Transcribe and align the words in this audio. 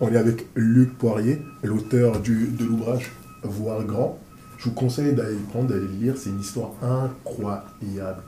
On 0.00 0.12
est 0.12 0.16
avec 0.16 0.46
Luc 0.56 0.98
Poirier, 0.98 1.40
l'auteur 1.62 2.20
de 2.20 2.64
l'ouvrage 2.64 3.12
Voir 3.42 3.84
grand. 3.84 4.18
Je 4.58 4.64
vous 4.64 4.74
conseille 4.74 5.12
d'aller 5.12 5.34
le 5.34 5.44
prendre, 5.50 5.68
d'aller 5.68 5.82
le 5.82 6.04
lire. 6.04 6.14
C'est 6.16 6.30
une 6.30 6.40
histoire 6.40 6.72
incroyable. 6.82 8.22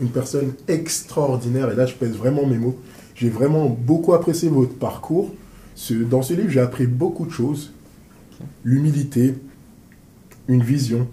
Une 0.00 0.10
personne 0.10 0.52
extraordinaire. 0.68 1.70
Et 1.72 1.74
là, 1.74 1.86
je 1.86 1.94
pèse 1.94 2.12
vraiment 2.12 2.46
mes 2.46 2.56
mots. 2.56 2.78
J'ai 3.14 3.28
vraiment 3.28 3.68
beaucoup 3.68 4.14
apprécié 4.14 4.48
votre 4.48 4.74
parcours. 4.74 5.34
Dans 6.08 6.22
ce 6.22 6.34
livre, 6.34 6.48
j'ai 6.50 6.60
appris 6.60 6.86
beaucoup 6.86 7.26
de 7.26 7.32
choses. 7.32 7.72
L'humilité, 8.64 9.34
une 10.48 10.62
vision 10.62 11.08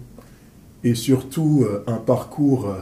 et 0.84 0.94
surtout 0.94 1.64
euh, 1.66 1.82
un 1.86 1.96
parcours, 1.96 2.68
euh, 2.68 2.78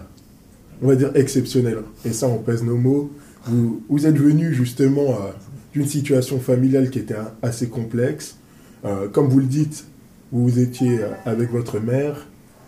on 0.82 0.88
va 0.88 0.96
dire, 0.96 1.10
exceptionnel. 1.14 1.78
Et 2.04 2.12
ça, 2.12 2.28
on 2.28 2.38
pèse 2.38 2.62
nos 2.62 2.76
mots. 2.76 3.10
Vous, 3.46 3.82
vous 3.88 4.06
êtes 4.06 4.16
venu 4.16 4.52
justement 4.52 5.10
euh, 5.10 5.32
d'une 5.76 5.86
situation 5.86 6.40
familiale 6.40 6.90
qui 6.90 6.98
était 6.98 7.16
assez 7.42 7.68
complexe. 7.68 8.36
comme 9.12 9.28
vous 9.28 9.40
le 9.40 9.46
dites, 9.46 9.84
vous 10.32 10.58
étiez 10.58 11.00
avec 11.26 11.50
votre 11.50 11.78
mère, 11.80 12.26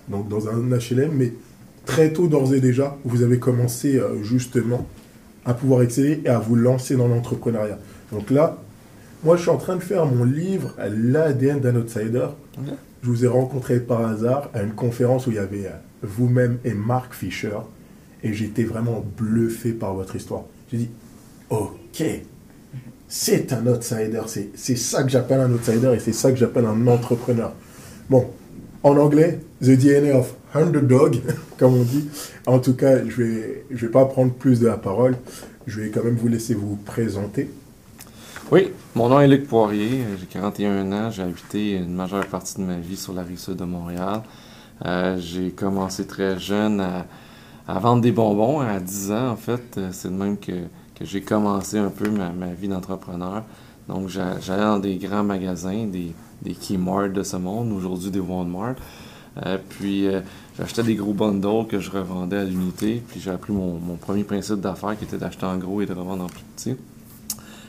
donc 0.09 0.29
dans 0.29 0.48
un 0.48 0.61
HLM, 0.69 1.12
mais 1.12 1.33
très 1.87 2.12
tôt 2.12 2.29
d'ores 2.29 2.53
et 2.53 2.61
déjà, 2.61 2.98
vous 3.05 3.23
avez 3.23 3.39
commencé 3.39 3.98
justement 4.23 4.87
à 5.47 5.55
pouvoir 5.55 5.81
exceller 5.83 6.21
et 6.25 6.29
à 6.29 6.39
vous 6.39 6.55
lancer 6.55 6.97
dans 6.97 7.09
l'entrepreneuriat. 7.09 7.79
Donc 8.12 8.31
là, 8.31 8.59
moi, 9.25 9.37
je 9.37 9.43
suis 9.43 9.51
en 9.51 9.56
train 9.56 9.75
de 9.75 9.83
faire 9.83 10.06
mon 10.06 10.25
livre 10.25 10.75
L'ADN 10.79 11.59
d'un 11.59 11.75
outsider. 11.77 12.29
Je 13.03 13.09
vous 13.09 13.25
ai 13.25 13.29
rencontré 13.29 13.81
par 13.81 14.06
hasard 14.06 14.48
à 14.55 14.62
une 14.62 14.73
conférence 14.73 15.27
où 15.27 15.31
il 15.31 15.37
y 15.37 15.41
avait 15.41 15.67
euh, 15.67 15.70
vous-même 16.03 16.59
et 16.65 16.75
Mark 16.75 17.15
Fisher. 17.15 17.59
Et 18.23 18.33
j'étais 18.33 18.65
vraiment 18.65 19.05
bluffé 19.17 19.73
par 19.73 19.95
votre 19.95 20.15
histoire. 20.15 20.45
J'ai 20.70 20.79
dit, 20.79 20.91
ok, 21.51 22.03
c'est 23.09 23.53
un 23.53 23.67
outsider. 23.67 24.23
C'est 24.55 24.77
ça 24.77 25.03
que 25.03 25.09
j'appelle 25.09 25.41
un 25.41 25.53
outsider 25.53 25.95
et 25.95 25.98
c'est 25.98 26.12
ça 26.12 26.30
que 26.30 26.37
j'appelle 26.37 26.67
un 26.67 26.87
entrepreneur. 26.87 27.53
Bon, 28.11 28.27
en 28.83 28.97
anglais, 28.97 29.41
the 29.62 29.70
DNA 29.70 30.17
of 30.17 30.34
underdog, 30.55 31.20
comme 31.59 31.75
on 31.75 31.83
dit. 31.83 32.09
En 32.47 32.59
tout 32.59 32.75
cas, 32.75 33.05
je 33.06 33.23
vais, 33.23 33.64
je 33.70 33.86
vais 33.86 33.92
pas 33.92 34.05
prendre 34.05 34.33
plus 34.33 34.61
de 34.61 34.67
la 34.67 34.77
parole. 34.77 35.17
Je 35.67 35.81
vais 35.81 35.91
quand 35.91 36.05
même 36.05 36.17
vous 36.17 36.29
laisser 36.29 36.55
vous 36.55 36.77
présenter. 36.77 37.51
Oui, 38.51 38.73
mon 38.95 39.11
nom 39.11 39.20
est 39.20 39.29
Luc 39.29 39.47
Poirier. 39.47 40.05
J'ai 40.19 40.27
41 40.27 40.91
ans. 40.92 41.11
J'ai 41.11 41.23
habité 41.23 41.73
une 41.73 41.95
majeure 41.95 42.27
partie 42.27 42.56
de 42.56 42.62
ma 42.62 42.79
vie 42.79 42.97
sur 42.97 43.12
la 43.12 43.23
rive 43.23 43.39
sud 43.39 43.56
de 43.56 43.64
Montréal. 43.64 44.23
Euh, 44.86 45.19
j'ai 45.19 45.51
commencé 45.51 46.06
très 46.06 46.39
jeune 46.39 46.81
à, 47.67 47.79
vendre 47.79 48.01
des 48.01 48.12
bonbons 48.12 48.61
à 48.61 48.81
10 48.81 49.12
ans, 49.12 49.29
en 49.31 49.36
fait. 49.36 49.79
C'est 49.92 50.09
de 50.09 50.14
même 50.14 50.39
que, 50.39 50.53
que 50.99 51.05
j'ai 51.05 51.21
commencé 51.21 51.79
un 51.79 51.91
peu 51.91 52.11
ma, 52.11 52.31
vie 52.49 52.69
d'entrepreneur. 52.69 53.45
Donc, 53.89 54.09
j'allais 54.09 54.63
dans 54.63 54.79
des 54.79 54.97
grands 54.97 55.25
magasins, 55.25 55.87
des, 55.87 56.13
des 56.43 56.55
Kmart 56.55 57.09
de 57.13 57.23
ce 57.23 57.37
monde, 57.37 57.73
aujourd'hui 57.73 58.11
des 58.11 58.21
Walmart. 58.21 58.75
Euh, 59.47 59.59
puis 59.69 60.07
euh, 60.07 60.21
j'achetais 60.59 60.83
des 60.83 60.97
gros 60.97 61.13
bundles 61.13 61.67
que 61.69 61.79
je 61.79 61.91
revendais 61.91 62.39
à 62.39 62.45
l'unité. 62.45 63.03
Puis 63.09 63.21
j'ai 63.21 63.31
appris 63.31 63.53
mon, 63.53 63.79
premier 63.97 64.25
principe 64.25 64.61
d'affaires 64.61 64.99
qui 64.99 65.05
était 65.05 65.19
d'acheter 65.19 65.47
en 65.47 65.57
gros 65.59 65.81
et 65.81 65.87
de 65.87 65.93
revendre 65.93 66.25
en 66.25 66.29
plus 66.29 66.45
petit. 66.57 66.77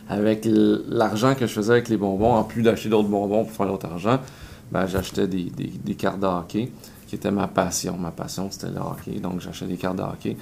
Avec 0.09 0.47
l'argent 0.47 1.35
que 1.35 1.45
je 1.45 1.53
faisais 1.53 1.73
avec 1.73 1.89
les 1.89 1.97
bonbons, 1.97 2.33
en 2.33 2.43
plus 2.43 2.63
d'acheter 2.63 2.89
d'autres 2.89 3.09
bonbons 3.09 3.45
pour 3.45 3.53
faire 3.53 3.67
d'autres 3.67 3.85
argent, 3.85 4.19
ben, 4.71 4.87
j'achetais 4.87 5.27
des, 5.27 5.43
des, 5.43 5.67
des, 5.67 5.95
cartes 5.95 6.19
de 6.19 6.25
hockey, 6.25 6.71
qui 7.05 7.15
était 7.15 7.29
ma 7.29 7.47
passion. 7.47 7.95
Ma 7.95 8.09
passion, 8.09 8.49
c'était 8.49 8.71
le 8.71 8.79
hockey. 8.79 9.19
Donc 9.19 9.39
j'achetais 9.39 9.67
des 9.67 9.77
cartes 9.77 9.97
de 9.97 10.01
hockey. 10.01 10.35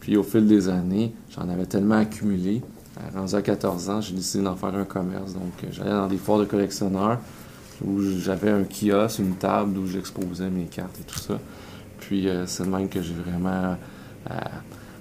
Puis 0.00 0.16
au 0.16 0.22
fil 0.22 0.46
des 0.46 0.68
années, 0.68 1.12
j'en 1.30 1.48
avais 1.48 1.66
tellement 1.66 1.96
accumulé. 1.96 2.62
Euh, 2.98 3.18
rendu 3.18 3.34
à 3.34 3.42
14 3.42 3.90
ans, 3.90 4.00
j'ai 4.00 4.14
décidé 4.14 4.44
d'en 4.44 4.56
faire 4.56 4.74
un 4.74 4.84
commerce. 4.84 5.34
Donc 5.34 5.52
j'allais 5.70 5.90
dans 5.90 6.06
des 6.06 6.18
foires 6.18 6.38
de 6.38 6.44
collectionneurs 6.44 7.18
où 7.84 8.00
j'avais 8.00 8.50
un 8.50 8.64
kiosque, 8.64 9.20
une 9.20 9.36
table 9.36 9.78
où 9.78 9.86
j'exposais 9.86 10.50
mes 10.50 10.64
cartes 10.64 10.98
et 11.00 11.04
tout 11.04 11.18
ça. 11.18 11.38
Puis 12.00 12.28
euh, 12.28 12.46
c'est 12.46 12.64
le 12.64 12.70
même 12.70 12.88
que 12.88 13.02
j'ai 13.02 13.14
vraiment 13.14 13.76
euh, 14.30 14.34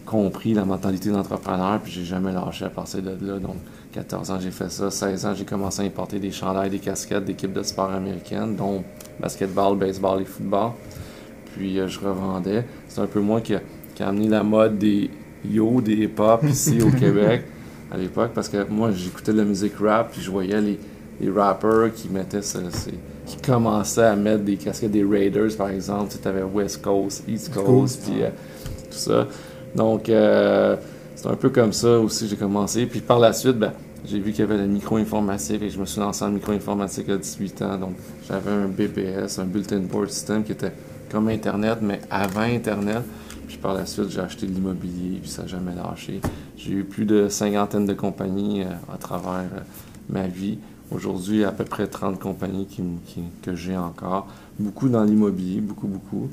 compris 0.05 0.53
la 0.53 0.65
mentalité 0.65 1.09
d'entrepreneur, 1.09 1.79
puis 1.81 1.91
j'ai 1.91 2.05
jamais 2.05 2.31
lâché 2.31 2.65
à 2.65 2.69
partir 2.69 3.01
de 3.01 3.17
là. 3.25 3.39
Donc 3.39 3.55
14 3.93 4.31
ans, 4.31 4.39
j'ai 4.39 4.51
fait 4.51 4.69
ça. 4.69 4.91
16 4.91 5.25
ans, 5.25 5.33
j'ai 5.33 5.45
commencé 5.45 5.81
à 5.81 5.85
importer 5.85 6.19
des 6.19 6.31
chandails, 6.31 6.69
des 6.69 6.79
casquettes 6.79 7.25
d'équipes 7.25 7.53
de 7.53 7.63
sport 7.63 7.91
américaines, 7.91 8.55
dont 8.55 8.83
basketball, 9.19 9.77
baseball 9.77 10.21
et 10.21 10.25
football. 10.25 10.71
Puis 11.53 11.79
euh, 11.79 11.87
je 11.87 11.99
revendais. 11.99 12.65
C'est 12.87 13.01
un 13.01 13.07
peu 13.07 13.19
moi 13.19 13.41
qui 13.41 13.55
qui 13.97 14.03
a, 14.03 14.09
amené 14.09 14.27
la 14.27 14.43
mode 14.43 14.77
des 14.77 15.09
yo, 15.43 15.81
des 15.81 15.93
hip-hop 15.93 16.43
ici 16.43 16.79
au 16.81 16.91
Québec 16.97 17.43
à 17.91 17.97
l'époque, 17.97 18.31
parce 18.33 18.49
que 18.49 18.65
moi 18.69 18.91
j'écoutais 18.91 19.33
de 19.33 19.37
la 19.37 19.45
musique 19.45 19.73
rap, 19.79 20.11
puis 20.11 20.21
je 20.21 20.29
voyais 20.29 20.61
les 20.61 20.79
les 21.19 21.31
rappers 21.31 21.93
qui 21.93 22.09
mettaient 22.09 22.41
qui 23.25 23.37
commençaient 23.37 24.03
à 24.03 24.15
mettre 24.15 24.43
des 24.43 24.55
casquettes 24.55 24.91
des 24.91 25.03
Raiders, 25.03 25.55
par 25.57 25.69
exemple. 25.69 26.13
Tu 26.21 26.27
avais 26.27 26.43
West 26.43 26.81
Coast, 26.81 27.23
East 27.27 27.53
Coast, 27.53 28.03
puis 28.05 28.23
euh, 28.23 28.29
tout 28.89 28.97
ça. 28.97 29.27
Donc, 29.75 30.09
euh, 30.09 30.77
c'est 31.15 31.27
un 31.27 31.35
peu 31.35 31.49
comme 31.49 31.73
ça 31.73 31.99
aussi 31.99 32.27
j'ai 32.27 32.37
commencé. 32.37 32.85
Puis 32.85 33.01
par 33.01 33.19
la 33.19 33.33
suite, 33.33 33.57
ben, 33.57 33.73
j'ai 34.05 34.19
vu 34.19 34.31
qu'il 34.31 34.41
y 34.41 34.43
avait 34.43 34.57
la 34.57 34.67
micro-informatique 34.67 35.61
et 35.61 35.69
je 35.69 35.79
me 35.79 35.85
suis 35.85 35.99
lancé 35.99 36.23
en 36.23 36.29
micro-informatique 36.29 37.09
à 37.09 37.17
18 37.17 37.61
ans. 37.63 37.77
Donc, 37.77 37.95
j'avais 38.27 38.51
un 38.51 38.67
BPS, 38.67 39.39
un 39.39 39.45
Bulletin 39.45 39.79
Board 39.79 40.09
System 40.09 40.43
qui 40.43 40.53
était 40.53 40.71
comme 41.11 41.27
Internet, 41.27 41.79
mais 41.81 41.99
avant 42.09 42.41
Internet. 42.41 43.01
Puis 43.57 43.63
par 43.63 43.73
la 43.73 43.87
suite, 43.87 44.11
j'ai 44.11 44.19
acheté 44.19 44.45
de 44.45 44.51
l'immobilier, 44.53 45.17
puis 45.19 45.31
ça 45.31 45.41
n'a 45.41 45.47
jamais 45.47 45.73
lâché. 45.73 46.21
J'ai 46.57 46.73
eu 46.73 46.83
plus 46.83 47.05
de 47.05 47.27
cinquantaine 47.27 47.87
de 47.87 47.93
compagnies 47.93 48.61
euh, 48.61 48.93
à 48.93 48.97
travers 48.97 49.49
ma 50.09 50.27
vie. 50.27 50.59
Aujourd'hui, 50.91 51.43
à 51.43 51.51
peu 51.51 51.63
près 51.63 51.87
30 51.87 52.19
compagnies 52.19 52.67
qui, 52.67 52.83
que 53.41 53.55
j'ai 53.55 53.75
encore. 53.75 54.27
Beaucoup 54.59 54.89
dans 54.89 55.03
l'immobilier, 55.03 55.59
beaucoup, 55.59 55.87
beaucoup. 55.87 56.25
Mhm. 56.25 56.29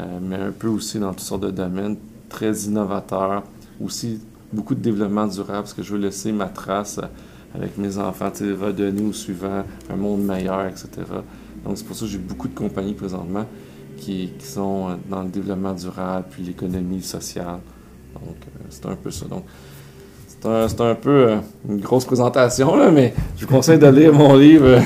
Euh, 0.00 0.18
mais 0.20 0.34
un 0.34 0.50
peu 0.50 0.66
aussi 0.66 0.98
dans 0.98 1.10
toutes 1.10 1.20
sortes 1.20 1.44
de 1.44 1.52
domaines 1.52 1.96
très 2.28 2.52
innovateurs. 2.62 3.44
Aussi, 3.80 4.18
beaucoup 4.52 4.74
de 4.74 4.80
développement 4.80 5.28
durable 5.28 5.60
parce 5.60 5.74
que 5.74 5.84
je 5.84 5.92
veux 5.92 6.00
laisser 6.00 6.32
ma 6.32 6.46
trace 6.46 6.98
avec 7.54 7.78
mes 7.78 7.98
enfants, 7.98 8.32
redonner 8.60 9.02
au 9.02 9.12
suivant 9.12 9.62
un 9.88 9.96
monde 9.96 10.24
meilleur, 10.24 10.66
etc. 10.66 10.88
Donc, 11.64 11.78
c'est 11.78 11.86
pour 11.86 11.94
ça 11.94 12.04
que 12.04 12.10
j'ai 12.10 12.18
beaucoup 12.18 12.48
de 12.48 12.54
compagnies 12.54 12.94
présentement 12.94 13.46
qui, 13.96 14.30
sont 14.40 14.88
euh, 14.88 14.94
dans 15.08 15.22
le 15.22 15.28
développement 15.28 15.72
durable 15.72 16.26
puis 16.30 16.42
l'économie 16.42 17.02
sociale. 17.02 17.60
Donc, 18.14 18.36
euh, 18.40 18.60
c'est 18.70 18.86
un 18.86 18.96
peu 18.96 19.10
ça. 19.10 19.26
Donc, 19.26 19.44
c'est 20.28 20.80
un, 20.80 20.94
peu 20.94 21.30
euh, 21.30 21.36
une 21.68 21.80
grosse 21.80 22.04
présentation, 22.04 22.76
là, 22.76 22.90
mais 22.90 23.14
je 23.36 23.46
vous 23.46 23.52
conseille 23.52 23.78
de 23.78 23.86
lire 23.86 24.12
mon 24.12 24.36
livre 24.36 24.78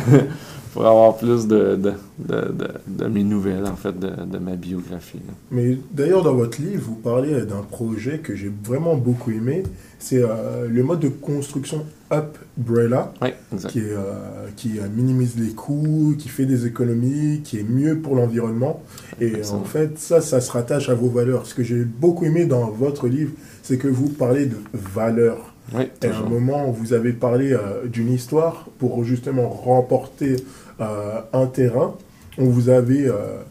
pour 0.73 0.87
avoir 0.87 1.17
plus 1.17 1.49
de, 1.49 1.77
de, 1.77 1.95
de, 2.87 3.07
mes 3.07 3.25
nouvelles, 3.25 3.67
en 3.67 3.75
fait, 3.75 3.99
de, 3.99 4.39
ma 4.39 4.53
biographie. 4.53 5.19
Mais 5.51 5.77
d'ailleurs, 5.91 6.23
dans 6.23 6.35
votre 6.35 6.63
livre, 6.63 6.85
vous 6.87 6.95
parlez 6.95 7.45
d'un 7.45 7.63
projet 7.63 8.19
que 8.19 8.37
j'ai 8.37 8.53
vraiment 8.65 8.95
beaucoup 8.95 9.33
aimé. 9.33 9.65
C'est 9.99 10.23
le 10.69 10.83
mode 10.85 11.01
de 11.01 11.09
construction 11.09 11.85
Upbrella, 12.11 13.13
oui, 13.21 13.31
qui, 13.69 13.81
est, 13.81 13.95
qui 14.57 14.81
minimise 14.97 15.39
les 15.39 15.53
coûts, 15.53 16.15
qui 16.19 16.29
fait 16.29 16.47
des 16.47 16.67
économies, 16.67 17.43
qui 17.45 17.59
est 17.59 17.69
mieux 17.69 17.99
pour 17.99 18.15
l'environnement. 18.17 18.83
Et 19.21 19.33
en 19.53 19.65
fait, 19.65 19.99
ça, 19.99 20.21
ça 20.21 20.41
se 20.41 20.51
rattache 20.51 20.89
à 20.89 20.95
vos 20.95 21.09
valeurs. 21.09 21.47
Ce 21.47 21.55
que 21.55 21.63
j'ai 21.63 21.85
beaucoup 21.85 22.25
aimé 22.25 22.47
dans 22.47 22.71
votre 22.71 23.09
livre, 23.09 23.33
c'est 23.63 23.77
que 23.77 23.89
vous 23.89 24.09
parlez 24.09 24.47
de 24.47 24.57
valeurs. 24.73 25.55
Oui, 25.75 25.91
à 26.03 26.17
un 26.17 26.23
moment, 26.23 26.71
vous 26.71 26.95
avez 26.95 27.13
parlé 27.13 27.53
euh, 27.53 27.87
d'une 27.87 28.11
histoire 28.11 28.69
pour 28.79 29.05
justement 29.05 29.51
remporter 29.51 30.37
euh, 30.81 31.21
un 31.33 31.47
terrain. 31.47 31.95
On 32.39 32.47
vous 32.47 32.71
avait 32.71 33.07
euh, 33.07 33.43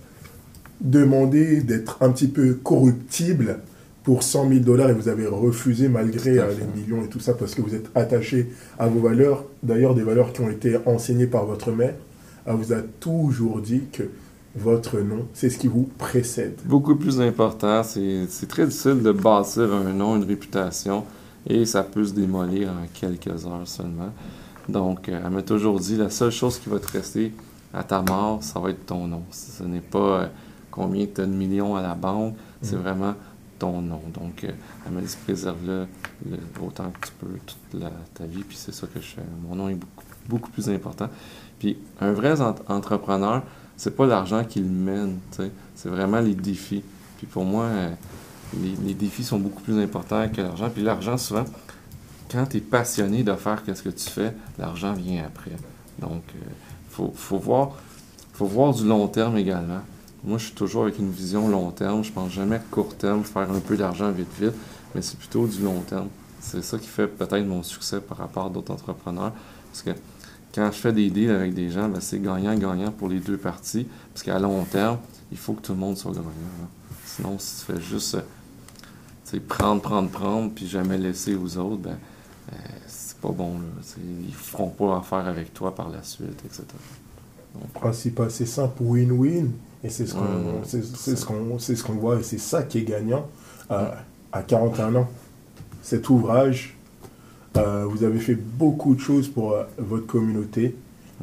demandé 0.82 1.62
d'être 1.62 1.98
un 2.02 2.12
petit 2.12 2.28
peu 2.28 2.54
corruptible 2.56 3.60
pour 4.08 4.24
100 4.24 4.48
000 4.48 4.60
dollars 4.62 4.90
et 4.90 4.94
vous 4.94 5.10
avez 5.10 5.28
refusé 5.28 5.90
malgré 5.90 6.36
les 6.36 6.82
millions 6.82 7.04
et 7.04 7.10
tout 7.10 7.20
ça 7.20 7.34
parce 7.34 7.54
que 7.54 7.62
vous 7.62 7.76
êtes 7.76 7.90
attaché 7.94 8.48
à 8.80 8.88
vos 8.88 9.02
valeurs. 9.02 9.44
D'ailleurs, 9.64 9.96
des 9.96 10.04
valeurs 10.04 10.32
qui 10.32 10.40
ont 10.40 10.50
été 10.50 10.78
enseignées 10.86 11.28
par 11.28 11.46
votre 11.46 11.74
mère. 11.74 11.94
Elle 12.46 12.56
vous 12.56 12.72
a 12.72 12.78
toujours 13.02 13.60
dit 13.60 13.82
que 13.92 14.04
votre 14.56 14.98
nom, 15.02 15.26
c'est 15.34 15.50
ce 15.50 15.58
qui 15.58 15.68
vous 15.68 15.90
précède. 15.98 16.56
Beaucoup 16.64 16.96
plus 16.96 17.20
important, 17.20 17.84
c'est 17.84 18.48
très 18.48 18.66
difficile 18.66 19.04
de 19.04 19.12
bâtir 19.12 19.74
un 19.74 19.92
nom, 19.92 20.16
une 20.16 20.24
réputation, 20.24 21.04
et 21.46 21.66
ça 21.66 21.84
peut 21.84 22.06
se 22.06 22.14
démolir 22.14 22.70
en 22.70 22.88
quelques 22.94 23.46
heures 23.46 23.68
seulement. 23.68 24.14
Donc, 24.70 25.10
euh, 25.10 25.20
elle 25.22 25.32
m'a 25.32 25.42
toujours 25.42 25.82
dit, 25.82 25.98
la 25.98 26.10
seule 26.10 26.32
chose 26.32 26.60
qui 26.60 26.70
va 26.70 26.80
te 26.80 26.90
rester 26.94 27.34
à 27.74 27.84
ta 27.84 28.02
mort, 28.02 28.42
ça 28.42 28.58
va 28.62 28.70
être 28.70 28.86
ton 28.86 29.06
nom. 29.06 29.24
Ce 29.32 29.64
n'est 29.64 29.82
pas 29.82 30.22
euh, 30.22 30.28
combien 30.72 31.06
tu 31.14 31.20
as 31.20 31.26
de 31.26 31.34
millions 31.34 31.76
à 31.76 31.82
la 31.82 31.94
banque, 31.94 32.36
c'est 32.62 32.78
mm. 32.78 32.80
vraiment 32.80 33.14
ton 33.60 33.82
nom. 33.82 34.02
Donc, 34.14 34.44
euh, 34.44 34.52
elle 34.86 34.92
m'a 34.94 35.02
dit, 35.02 35.16
préserve-le 35.24 35.88
autant 36.62 36.92
que 36.92 37.08
tu 37.08 37.14
peux 37.20 37.40
toute 37.46 37.84
ta 38.14 38.26
vie, 38.26 38.44
puis 38.44 38.58
c'est 38.58 38.74
ça 38.74 38.88
que 38.88 39.00
je 39.00 39.08
fais. 39.08 39.22
Mon 39.48 39.56
nom 39.56 39.70
est 39.70 39.76
beaucoup, 39.76 40.04
beaucoup 40.28 40.52
plus 40.52 40.70
important. 40.70 41.10
Puis, 41.60 41.78
un 42.00 42.12
vrai 42.12 42.40
entrepreneur, 42.68 43.44
c'est 43.78 43.96
pas 43.96 44.06
l'argent 44.06 44.44
qui 44.44 44.60
le 44.60 44.70
mène, 44.70 45.20
c'est 45.76 45.90
vraiment 45.90 46.20
les 46.20 46.34
défis. 46.34 46.84
Puis 47.18 47.28
pour 47.28 47.46
moi, 47.46 47.66
euh, 47.66 47.92
les, 48.62 48.94
défis 48.94 49.24
sont 49.24 49.40
beaucoup 49.40 49.62
plus 49.62 49.80
importants 49.80 50.28
que 50.30 50.42
l'argent. 50.42 50.70
Puis 50.70 50.84
l'argent, 50.84 51.18
souvent, 51.18 51.46
quand 52.32 52.46
tu 52.48 52.58
es 52.58 52.62
passionné 52.62 53.24
de 53.24 53.34
faire 53.34 53.62
ce 53.66 53.82
que 53.82 53.90
tu 53.90 54.10
fais, 54.10 54.34
l'argent 54.58 54.94
vient 54.94 55.26
après. 55.26 55.56
Donc, 56.00 56.24
il 56.34 56.40
faut, 56.90 57.14
faut, 57.16 57.38
voir, 57.38 57.76
faut 58.34 58.46
voir 58.46 58.74
du 58.74 58.86
long 58.86 59.08
terme 59.08 59.38
également. 59.38 59.82
Moi, 60.24 60.38
je 60.38 60.46
suis 60.46 60.56
toujours 60.56 60.84
avec 60.84 61.00
une 61.00 61.12
vision 61.12 61.48
long 61.48 61.72
terme. 61.72 62.04
Je 62.04 62.12
pense 62.12 62.32
jamais 62.32 62.60
court 62.72 62.96
terme, 62.96 63.24
faire 63.24 63.52
un 63.52 63.60
peu 63.60 63.78
d'argent 63.78 64.12
vite, 64.12 64.28
vite, 64.40 64.54
mais 64.94 65.02
c'est 65.02 65.18
plutôt 65.18 65.48
du 65.48 65.62
long 65.62 65.82
terme. 65.82 66.08
C'est 66.40 66.64
ça 66.64 66.78
qui 66.78 66.88
fait 66.88 67.08
peut-être 67.08 67.46
mon 67.46 67.64
succès 67.64 68.00
par 68.00 68.18
rapport 68.18 68.48
à 68.48 68.50
d'autres 68.50 68.74
entrepreneurs. 68.74 69.34
Parce 69.72 69.82
que 69.84 69.92
quand 70.54 70.72
je 70.72 70.78
fais 70.78 70.94
des 70.94 71.10
deals 71.10 71.32
avec 71.32 71.54
des 71.54 71.70
gens, 71.70 71.88
ben, 71.90 72.02
c'est 72.02 72.20
gagnant-gagnant 72.20 72.92
pour 72.92 73.10
les 73.10 73.20
deux 73.20 73.38
parties. 73.38 73.88
Parce 74.14 74.24
qu'à 74.24 74.40
long 74.40 74.64
terme, 74.66 74.98
il 75.32 75.38
faut 75.38 75.54
que 75.54 75.62
tout 75.62 75.74
le 75.74 75.80
monde 75.80 75.98
soit 75.98 76.12
gagnant. 76.12 76.32
Sinon, 77.06 77.38
si 77.40 77.60
tu 77.60 77.74
fais 77.74 77.82
juste 77.82 78.16
euh, 78.16 79.40
prendre, 79.48 79.82
prendre, 79.82 80.10
prendre, 80.10 80.52
puis 80.52 80.68
jamais 80.68 80.98
laisser 80.98 81.36
aux 81.36 81.58
autres, 81.58 81.82
ben, 81.82 81.98
euh, 82.52 82.56
c'est 82.88 83.18
pas 83.18 83.32
bon. 83.32 83.60
Là. 83.60 84.02
Ils 84.28 84.34
feront 84.34 84.70
pas 84.70 84.98
affaire 84.98 85.28
avec 85.28 85.54
toi 85.54 85.76
par 85.76 85.90
la 85.90 86.04
suite, 86.04 86.42
etc. 86.46 86.64
Donc, 87.54 87.70
principal, 87.74 88.32
c'est 88.32 88.46
simple, 88.46 88.84
win-win. 88.84 89.50
Et 89.88 89.90
c'est 89.90 90.06
ce 90.06 90.14
qu'on 90.14 90.64
c'est, 90.66 90.84
ce 90.84 91.26
qu'on 91.26 91.58
ce 91.60 91.82
qu'on 91.82 91.94
voit, 91.94 92.20
et 92.20 92.24
c'est 92.24 92.40
ça 92.40 92.64
qui 92.64 92.80
est 92.80 92.84
gagnant 92.84 93.26
à 93.70 94.42
41 94.46 94.96
ans. 94.96 95.10
Cet 95.82 96.10
ouvrage, 96.10 96.76
euh, 97.56 97.86
vous 97.90 98.04
avez 98.04 98.20
fait 98.20 98.36
beaucoup 98.36 98.96
de 98.96 99.00
choses 99.00 99.30
pour 99.30 99.54
euh, 99.54 99.64
votre 99.78 100.06
communauté. 100.06 100.76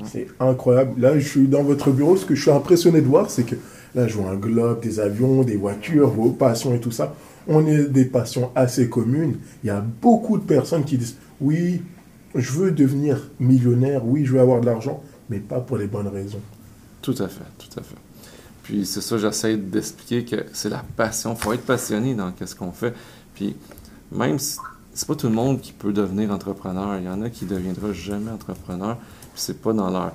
C'est 0.05 0.27
incroyable. 0.41 1.01
Là, 1.01 1.19
je 1.19 1.29
suis 1.29 1.47
dans 1.47 1.63
votre 1.63 1.91
bureau. 1.91 2.17
Ce 2.17 2.25
que 2.25 2.35
je 2.35 2.41
suis 2.41 2.51
impressionné 2.51 3.01
de 3.01 3.07
voir, 3.07 3.31
c'est 3.31 3.45
que 3.45 3.55
là, 3.95 4.09
je 4.09 4.17
vois 4.17 4.31
un 4.31 4.37
globe, 4.37 4.81
des 4.81 4.99
avions, 4.99 5.43
des 5.43 5.57
voitures, 5.57 6.09
vos 6.09 6.31
passions 6.31 6.75
et 6.75 6.81
tout 6.81 6.91
ça. 6.91 7.15
On 7.47 7.67
est 7.67 7.85
des 7.85 8.07
passions 8.07 8.51
assez 8.55 8.89
communes. 8.89 9.37
Il 9.63 9.67
y 9.67 9.71
a 9.71 9.85
beaucoup 10.03 10.39
de 10.39 10.43
personnes 10.43 10.85
qui 10.85 10.97
disent 10.97 11.17
Oui, 11.41 11.83
je 12.35 12.53
veux 12.53 12.73
devenir 12.73 13.31
millionnaire. 13.39 14.05
Oui, 14.05 14.25
je 14.25 14.33
veux 14.33 14.41
avoir 14.41 14.61
de 14.63 14.67
l'argent, 14.67 15.03
mais 15.29 15.39
pas 15.39 15.61
pour 15.61 15.77
les 15.77 15.87
bonnes 15.87 16.09
raisons. 16.09 16.41
Tout 17.03 17.15
à 17.19 17.29
fait, 17.29 17.45
tout 17.59 17.79
à 17.79 17.83
fait. 17.83 17.97
Puis 18.65 18.85
c'est 18.87 19.01
ça, 19.01 19.19
j'essaie 19.19 19.57
d'expliquer 19.57 20.25
que 20.25 20.47
c'est 20.53 20.71
la 20.71 20.83
passion. 20.97 21.35
Il 21.35 21.41
faut 21.41 21.53
être 21.53 21.65
passionné 21.65 22.15
dans 22.15 22.33
ce 22.45 22.55
qu'on 22.55 22.73
fait. 22.73 22.95
Puis 23.35 23.55
même 24.11 24.39
si 24.39 24.59
c'est 24.95 25.09
pas 25.09 25.17
tout 25.17 25.27
le 25.27 25.35
monde 25.35 25.61
qui 25.61 25.73
peut 25.73 25.93
devenir 25.93 26.31
entrepreneur. 26.31 26.99
Il 26.99 27.05
y 27.05 27.09
en 27.09 27.21
a 27.23 27.29
qui 27.29 27.45
ne 27.45 27.51
deviendront 27.51 27.93
jamais 27.93 28.31
entrepreneur. 28.31 28.97
Puis 28.97 29.43
c'est 29.43 29.61
pas 29.61 29.73
dans 29.73 29.91
leur 29.91 30.13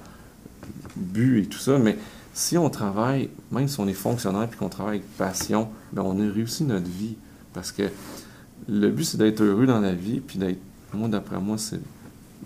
but 0.96 1.44
et 1.44 1.46
tout 1.46 1.60
ça. 1.60 1.78
Mais 1.78 1.98
si 2.34 2.58
on 2.58 2.70
travaille, 2.70 3.30
même 3.52 3.68
si 3.68 3.80
on 3.80 3.88
est 3.88 3.94
fonctionnaire 3.94 4.48
puis 4.48 4.58
qu'on 4.58 4.70
travaille 4.70 4.98
avec 4.98 5.18
passion, 5.18 5.70
bien, 5.92 6.04
on 6.04 6.20
a 6.20 6.32
réussi 6.32 6.64
notre 6.64 6.90
vie. 6.90 7.18
Parce 7.54 7.72
que 7.72 7.84
le 8.68 8.90
but, 8.90 9.04
c'est 9.04 9.18
d'être 9.18 9.42
heureux 9.42 9.68
dans 9.68 9.82
la 9.82 9.94
vie. 9.94 10.22
Puis 10.22 10.40
d'être, 10.40 10.60
moi, 10.94 11.10
d'après 11.10 11.40
moi, 11.40 11.58
c'est 11.58 11.82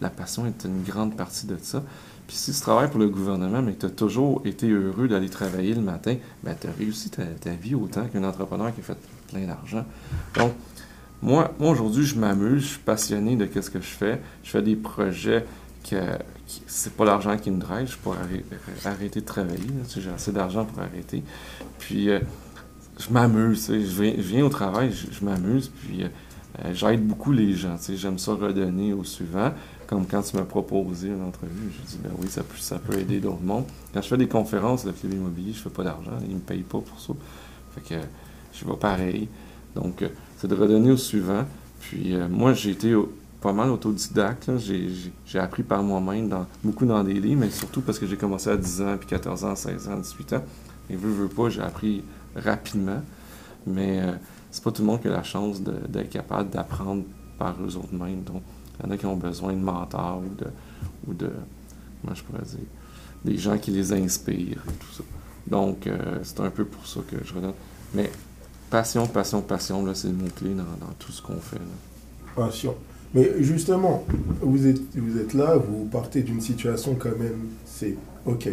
la 0.01 0.09
passion 0.09 0.45
est 0.47 0.65
une 0.65 0.83
grande 0.83 1.15
partie 1.15 1.45
de 1.45 1.55
ça. 1.61 1.83
Puis 2.27 2.37
si 2.37 2.51
tu 2.51 2.61
travailles 2.61 2.89
pour 2.89 2.99
le 2.99 3.09
gouvernement, 3.09 3.61
mais 3.61 3.73
que 3.73 3.81
tu 3.81 3.85
as 3.85 3.89
toujours 3.89 4.41
été 4.45 4.69
heureux 4.69 5.07
d'aller 5.07 5.29
travailler 5.29 5.73
le 5.73 5.81
matin, 5.81 6.15
ben 6.43 6.55
tu 6.59 6.67
as 6.67 6.71
réussi 6.71 7.09
ta, 7.09 7.51
vie 7.51 7.75
autant 7.75 8.05
qu'un 8.05 8.23
entrepreneur 8.23 8.73
qui 8.73 8.81
a 8.81 8.83
fait 8.83 8.97
plein 9.29 9.45
d'argent. 9.45 9.85
Donc, 10.35 10.53
moi, 11.21 11.53
aujourd'hui, 11.59 12.05
je 12.05 12.17
m'amuse, 12.17 12.63
je 12.63 12.67
suis 12.67 12.79
passionné 12.79 13.35
de 13.35 13.47
ce 13.61 13.69
que 13.69 13.79
je 13.79 13.85
fais. 13.85 14.21
Je 14.43 14.49
fais 14.49 14.61
des 14.61 14.75
projets 14.75 15.45
que, 15.89 15.95
c'est 16.67 16.93
pas 16.93 17.05
l'argent 17.05 17.37
qui 17.37 17.49
me 17.49 17.59
drive, 17.59 17.89
je 17.89 17.97
pourrais 17.97 18.17
arrêter, 18.85 19.21
de 19.21 19.25
travailler. 19.25 19.67
J'ai 19.95 20.09
assez 20.09 20.31
d'argent 20.31 20.65
pour 20.65 20.79
arrêter. 20.79 21.23
Puis, 21.79 22.09
euh, 22.09 22.19
je 22.99 23.09
m'amuse. 23.11 23.71
Je 23.71 24.03
viens, 24.21 24.45
au 24.45 24.49
travail, 24.49 24.91
je, 24.91 25.23
m'amuse, 25.23 25.69
puis 25.69 26.03
euh, 26.03 26.73
j'aide 26.73 27.05
beaucoup 27.05 27.31
les 27.31 27.53
gens. 27.53 27.77
J'aime 27.89 28.19
ça 28.19 28.33
redonner 28.33 28.93
au 28.93 29.03
suivant. 29.03 29.53
Comme 29.93 30.07
quand 30.07 30.23
tu 30.23 30.35
m'as 30.37 30.43
proposé 30.43 31.09
une 31.09 31.21
entrevue, 31.21 31.71
je 31.71 31.87
dis 31.87 31.99
ben 32.03 32.09
oui, 32.17 32.27
ça 32.27 32.79
peut, 32.79 32.97
aider 32.97 33.19
d'autres 33.19 33.43
mondes. 33.43 33.65
Quand 33.93 34.01
je 34.01 34.07
fais 34.07 34.17
des 34.17 34.27
conférences 34.27 34.83
de 34.85 34.91
immobilier, 35.03 35.53
je 35.53 35.59
fais 35.59 35.69
pas 35.69 35.83
d'argent, 35.83 36.17
ils 36.27 36.33
me 36.33 36.39
payent 36.39 36.63
pas 36.63 36.79
pour 36.79 36.99
ça. 36.99 37.13
Fait 37.75 37.81
que 37.81 38.01
je 38.53 38.65
vais 38.65 38.75
pareil. 38.75 39.29
Donc, 39.75 40.01
euh, 40.01 40.07
c'est 40.39 40.47
de 40.47 40.55
redonner 40.55 40.89
au 40.89 40.97
suivant. 40.97 41.45
Puis 41.79 42.15
euh, 42.15 42.27
moi, 42.27 42.53
j'ai 42.53 42.71
été 42.71 42.95
pas 43.39 43.53
mal 43.53 43.69
autodidacte. 43.69 44.49
J'ai 44.57 45.37
appris 45.39 45.61
par 45.61 45.83
moi-même, 45.83 46.27
beaucoup 46.63 46.87
dans 46.87 47.03
des 47.03 47.13
livres, 47.13 47.41
mais 47.41 47.51
surtout 47.51 47.81
parce 47.81 47.99
que 47.99 48.07
j'ai 48.07 48.17
commencé 48.17 48.49
à 48.49 48.57
10 48.57 48.81
ans, 48.81 48.97
puis 48.97 49.07
14 49.07 49.45
ans, 49.45 49.55
16 49.55 49.89
ans, 49.89 49.99
18 49.99 50.33
ans. 50.33 50.43
Et 50.89 50.95
veux, 50.95 51.11
veux 51.11 51.27
pas, 51.27 51.49
j'ai 51.49 51.61
appris 51.61 52.03
rapidement. 52.35 53.03
Mais 53.67 54.01
euh, 54.01 54.13
c'est 54.49 54.63
pas 54.63 54.71
tout 54.71 54.81
le 54.81 54.87
monde 54.87 55.01
qui 55.01 55.07
a 55.07 55.11
la 55.11 55.21
chance 55.21 55.61
d'être 55.61 56.09
capable 56.09 56.49
d'apprendre 56.49 57.03
par 57.37 57.57
eux 57.63 57.77
autres 57.77 57.93
mêmes. 57.93 58.23
Donc, 58.23 58.41
il 58.83 58.87
y 58.87 58.91
en 58.91 58.95
a 58.95 58.97
qui 58.97 59.05
ont 59.05 59.15
besoin 59.15 59.53
de 59.53 59.59
mentors 59.59 60.21
ou 60.25 60.35
de, 60.35 60.47
ou 61.07 61.13
de 61.13 61.31
comment 62.01 62.15
je 62.15 62.23
pourrais 62.23 62.43
dire, 62.43 62.67
des 63.23 63.37
gens 63.37 63.57
qui 63.57 63.71
les 63.71 63.93
inspirent 63.93 64.63
et 64.67 64.73
tout 64.73 64.93
ça. 64.93 65.03
Donc, 65.47 65.87
euh, 65.87 66.19
c'est 66.23 66.39
un 66.39 66.49
peu 66.49 66.65
pour 66.65 66.85
ça 66.85 67.01
que 67.09 67.17
je 67.23 67.33
redonne. 67.33 67.53
Mais 67.93 68.09
Passion, 68.73 69.05
passion, 69.05 69.43
passion, 69.43 69.85
là, 69.85 69.93
c'est 69.93 70.07
le 70.07 70.15
mot-clé 70.15 70.55
dans, 70.55 70.63
tout 70.97 71.11
ce 71.11 71.21
qu'on 71.21 71.35
fait. 71.35 71.61
Passion. 72.35 72.73
Mais 73.13 73.31
justement, 73.43 74.03
vous 74.41 74.65
êtes, 74.65 74.81
vous 74.95 75.19
êtes 75.19 75.35
là, 75.35 75.57
vous 75.57 75.85
partez 75.85 76.23
d'une 76.23 76.41
situation 76.41 76.95
quand 76.95 77.15
même, 77.15 77.49
c'est 77.65 77.95
OK, 78.25 78.49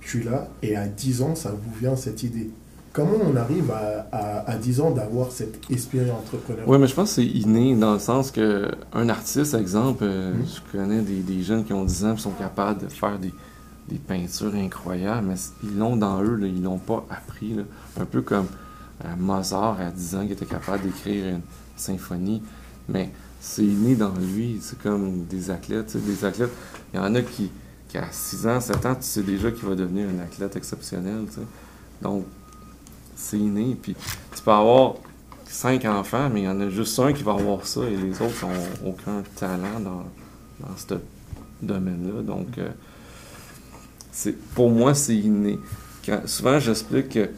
je 0.00 0.08
suis 0.08 0.22
là, 0.22 0.48
et 0.62 0.76
à 0.76 0.86
10 0.86 1.22
ans, 1.22 1.34
ça 1.34 1.50
vous 1.50 1.74
vient 1.80 1.96
cette 1.96 2.22
idée. 2.22 2.50
Comment 2.92 3.16
on 3.24 3.36
arrive 3.36 3.70
à, 3.70 4.44
à, 4.46 4.56
10 4.56 4.80
ans 4.80 4.90
d'avoir 4.90 5.32
cette 5.32 5.58
esprit 5.70 6.10
entrepreneur 6.10 6.68
Oui, 6.68 6.78
mais 6.78 6.86
je 6.86 6.94
pense 6.94 7.10
que 7.10 7.14
c'est 7.22 7.26
inné 7.26 7.74
dans 7.74 7.94
le 7.94 7.98
sens 7.98 8.30
que 8.30 8.70
un 8.92 9.08
artiste, 9.08 9.54
exemple, 9.54 10.04
euh, 10.04 10.34
hmm. 10.34 10.44
je 10.46 10.78
connais 10.78 11.00
des, 11.00 11.20
des, 11.20 11.42
jeunes 11.42 11.64
qui 11.64 11.72
ont 11.72 11.84
10 11.84 12.04
ans 12.04 12.14
et 12.14 12.18
sont 12.18 12.32
capables 12.32 12.82
de 12.82 12.88
faire 12.88 13.18
des, 13.18 13.32
des 13.88 13.96
peintures 13.96 14.54
incroyables, 14.54 15.26
mais 15.26 15.36
ils 15.64 15.78
l'ont 15.78 15.96
dans 15.96 16.22
eux, 16.22 16.36
là, 16.36 16.46
ils 16.46 16.62
l'ont 16.62 16.78
pas 16.78 17.06
appris. 17.08 17.54
Là. 17.54 17.62
Un 17.98 18.04
peu 18.04 18.20
comme 18.20 18.46
Mozart 19.18 19.80
à 19.80 19.90
10 19.90 20.16
ans 20.16 20.26
qui 20.26 20.32
était 20.32 20.46
capable 20.46 20.82
d'écrire 20.84 21.28
une 21.28 21.40
symphonie, 21.76 22.42
mais 22.88 23.10
c'est 23.40 23.62
né 23.62 23.94
dans 23.94 24.14
lui. 24.14 24.58
C'est 24.60 24.78
comme 24.78 25.24
des 25.24 25.50
athlètes. 25.50 25.96
Des 25.96 26.24
athlètes, 26.24 26.52
il 26.92 26.96
y 26.96 27.00
en 27.00 27.14
a 27.14 27.22
qui, 27.22 27.50
qui, 27.88 27.98
à 27.98 28.06
6 28.10 28.46
ans, 28.46 28.60
7 28.60 28.86
ans, 28.86 28.94
tu 28.94 29.02
sais 29.02 29.22
déjà 29.22 29.50
qu'il 29.50 29.66
va 29.66 29.74
devenir 29.74 30.08
un 30.08 30.22
athlète 30.22 30.56
exceptionnel. 30.56 31.24
Donc, 32.00 32.24
c'est 33.14 33.38
inné. 33.38 33.76
Puis, 33.80 33.94
tu 34.34 34.42
peux 34.42 34.50
avoir 34.50 34.94
cinq 35.44 35.84
enfants, 35.84 36.30
mais 36.32 36.42
il 36.42 36.44
y 36.44 36.48
en 36.48 36.60
a 36.60 36.68
juste 36.68 36.98
un 36.98 37.12
qui 37.12 37.22
va 37.22 37.32
avoir 37.32 37.66
ça 37.66 37.82
et 37.84 37.96
les 37.96 38.20
autres 38.22 38.46
n'ont 38.46 38.90
aucun 38.90 39.22
talent 39.36 39.80
dans, 39.80 40.04
dans 40.60 40.76
ce 40.76 40.94
domaine-là. 41.60 42.22
Donc, 42.22 42.58
euh, 42.58 42.70
c'est 44.10 44.38
pour 44.54 44.70
moi, 44.70 44.94
c'est 44.94 45.16
inné. 45.16 45.58
souvent, 46.26 46.58
j'explique 46.58 47.10
que 47.10 47.30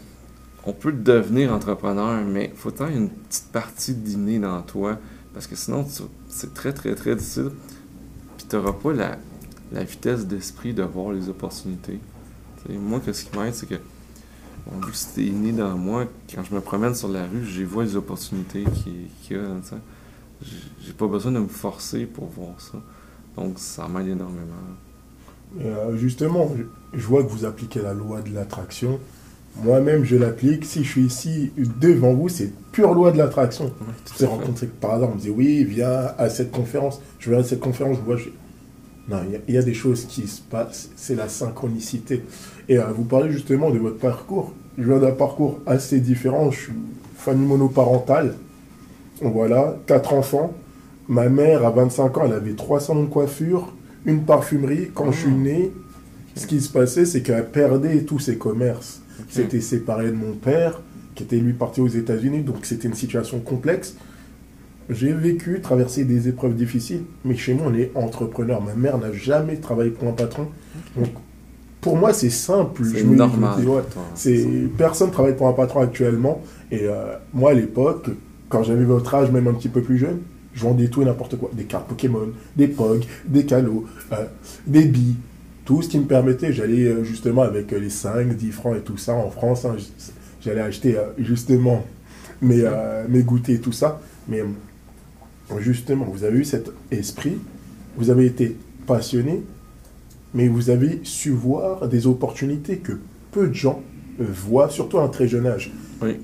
on 0.66 0.72
peut 0.72 0.92
devenir 0.92 1.52
entrepreneur, 1.52 2.24
mais 2.24 2.50
il 2.52 2.58
faut 2.58 2.70
avoir 2.70 2.90
une 2.90 3.10
petite 3.10 3.52
partie 3.52 3.94
d'inné 3.94 4.38
dans 4.38 4.62
toi, 4.62 4.98
parce 5.34 5.46
que 5.46 5.56
sinon, 5.56 5.86
c'est 6.28 6.54
très, 6.54 6.72
très, 6.72 6.94
très 6.94 7.14
difficile. 7.14 7.50
Puis 8.36 8.46
tu 8.48 8.56
n'auras 8.56 8.72
pas 8.72 8.92
la, 8.92 9.84
vitesse 9.84 10.26
d'esprit 10.26 10.72
de 10.72 10.82
voir 10.82 11.12
les 11.12 11.28
opportunités. 11.28 11.98
moi, 12.70 13.00
ce 13.04 13.24
qui 13.24 13.36
m'aide, 13.36 13.54
c'est 13.54 13.68
que, 13.68 13.74
vu 14.72 14.90
que 14.90 14.96
c'était 14.96 15.24
inné 15.24 15.52
dans 15.52 15.76
moi, 15.76 16.06
quand 16.32 16.42
je 16.42 16.54
me 16.54 16.60
promène 16.60 16.94
sur 16.94 17.08
la 17.08 17.26
rue, 17.26 17.44
j'ai 17.44 17.64
vois 17.64 17.84
les 17.84 17.96
opportunités 17.96 18.64
qu'il 18.82 19.36
y 19.36 19.38
a. 19.38 19.46
J'ai 20.84 20.92
pas 20.92 21.06
besoin 21.06 21.32
de 21.32 21.38
me 21.38 21.48
forcer 21.48 22.06
pour 22.06 22.26
voir 22.26 22.60
ça. 22.60 22.78
Donc, 23.36 23.58
ça 23.58 23.88
m'aide 23.88 24.08
énormément. 24.08 24.54
Euh, 25.60 25.96
justement, 25.96 26.50
je 26.92 27.06
vois 27.06 27.22
que 27.22 27.28
vous 27.28 27.44
appliquez 27.44 27.80
la 27.80 27.94
loi 27.94 28.20
de 28.20 28.32
l'attraction. 28.34 28.98
Moi-même, 29.62 30.04
je 30.04 30.16
l'applique. 30.16 30.64
Si 30.64 30.82
je 30.82 30.90
suis 30.90 31.02
ici 31.02 31.52
devant 31.80 32.12
vous, 32.12 32.28
c'est 32.28 32.52
pure 32.72 32.92
loi 32.92 33.12
de 33.12 33.18
l'attraction. 33.18 33.72
tu 34.04 34.14
t'es 34.14 34.26
rencontré 34.26 34.66
par 34.66 34.94
hasard, 34.94 35.10
on 35.10 35.14
me 35.14 35.20
dit 35.20 35.30
oui, 35.30 35.64
viens 35.64 36.12
à 36.18 36.28
cette 36.28 36.50
conférence. 36.50 37.00
Je 37.20 37.30
vais 37.30 37.36
à 37.36 37.44
cette 37.44 37.60
conférence, 37.60 37.96
je 37.96 38.02
vois. 38.02 38.16
Non, 39.08 39.18
il 39.48 39.54
y, 39.54 39.58
a 39.58 39.62
des 39.62 39.74
choses 39.74 40.06
qui 40.06 40.26
se 40.26 40.40
passent. 40.40 40.90
C'est 40.96 41.14
la 41.14 41.28
synchronicité. 41.28 42.22
Et 42.68 42.78
euh, 42.78 42.86
vous 42.86 43.04
parlez 43.04 43.30
justement 43.30 43.70
de 43.70 43.78
votre 43.78 43.98
parcours. 43.98 44.54
Je 44.78 44.84
viens 44.84 44.98
d'un 44.98 45.12
parcours 45.12 45.60
assez 45.66 46.00
différent. 46.00 46.50
Je 46.50 46.60
suis 46.60 46.72
famille 47.16 47.46
monoparentale. 47.46 48.34
Voilà, 49.20 49.76
quatre 49.86 50.14
enfants. 50.14 50.54
Ma 51.06 51.28
mère, 51.28 51.66
à 51.66 51.70
25 51.70 52.16
ans, 52.16 52.22
elle 52.24 52.32
avait 52.32 52.54
trois 52.54 52.80
salons 52.80 53.04
de 53.04 53.08
coiffure, 53.08 53.74
une 54.06 54.22
parfumerie. 54.22 54.90
Quand 54.94 55.12
je 55.12 55.18
suis 55.18 55.30
ah. 55.30 55.42
né, 55.42 55.72
ce 56.34 56.46
qui 56.46 56.60
se 56.62 56.72
passait, 56.72 57.04
c'est 57.04 57.22
qu'elle 57.22 57.50
perdait 57.50 58.02
tous 58.04 58.18
ses 58.18 58.38
commerces. 58.38 59.02
C'était 59.28 59.60
séparé 59.60 60.06
de 60.06 60.16
mon 60.16 60.32
père, 60.32 60.80
qui 61.14 61.24
était 61.24 61.36
lui 61.36 61.52
parti 61.52 61.80
aux 61.80 61.88
États-Unis, 61.88 62.42
donc 62.42 62.64
c'était 62.64 62.88
une 62.88 62.94
situation 62.94 63.38
complexe. 63.40 63.96
J'ai 64.90 65.12
vécu, 65.12 65.60
traversé 65.60 66.04
des 66.04 66.28
épreuves 66.28 66.54
difficiles, 66.54 67.02
mais 67.24 67.36
chez 67.36 67.54
moi, 67.54 67.66
on 67.70 67.74
est 67.74 67.90
entrepreneur. 67.94 68.60
Ma 68.60 68.74
mère 68.74 68.98
n'a 68.98 69.12
jamais 69.12 69.56
travaillé 69.56 69.90
pour 69.90 70.08
un 70.08 70.12
patron. 70.12 70.48
Donc, 70.96 71.08
pour 71.80 71.96
moi, 71.96 72.12
c'est 72.12 72.30
simple. 72.30 72.82
C'est 72.84 73.04
normal. 73.04 73.58
c'est, 74.14 74.46
personne 74.76 75.08
ne 75.08 75.12
travaille 75.12 75.36
pour 75.36 75.48
un 75.48 75.52
patron 75.52 75.80
actuellement. 75.80 76.42
Et 76.70 76.80
euh, 76.82 77.16
moi, 77.32 77.50
à 77.50 77.54
l'époque, 77.54 78.10
quand 78.48 78.62
j'avais 78.62 78.84
votre 78.84 79.14
âge, 79.14 79.30
même 79.30 79.48
un 79.48 79.54
petit 79.54 79.68
peu 79.68 79.82
plus 79.82 79.98
jeune, 79.98 80.20
Je 80.54 80.62
vendais 80.62 80.88
tout 80.88 81.02
et 81.02 81.04
n'importe 81.04 81.36
quoi. 81.36 81.50
Des 81.52 81.64
cartes 81.64 81.88
Pokémon, 81.88 82.28
des 82.56 82.68
POG, 82.68 83.04
des 83.26 83.44
calos, 83.44 83.84
euh, 84.12 84.24
des 84.66 84.84
billes. 84.84 85.16
Tout 85.64 85.82
ce 85.82 85.88
qui 85.88 85.98
me 85.98 86.04
permettait, 86.04 86.52
j'allais 86.52 86.84
euh, 86.84 87.04
justement 87.04 87.42
avec 87.42 87.72
euh, 87.72 87.78
les 87.80 87.90
5, 87.90 88.28
10 88.36 88.52
francs 88.52 88.76
et 88.76 88.80
tout 88.80 88.98
ça 88.98 89.14
en 89.14 89.30
France. 89.30 89.64
hein, 89.64 89.76
j'allais 90.40 90.60
acheter 90.60 90.96
justement 91.18 91.84
mes, 92.42 92.60
euh, 92.62 93.04
mes 93.08 93.22
goûters 93.22 93.56
et 93.56 93.60
tout 93.60 93.72
ça. 93.72 94.00
Mais 94.28 94.42
justement, 95.58 96.04
vous 96.06 96.24
avez 96.24 96.38
eu 96.38 96.44
cet 96.44 96.70
esprit, 96.90 97.38
vous 97.96 98.10
avez 98.10 98.26
été 98.26 98.56
passionné, 98.86 99.42
mais 100.34 100.48
vous 100.48 100.70
avez 100.70 101.00
su 101.04 101.30
voir 101.30 101.88
des 101.88 102.06
opportunités 102.06 102.78
que 102.78 102.92
peu 103.30 103.48
de 103.48 103.54
gens 103.54 103.82
voient, 104.18 104.68
surtout 104.70 104.98
à 104.98 105.04
un 105.04 105.08
très 105.08 105.28
jeune 105.28 105.46
âge. 105.46 105.72
Oui. 106.02 106.16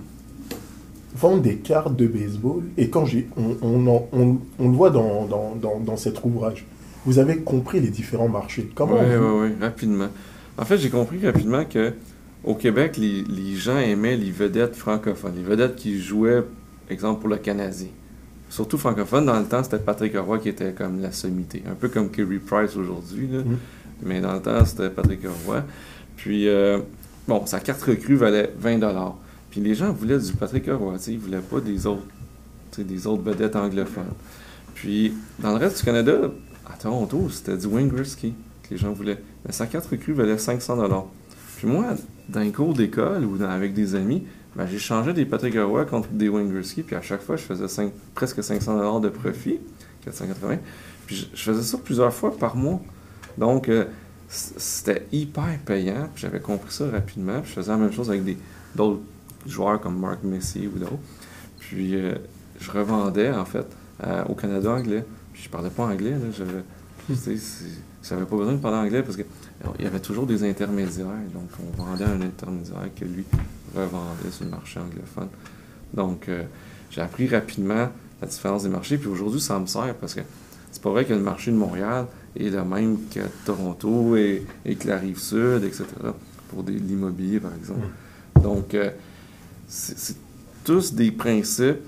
Vendre 1.17 1.43
des 1.43 1.57
cartes 1.57 1.97
de 1.97 2.07
baseball, 2.07 2.63
et 2.79 2.89
quand 2.89 3.05
j'ai, 3.05 3.29
on, 3.37 3.57
on, 3.63 3.87
en- 3.89 4.09
on- 4.13 4.39
on 4.59 4.69
le 4.71 4.77
voit 4.77 4.91
dans, 4.91 5.27
dans, 5.27 5.55
dans, 5.57 5.81
dans 5.81 5.97
cet 5.97 6.25
ouvrage, 6.25 6.65
vous 7.05 7.19
avez 7.19 7.39
compris 7.39 7.81
les 7.81 7.89
différents 7.89 8.29
marchés. 8.29 8.71
Comment 8.75 8.95
Oui, 9.01 9.17
vous- 9.17 9.41
oui, 9.43 9.49
oui, 9.49 9.55
rapidement. 9.61 10.09
En 10.57 10.65
fait, 10.65 10.79
j'ai 10.79 10.91
compris 10.91 11.25
rapidement 11.25 11.65
que 11.65 11.93
au 12.45 12.55
Québec, 12.55 12.97
les, 12.97 13.23
les 13.25 13.55
gens 13.57 13.77
aimaient 13.79 14.17
les 14.17 14.31
vedettes 14.31 14.77
francophones, 14.77 15.35
les 15.37 15.43
vedettes 15.43 15.77
qui 15.77 16.01
jouaient, 16.01 16.43
exemple, 16.89 17.21
pour 17.21 17.29
le 17.29 17.37
Canadien. 17.39 17.89
Surtout 18.51 18.77
francophone, 18.77 19.25
dans 19.27 19.39
le 19.39 19.47
temps, 19.47 19.63
c'était 19.63 19.79
Patrick 19.79 20.15
Roy 20.19 20.39
qui 20.41 20.49
était 20.51 20.73
comme 20.73 21.01
la 21.01 21.13
sommité. 21.13 21.63
Un 21.71 21.75
peu 21.75 21.89
comme 21.89 22.11
Kerry 22.11 22.39
Price 22.39 22.77
aujourd'hui. 22.77 23.27
Mhm. 23.29 23.57
mais 24.03 24.21
dans 24.21 24.35
le 24.35 24.41
temps, 24.41 24.65
c'était 24.65 24.91
Patrick 24.91 25.21
Roy. 25.47 25.63
Puis, 26.17 26.49
euh, 26.49 26.79
bon, 27.29 27.47
sa 27.47 27.61
carte 27.61 27.83
recrue 27.83 28.17
valait 28.17 28.53
20 28.59 28.79
Puis 29.51 29.61
les 29.61 29.75
gens 29.75 29.93
voulaient 29.93 30.19
du 30.19 30.33
Patrick 30.33 30.67
Roy, 30.71 30.97
ils 31.09 31.19
voulaient 31.19 31.39
pas 31.41 31.61
des 31.61 31.87
autres, 31.87 32.03
des 32.79 33.07
autres 33.07 33.23
vedettes 33.23 33.57
anglophones. 33.57 34.05
Puis, 34.75 35.13
dans 35.39 35.51
le 35.51 35.57
reste 35.59 35.79
du 35.79 35.85
Canada, 35.85 36.31
à 36.67 36.73
Toronto, 36.79 37.29
c'était 37.31 37.57
du 37.57 37.67
Wayne 37.67 37.89
Gretzky 37.89 38.33
que 38.63 38.71
les 38.71 38.77
gens 38.79 38.93
voulaient. 38.93 39.19
Mais 39.47 39.53
sa 39.53 39.67
carte 39.67 39.87
recrue 39.87 40.13
valait 40.13 40.39
500 40.39 40.79
Puis 41.57 41.67
moi, 41.69 41.95
dans 42.29 42.41
les 42.41 42.53
cours 42.53 42.73
d'école 42.75 43.25
ou 43.25 43.37
dans- 43.37 43.51
avec 43.51 43.75
des 43.75 43.95
amis, 43.95 44.25
ben, 44.57 44.67
j'échangeais 44.67 45.13
des 45.13 45.25
Patrick 45.25 45.55
Roy 45.57 45.85
contre 45.85 46.09
des 46.09 46.29
Gretzky, 46.29 46.83
puis 46.83 46.97
à 46.97 47.03
chaque 47.03 47.23
fois, 47.23 47.37
je 47.37 47.43
faisais 47.43 47.93
presque 48.15 48.43
500 48.43 49.01
de 49.01 49.09
profit, 49.09 49.59
480. 50.05 50.59
Puis 51.07 51.31
je, 51.33 51.43
faisais 51.43 51.63
ça 51.63 51.79
plusieurs 51.79 52.13
fois 52.13 52.37
par 52.37 52.57
mois. 52.57 52.81
Donc, 53.39 53.69
euh, 53.69 53.85
c'était 54.29 55.07
hyper 55.13 55.59
payant, 55.65 56.09
puis 56.13 56.23
j'avais 56.23 56.41
compris 56.41 56.73
ça 56.73 56.89
rapidement. 56.91 57.41
Puis 57.41 57.51
je 57.51 57.55
faisais 57.55 57.71
la 57.71 57.79
même 57.79 57.93
chose 57.93 58.11
avec 58.11 58.23
d'autres 58.75 59.01
joueurs 59.47 59.81
comme 59.81 59.99
Mark 59.99 60.23
Messier 60.25 60.67
ou 60.67 60.79
d'autres. 60.79 60.93
Puis 61.61 61.95
euh, 61.95 62.15
je 62.61 62.71
revendais, 62.71 63.31
en 63.31 63.45
fait, 63.45 63.67
euh, 64.05 64.25
au 64.29 64.35
Canada 64.35 64.73
anglais. 64.73 65.05
Puis 65.33 65.45
je 65.45 65.49
parlais 65.49 65.71
pas 65.71 65.85
anglais, 65.85 66.13
là, 66.13 66.27
j'avais... 66.37 66.63
J'avais 68.03 68.25
pas 68.25 68.37
besoin 68.37 68.55
de 68.55 68.59
parler 68.59 68.79
anglais 68.79 69.03
parce 69.03 69.17
que 69.17 69.23
alors, 69.63 69.75
il 69.79 69.85
y 69.85 69.89
avait 69.89 70.01
toujours 70.01 70.27
des 70.27 70.49
intermédiaires. 70.49 71.07
Donc, 71.35 71.51
on 71.61 71.83
vendait 71.83 72.05
à 72.05 72.11
un 72.11 72.21
intermédiaire 72.21 72.89
que 72.97 73.05
lui 73.05 73.25
revendait 73.75 74.31
sur 74.31 74.45
le 74.45 74.51
marché 74.51 74.81
anglophone. 74.81 75.29
Donc, 75.95 76.29
euh, 76.29 76.45
j'ai 76.91 77.01
appris 77.01 77.29
rapidement 77.29 77.89
la 78.21 78.27
différence 78.29 78.63
des 78.65 78.69
marchés. 78.69 78.99
Puis 78.99 79.09
aujourd'hui, 79.09 79.41
ça 79.41 79.59
me 79.59 79.67
sert 79.67 79.95
parce 79.97 80.15
que 80.15 80.21
c'est 80.71 80.83
pas 80.83 80.91
vrai 80.91 81.05
que 81.05 81.13
le 81.15 81.21
marché 81.21 81.51
de 81.51 81.57
Montréal 81.57 82.07
est 82.39 82.51
le 82.51 82.65
même 82.65 82.99
que 83.13 83.21
Toronto 83.45 84.17
et, 84.17 84.45
et 84.65 84.77
que 84.77 84.87
la 84.89 84.99
Rive-Sud, 84.99 85.65
etc. 85.65 85.85
Pour 86.49 86.63
des- 86.63 86.73
l'immobilier, 86.73 87.41
par 87.41 87.55
exemple. 87.55 87.87
Donc, 88.43 88.75
euh, 88.75 88.91
c'est 89.69 90.17
tous 90.65 90.95
des 90.95 91.11
principes 91.11 91.79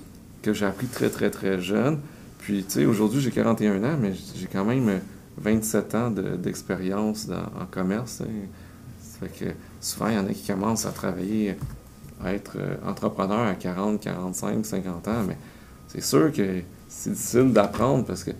que 0.43 0.53
j'ai 0.53 0.67
appris 0.67 0.87
très, 0.87 1.11
très, 1.11 1.31
très 1.31 1.61
jeune. 1.61 1.99
Puis, 2.39 2.65
tu 2.65 2.71
sais, 2.73 2.87
aujourd'hui, 2.87 3.21
j'ai 3.21 3.31
41 3.31 3.83
ans, 3.85 3.97
mais 4.01 4.13
j'ai 4.35 4.47
quand 4.47 4.65
même 4.65 4.89
euh, 4.89 4.99
27 5.39 5.95
ans 5.95 6.11
de- 6.11 6.37
d'expérience 6.37 7.27
dans- 7.27 7.37
en 7.61 7.67
commerce. 7.71 8.21
hein. 8.23 8.27
Ça 9.01 9.27
fait 9.29 9.45
que 9.47 9.51
souvent, 9.83 10.09
il 10.09 10.15
y 10.15 10.19
en 10.19 10.27
a 10.27 10.33
qui 10.33 10.47
commencent 10.47 10.87
à 10.87 10.93
travailler, 10.93 11.57
à 12.25 12.33
être 12.33 12.57
euh, 12.57 12.77
entrepreneur 12.87 13.47
à 13.47 13.55
40, 13.55 14.01
45, 14.01 14.65
50 14.65 15.09
ans, 15.09 15.23
mais 15.27 15.37
c'est 15.89 16.03
sûr 16.03 16.33
que 16.33 16.61
c'est 16.89 17.11
difficile 17.11 17.53
d'apprendre 17.53 18.05
parce 18.07 18.25
que 18.25 18.31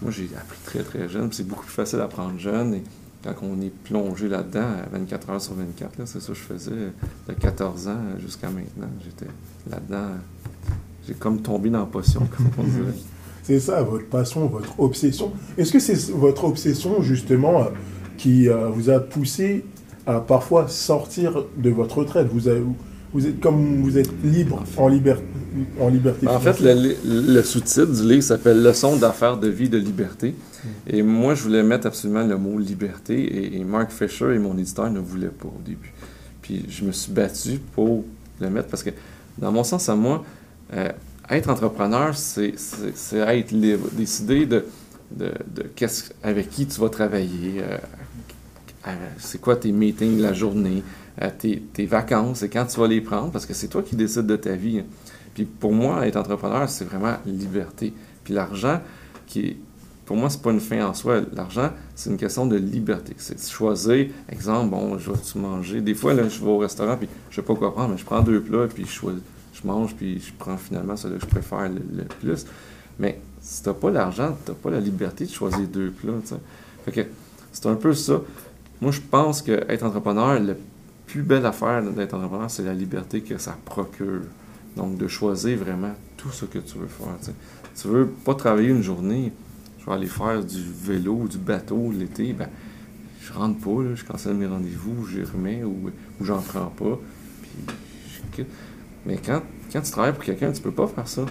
moi, 0.00 0.10
j'ai 0.10 0.28
appris 0.36 0.58
très, 0.64 0.82
très 0.82 1.08
jeune, 1.08 1.30
c'est 1.32 1.46
beaucoup 1.46 1.64
plus 1.64 1.74
facile 1.74 1.98
d'apprendre 1.98 2.38
jeune. 2.38 2.74
Et 2.74 2.82
quand 3.22 3.34
on 3.42 3.60
est 3.60 3.72
plongé 3.84 4.28
là-dedans, 4.28 4.60
à 4.84 4.98
24 4.98 5.30
heures 5.30 5.40
sur 5.40 5.54
24, 5.54 5.98
là, 5.98 6.06
c'est 6.06 6.20
ça 6.20 6.28
que 6.28 6.34
je 6.34 6.40
faisais 6.40 6.92
de 7.28 7.32
14 7.32 7.88
ans 7.88 8.00
jusqu'à 8.18 8.48
maintenant. 8.48 8.88
J'étais 9.04 9.30
là-dedans. 9.70 10.16
J'ai 11.06 11.14
comme 11.14 11.40
tombé 11.40 11.70
dans 11.70 11.80
la 11.80 11.86
potion, 11.86 12.26
comme 12.36 12.50
on 12.58 12.64
dirait. 12.64 12.94
C'est 13.44 13.58
ça, 13.58 13.82
votre 13.82 14.06
passion, 14.06 14.46
votre 14.46 14.78
obsession. 14.78 15.32
Est-ce 15.58 15.72
que 15.72 15.80
c'est 15.80 16.10
votre 16.12 16.44
obsession, 16.44 17.02
justement, 17.02 17.62
euh, 17.62 17.70
qui 18.16 18.48
euh, 18.48 18.68
vous 18.68 18.88
a 18.88 19.00
poussé 19.00 19.64
à 20.06 20.20
parfois 20.20 20.68
sortir 20.68 21.44
de 21.56 21.70
votre 21.70 21.98
retraite 21.98 22.26
vous, 22.32 22.48
avez- 22.48 22.62
vous 23.12 23.26
êtes 23.26 23.40
Comme 23.40 23.82
vous 23.82 23.98
êtes 23.98 24.10
libre, 24.24 24.64
en, 24.76 24.88
liber- 24.88 25.16
en 25.80 25.88
liberté 25.88 26.26
En 26.26 26.40
fait, 26.40 26.58
le, 26.60 27.42
sous-titre 27.42 27.92
du 27.92 28.02
livre 28.08 28.22
s'appelle 28.22 28.62
Leçon 28.62 28.96
d'affaires 28.96 29.36
de 29.36 29.48
vie 29.48 29.68
de 29.68 29.78
liberté. 29.78 30.34
Et 30.86 31.02
moi, 31.02 31.34
je 31.34 31.42
voulais 31.42 31.62
mettre 31.62 31.86
absolument 31.86 32.24
le 32.26 32.36
mot 32.38 32.58
liberté. 32.58 33.14
Et, 33.22 33.58
et 33.60 33.64
Mark 33.64 33.90
Fisher 33.92 34.34
et 34.34 34.38
mon 34.38 34.56
éditeur 34.56 34.90
ne 34.90 35.00
voulaient 35.00 35.26
pas 35.28 35.48
au 35.48 35.60
début. 35.64 35.92
Puis 36.40 36.64
je 36.68 36.84
me 36.84 36.92
suis 36.92 37.12
battu 37.12 37.60
pour 37.74 38.04
le 38.40 38.48
mettre 38.50 38.68
parce 38.68 38.82
que, 38.82 38.90
dans 39.38 39.52
mon 39.52 39.62
sens 39.64 39.88
à 39.88 39.94
moi, 39.94 40.24
euh, 40.72 40.88
être 41.30 41.50
entrepreneur, 41.50 42.16
c'est 42.16 42.54
être 43.12 43.50
libre. 43.52 43.88
Décider 43.92 44.46
de, 44.46 44.64
de, 45.14 45.32
de 45.54 45.64
avec 46.22 46.48
qui 46.50 46.66
tu 46.66 46.80
vas 46.80 46.88
travailler, 46.88 47.60
euh, 47.60 47.76
c'est 49.18 49.40
quoi 49.40 49.56
tes 49.56 49.72
meetings 49.72 50.20
la 50.20 50.32
journée, 50.32 50.82
euh, 51.20 51.30
tes, 51.36 51.60
tes 51.72 51.86
vacances, 51.86 52.42
et 52.42 52.48
quand 52.48 52.66
tu 52.66 52.80
vas 52.80 52.88
les 52.88 53.00
prendre, 53.00 53.30
parce 53.30 53.46
que 53.46 53.54
c'est 53.54 53.68
toi 53.68 53.82
qui 53.82 53.96
décides 53.96 54.26
de 54.26 54.36
ta 54.36 54.54
vie. 54.54 54.82
Puis 55.34 55.44
pour 55.44 55.72
moi, 55.72 56.06
être 56.06 56.16
entrepreneur, 56.16 56.68
c'est 56.68 56.84
vraiment 56.84 57.16
liberté. 57.26 57.92
Puis 58.24 58.34
l'argent, 58.34 58.80
qui 59.26 59.56
pour 60.04 60.16
moi, 60.16 60.28
c'est 60.28 60.42
pas 60.42 60.50
une 60.50 60.60
fin 60.60 60.84
en 60.84 60.94
soi. 60.94 61.20
L'argent, 61.32 61.70
c'est 61.94 62.10
une 62.10 62.16
question 62.16 62.44
de 62.44 62.56
liberté. 62.56 63.14
C'est 63.18 63.36
de 63.36 63.40
choisir, 63.40 64.08
exemple, 64.28 64.70
bon, 64.70 64.98
je 64.98 65.10
vais-tu 65.10 65.38
manger? 65.38 65.80
Des 65.80 65.94
fois, 65.94 66.12
là, 66.12 66.28
je 66.28 66.40
vais 66.40 66.50
au 66.50 66.58
restaurant, 66.58 66.96
puis 66.96 67.08
je 67.30 67.36
sais 67.36 67.42
pas 67.42 67.54
quoi 67.54 67.72
prendre, 67.72 67.90
mais 67.90 67.98
je 67.98 68.04
prends 68.04 68.20
deux 68.20 68.42
plats, 68.42 68.66
puis 68.66 68.84
je, 68.84 68.90
choisis- 68.90 69.22
je 69.54 69.66
mange, 69.66 69.94
puis 69.94 70.20
je 70.20 70.32
prends 70.36 70.56
finalement 70.56 70.96
celui 70.96 71.16
que 71.16 71.22
je 71.22 71.30
préfère 71.30 71.68
le, 71.68 72.04
plus. 72.20 72.44
Mais 72.98 73.20
si 73.40 73.62
t'as 73.62 73.74
pas 73.74 73.90
l'argent, 73.90 74.36
t'as 74.44 74.54
pas 74.54 74.70
la 74.70 74.80
liberté 74.80 75.24
de 75.24 75.30
choisir 75.30 75.66
deux 75.68 75.90
plats, 75.90 76.12
c'est 77.52 77.66
un 77.66 77.76
peu 77.76 77.94
ça. 77.94 78.20
Moi, 78.82 78.90
je 78.90 79.00
pense 79.00 79.42
que 79.42 79.52
être 79.68 79.84
entrepreneur, 79.84 80.40
la 80.40 80.54
plus 81.06 81.22
belle 81.22 81.46
affaire 81.46 81.84
d'être 81.84 82.14
entrepreneur, 82.14 82.50
c'est 82.50 82.64
la 82.64 82.74
liberté 82.74 83.20
que 83.20 83.38
ça 83.38 83.56
procure. 83.64 84.22
Donc, 84.76 84.98
de 84.98 85.06
choisir 85.06 85.58
vraiment 85.58 85.92
tout 86.16 86.30
ce 86.30 86.46
que 86.46 86.58
tu 86.58 86.78
veux 86.78 86.88
faire. 86.88 87.16
tu 87.20 87.26
sais. 87.26 87.34
Tu 87.80 87.86
veux 87.86 88.08
pas 88.08 88.34
travailler 88.34 88.70
une 88.70 88.82
journée, 88.82 89.32
je 89.78 89.86
vais 89.86 89.92
aller 89.92 90.08
faire 90.08 90.44
du 90.44 90.60
vélo 90.84 91.28
du 91.28 91.38
bateau 91.38 91.92
l'été, 91.96 92.32
ben, 92.32 92.48
je 93.20 93.32
rentre 93.32 93.60
pas, 93.60 93.94
je 93.94 94.04
cancelle 94.04 94.34
mes 94.34 94.46
rendez-vous, 94.46 95.06
j'y 95.06 95.22
remets 95.22 95.62
ou, 95.62 95.90
ou 96.20 96.24
j'en 96.24 96.40
prends 96.40 96.66
pas, 96.76 96.98
je. 98.36 98.42
Mais 99.06 99.16
quand, 99.24 99.42
quand 99.72 99.80
tu 99.80 99.92
travailles 99.92 100.14
pour 100.14 100.24
quelqu'un, 100.24 100.50
tu 100.50 100.60
peux 100.60 100.72
pas 100.72 100.88
faire 100.88 101.06
ça. 101.06 101.24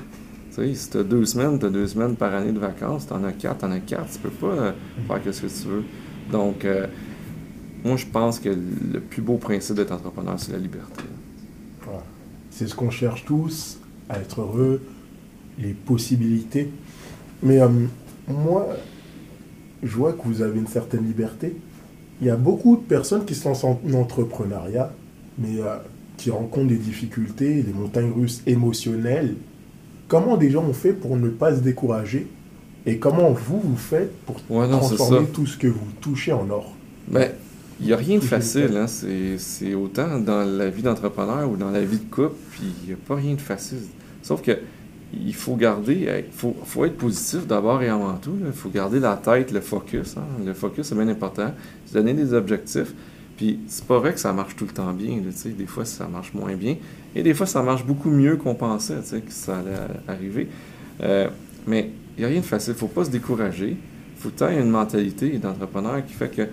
Si 0.52 0.90
tu 0.90 0.98
as 0.98 1.04
deux 1.04 1.26
semaines, 1.26 1.60
tu 1.60 1.66
as 1.66 1.70
deux 1.70 1.88
semaines 1.88 2.16
par 2.16 2.34
année 2.34 2.54
de 2.54 2.60
vacances, 2.60 3.08
tu 3.08 3.14
en 3.14 3.26
as 3.26 3.34
quatre, 3.34 3.60
tu 3.60 3.66
en 3.66 3.72
as 3.72 3.80
quatre, 3.80 4.10
tu 4.10 4.20
peux 4.20 4.30
pas 4.30 4.48
euh, 4.48 4.72
faire 5.08 5.34
ce 5.34 5.42
que 5.42 5.48
tu 5.48 5.68
veux. 5.68 5.84
Donc, 6.32 6.64
euh, 6.64 6.88
moi, 7.84 7.98
je 7.98 8.06
pense 8.06 8.40
que 8.40 8.50
le 8.50 9.00
plus 9.00 9.22
beau 9.22 9.38
principe 9.38 9.76
d'être 9.76 9.92
entrepreneur, 9.92 10.36
c'est 10.38 10.52
la 10.52 10.60
liberté. 10.60 11.04
Voilà. 11.84 12.04
C'est 12.52 12.68
ce 12.68 12.76
qu'on 12.76 12.92
cherche 12.92 13.26
tous, 13.26 13.80
à 14.10 14.20
être 14.20 14.42
heureux, 14.42 14.82
les 15.58 15.74
possibilités. 15.74 16.70
Mais 17.42 17.60
euh, 17.60 17.70
moi, 18.28 18.68
je 19.82 19.96
vois 19.96 20.14
que 20.14 20.22
vous 20.26 20.42
avez 20.42 20.60
une 20.60 20.68
certaine 20.68 21.06
liberté. 21.06 21.56
Il 22.22 22.28
y 22.28 22.30
a 22.30 22.36
beaucoup 22.36 22.76
de 22.76 22.82
personnes 22.82 23.26
qui 23.26 23.34
se 23.34 23.48
lancent 23.48 23.64
en 23.64 23.80
entrepreneuriat, 23.94 24.94
mais 25.40 25.60
euh, 25.60 25.78
qui 26.18 26.30
rencontrent 26.30 26.68
des 26.68 26.76
difficultés, 26.76 27.64
des 27.64 27.74
montagnes 27.74 28.12
russes 28.12 28.44
émotionnelles. 28.46 29.36
Comment 30.08 30.38
des 30.38 30.52
gens 30.52 30.64
ont 30.64 30.74
fait 30.74 30.94
pour 30.94 31.18
ne 31.18 31.30
pas 31.30 31.56
se 31.56 31.62
décourager? 31.62 32.28
Et 32.86 32.98
comment 32.98 33.32
vous, 33.32 33.60
vous 33.60 33.76
faites 33.76 34.16
pour 34.26 34.36
Ouais, 34.50 34.68
non, 34.68 34.82
c'est 34.82 34.96
transformer 34.96 35.28
tout 35.28 35.48
ce 35.48 35.58
que 35.58 35.68
vous 35.68 35.88
touchez 36.00 36.32
en 36.32 36.50
or? 36.50 36.76
Ben, 37.08 37.32
il 37.82 37.88
n'y 37.88 37.94
a 37.94 37.98
rien 37.98 38.18
de 38.18 38.24
facile. 38.36 38.78
Hein? 38.78 38.86
C'est, 38.88 39.74
autant 39.74 40.20
dans 40.20 40.44
la 40.44 40.70
vie 40.70 40.84
d'entrepreneur 40.84 41.50
ou 41.50 41.58
dans 41.58 41.72
la 41.72 41.82
vie 41.82 41.98
de 41.98 42.10
couple, 42.10 42.36
puis 42.52 42.64
il 42.84 42.88
n'y 42.90 42.94
a 42.94 42.98
pas 42.98 43.16
rien 43.16 43.34
de 43.34 43.42
facile. 43.42 43.82
Sauf 44.22 44.42
que 44.42 44.58
il 45.14 45.36
faut 45.36 45.58
garder, 45.58 46.24
il 46.26 46.32
faut, 46.32 46.56
faut 46.64 46.86
être 46.86 46.96
positif 46.96 47.46
d'abord 47.46 47.82
et 47.84 47.90
avant 47.90 48.14
tout. 48.14 48.38
là. 48.40 48.48
Il 48.48 48.54
faut 48.54 48.70
garder 48.70 49.00
la 49.00 49.18
tête, 49.18 49.52
le 49.52 49.60
focus. 49.60 50.16
hein. 50.16 50.22
Le 50.46 50.54
focus, 50.54 50.88
c'est 50.88 50.96
bien 50.96 51.10
important. 51.10 51.52
Se 51.86 51.94
donner 51.94 52.14
des 52.14 52.34
objectifs. 52.34 52.94
Puis 53.36 53.60
c'est 53.68 53.86
pas 53.86 54.00
vrai 54.00 54.14
que 54.14 54.20
ça 54.22 54.32
marche 54.32 54.56
tout 54.56 54.66
le 54.66 54.72
temps 54.72 54.94
bien. 54.94 55.18
là, 55.18 55.32
tu 55.32 55.38
sais. 55.38 55.50
des 55.50 55.66
fois, 55.66 55.84
ça 55.84 56.08
marche 56.08 56.34
moins 56.34 56.56
bien. 56.56 56.78
Et 57.14 57.24
des 57.24 57.34
fois, 57.34 57.46
ça 57.46 57.62
marche 57.62 57.86
beaucoup 57.86 58.10
mieux 58.10 58.38
qu'on 58.38 58.56
pensait 58.56 59.02
que 59.02 59.34
ça 59.34 59.58
allait 59.58 59.76
arriver. 60.08 60.48
Euh, 61.02 61.28
mais 61.68 61.90
n'y 62.22 62.26
a 62.26 62.28
rien 62.30 62.40
de 62.40 62.46
facile. 62.46 62.74
Il 62.74 62.76
ne 62.76 62.80
faut 62.80 62.88
pas 62.88 63.06
se 63.06 63.10
décourager. 63.10 63.76
Il 63.78 64.22
faut 64.22 64.46
aies 64.46 64.60
une 64.60 64.70
mentalité 64.70 65.38
d'entrepreneur 65.40 66.06
qui 66.06 66.14
fait 66.14 66.30
que 66.30 66.44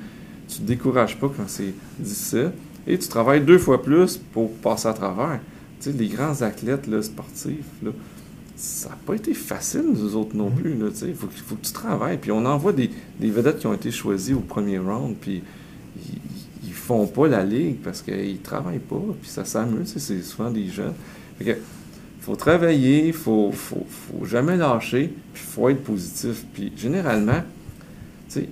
tu 0.49 0.63
ne 0.63 0.67
te 0.67 0.73
décourages 0.73 1.19
pas 1.19 1.31
quand 1.35 1.49
c'est 1.49 1.75
difficile 1.99 2.53
et 2.87 2.99
tu 2.99 3.09
travailles 3.09 3.43
deux 3.43 3.59
fois 3.59 3.83
plus 3.83 4.17
pour 4.17 4.53
passer 4.55 4.89
à 4.89 4.95
travers. 4.95 5.41
Tu 5.81 5.91
sais, 5.91 5.97
les 5.97 6.09
grands 6.09 6.41
athlètes 6.43 6.87
là, 6.87 7.03
sportifs, 7.03 7.67
là, 7.83 7.91
ça 8.57 8.89
n'a 8.89 8.97
pas 9.07 9.15
été 9.15 9.35
facile, 9.35 9.85
nous 9.95 10.17
autres 10.17 10.35
non 10.35 10.51
plus. 10.51 10.75
Il 11.03 11.15
faut, 11.15 11.29
faut, 11.29 11.55
que 11.55 11.67
tu 11.67 11.73
travailles. 11.73 12.19
Puis 12.19 12.33
on 12.33 12.45
envoie 12.45 12.73
des, 12.73 12.91
des, 13.21 13.31
vedettes 13.31 13.59
qui 13.59 13.67
ont 13.67 13.75
été 13.75 13.91
choisies 13.91 14.35
au 14.35 14.41
premier 14.41 14.79
round, 14.79 15.15
puis 15.21 15.43
ils, 16.65 16.71
ne 16.71 16.75
font 16.75 17.07
pas 17.07 17.29
la 17.29 17.45
ligue 17.45 17.77
parce 17.85 18.03
qu'ils 18.03 18.41
travaillent 18.41 18.79
pas, 18.79 19.01
puis 19.21 19.31
ça 19.31 19.45
s'amuse. 19.45 19.95
C'est 19.97 20.23
souvent 20.23 20.51
des 20.51 20.67
jeunes. 20.67 20.95
Il 21.41 21.57
faut 22.21 22.35
travailler, 22.35 23.09
il 23.09 23.13
faut, 23.13 23.53
faut, 23.53 23.87
faut, 23.89 24.25
jamais 24.25 24.57
lâcher, 24.57 25.13
puis 25.33 25.43
il 25.47 25.53
faut 25.53 25.69
être 25.69 25.85
positif. 25.85 26.45
Puis 26.53 26.73
généralement, 26.77 27.43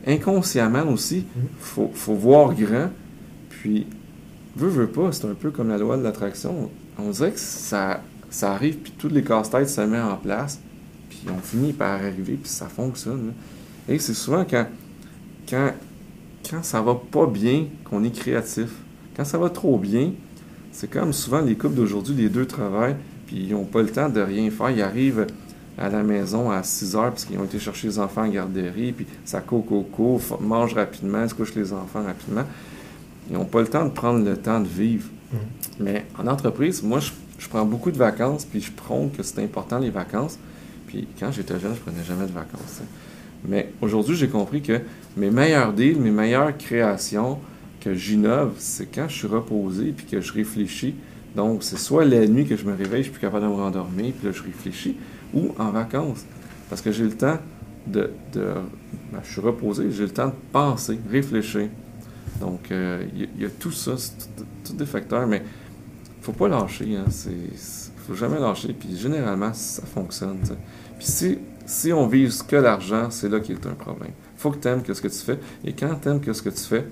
inconsciemment 0.07 0.85
aussi, 0.91 1.25
faut, 1.59 1.91
faut 1.95 2.15
voir 2.15 2.55
grand, 2.55 2.91
puis 3.49 3.87
veut, 4.57 4.69
veut 4.69 4.87
pas, 4.87 5.13
c'est 5.13 5.27
un 5.27 5.35
peu 5.35 5.51
comme 5.51 5.69
la 5.69 5.79
loi 5.79 5.97
de 5.97 6.03
l'attraction. 6.03 6.71
On 6.99 7.11
dirait 7.11 7.33
que 7.33 7.39
ça, 7.39 8.01
ça 8.31 8.53
arrive, 8.53 8.77
puis 8.77 8.93
tous 8.97 9.09
les 9.09 9.23
casse-têtes 9.23 9.69
se 9.69 9.81
mettent 9.83 10.03
en 10.03 10.17
place, 10.17 10.61
puis 11.09 11.21
on 11.29 11.39
finit 11.41 11.73
par 11.73 11.93
arriver, 11.93 12.39
puis 12.43 12.51
ça 12.51 12.67
fonctionne. 12.67 13.33
Et 13.89 13.99
c'est 13.99 14.15
souvent 14.15 14.45
quand, 14.49 14.67
quand, 15.49 15.73
quand 16.49 16.63
ça 16.63 16.81
va 16.81 16.95
pas 16.95 17.27
bien 17.27 17.67
qu'on 17.85 18.03
est 18.05 18.17
créatif. 18.17 18.71
Quand 19.17 19.25
ça 19.25 19.39
va 19.39 19.49
trop 19.49 19.79
bien, 19.79 20.13
c'est 20.73 20.91
comme 20.91 21.13
souvent 21.13 21.41
les 21.41 21.55
couples 21.55 21.75
d'aujourd'hui, 21.75 22.15
les 22.15 22.29
deux 22.29 22.47
travaillent, 22.47 22.97
puis 23.27 23.47
ils 23.49 23.53
n'ont 23.53 23.65
pas 23.65 23.83
le 23.83 23.89
temps 23.89 24.09
de 24.09 24.21
rien 24.21 24.51
faire. 24.51 24.71
Ils 24.71 24.83
arrivent 24.83 25.27
à 25.79 25.89
la 25.89 26.03
maison 26.03 26.51
à 26.51 26.63
6 26.63 26.97
heures 26.97 27.11
parce 27.11 27.25
qu'ils 27.25 27.39
ont 27.39 27.45
été 27.45 27.59
chercher 27.59 27.89
les 27.89 27.99
enfants 27.99 28.23
en 28.23 28.29
garderie, 28.29 28.93
puis 28.93 29.07
ça 29.25 29.41
coco, 29.41 29.83
coco, 29.83 30.21
mange 30.41 30.75
rapidement, 30.75 31.29
se 31.29 31.35
couche 31.35 31.55
les 31.55 31.73
enfants 31.73 32.03
rapidement. 32.03 32.45
Ils 33.29 33.35
n'ont 33.35 33.45
pas 33.45 33.61
le 33.61 33.69
temps 33.69 33.85
de 33.85 33.91
prendre 33.91 34.25
le 34.25 34.37
temps 34.37 34.61
de 34.61 34.69
vivre. 34.69 35.09
Mmh. 35.33 35.37
Mais 35.81 36.07
en 36.19 36.27
entreprise, 36.27 36.83
moi, 36.83 37.01
je, 37.01 37.49
prends 37.49 37.65
beaucoup 37.65 37.91
de 37.91 37.99
vacances, 37.99 38.45
puis 38.45 38.61
je 38.61 38.73
prône 38.73 39.11
que 39.11 39.23
c'est 39.23 39.43
important 39.43 39.79
les 39.79 39.91
vacances. 39.91 40.39
Puis 40.87 41.07
quand 41.19 41.31
j'étais 41.33 41.59
jeune, 41.61 41.75
je 41.75 41.81
prenais 41.81 42.05
jamais 42.05 42.27
de 42.27 42.33
vacances. 42.33 42.81
Mais 43.45 43.73
aujourd'hui, 43.83 44.17
j'ai 44.17 44.29
compris 44.29 44.63
que 44.63 44.81
mes 45.17 45.31
meilleurs 45.31 45.73
deals, 45.73 46.01
mes 46.01 46.11
meilleures 46.11 46.57
créations 46.57 47.39
que 47.81 47.95
j'innove, 47.95 48.55
c'est 48.59 48.87
quand 48.87 49.09
je 49.09 49.15
suis 49.15 49.27
reposé 49.27 49.93
puis 49.97 50.07
que 50.07 50.21
je 50.21 50.33
réfléchis. 50.33 50.95
Donc, 51.35 51.63
c'est 51.63 51.79
soit 51.79 52.05
la 52.05 52.27
nuit 52.27 52.47
que 52.47 52.57
je 52.57 52.65
me 52.65 52.75
réveille, 52.75 53.03
je 53.03 53.09
suis 53.09 53.13
plus 53.13 53.21
capable 53.21 53.45
de 53.45 53.51
me 53.51 53.55
rendormir, 53.55 54.13
puis 54.15 54.27
là, 54.27 54.33
je 54.33 54.43
réfléchis, 54.43 54.97
ou 55.35 55.55
en 55.59 55.71
vacances. 55.71 56.25
Parce 56.69 56.83
que 56.83 56.91
j'ai 56.91 57.05
le 57.05 57.17
temps 57.17 57.39
de. 57.87 58.11
Ben, 58.35 59.21
je 59.23 59.33
suis 59.33 59.41
reposé, 59.41 59.91
j'ai 59.91 60.05
le 60.05 60.11
temps 60.11 60.29
de 60.29 60.35
penser, 60.53 60.99
réfléchir. 61.11 61.69
Donc, 62.41 62.71
euh, 62.71 63.07
il 63.15 63.41
y, 63.41 63.45
a 63.47 63.49
tout 63.49 63.71
ça, 63.71 63.97
c'est 63.97 64.13
tous 64.65 64.75
des 64.75 64.85
facteurs, 64.85 65.27
mais 65.27 65.43
il 66.19 66.25
faut 66.25 66.33
pas 66.33 66.49
lâcher. 66.49 66.97
Hein, 66.97 67.05
ne 67.07 68.05
faut 68.07 68.15
jamais 68.15 68.39
lâcher. 68.39 68.75
Puis 68.79 68.97
généralement, 68.97 69.55
ça 69.55 69.83
fonctionne. 69.87 70.39
Puis 70.99 71.07
si, 71.07 71.39
si 71.65 71.93
on 71.93 72.07
vise 72.07 72.43
que 72.43 72.57
l'argent, 72.57 73.11
c'est 73.11 73.29
là 73.29 73.41
qu'il 73.41 73.57
a 73.57 73.69
un 73.69 73.75
problème. 73.75 74.11
Il 74.37 74.41
faut 74.41 74.51
que 74.51 74.59
tu 74.59 74.69
aimes 74.69 74.83
ce 74.87 75.01
que 75.01 75.09
tu 75.09 75.19
fais. 75.19 75.39
Et 75.65 75.73
quand 75.73 75.95
tu 76.03 76.09
aimes 76.09 76.21
ce 76.23 76.43
que 76.43 76.51
tu 76.51 76.63
fais, 76.63 76.87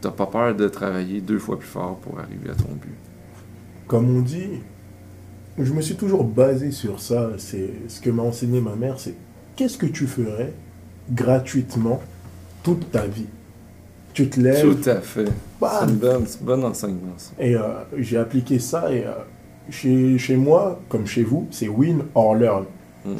tu 0.00 0.06
n'as 0.06 0.12
pas 0.12 0.26
peur 0.26 0.54
de 0.54 0.68
travailler 0.68 1.20
deux 1.20 1.38
fois 1.38 1.58
plus 1.58 1.68
fort 1.68 1.98
pour 1.98 2.18
arriver 2.18 2.50
à 2.50 2.54
ton 2.54 2.72
but. 2.72 2.94
Comme 3.86 4.16
on 4.16 4.20
dit, 4.20 4.60
je 5.60 5.72
me 5.72 5.80
suis 5.80 5.94
toujours 5.94 6.24
basé 6.24 6.70
sur 6.70 7.00
ça. 7.00 7.30
C'est 7.38 7.70
ce 7.88 8.00
que 8.00 8.10
m'a 8.10 8.22
enseigné 8.22 8.60
ma 8.60 8.76
mère, 8.76 8.98
c'est 8.98 9.14
qu'est-ce 9.56 9.78
que 9.78 9.86
tu 9.86 10.06
ferais 10.06 10.52
gratuitement 11.10 12.00
toute 12.62 12.90
ta 12.90 13.06
vie? 13.06 13.26
Tu 14.12 14.28
te 14.28 14.40
lèves. 14.40 14.62
Tout 14.62 14.90
à 14.90 15.00
fait. 15.00 15.28
C'est 15.60 15.66
un 15.66 16.22
bon 16.42 16.64
enseignement. 16.64 17.16
Et 17.38 17.54
euh, 17.54 17.60
j'ai 17.96 18.16
appliqué 18.16 18.58
ça 18.58 18.92
et 18.92 19.04
euh, 19.04 19.12
chez, 19.70 20.18
chez, 20.18 20.36
moi, 20.36 20.80
comme 20.88 21.06
chez 21.06 21.22
vous, 21.22 21.46
c'est 21.50 21.68
win 21.68 22.02
or 22.14 22.34
learn. 22.34 22.64
Hmm. 23.04 23.16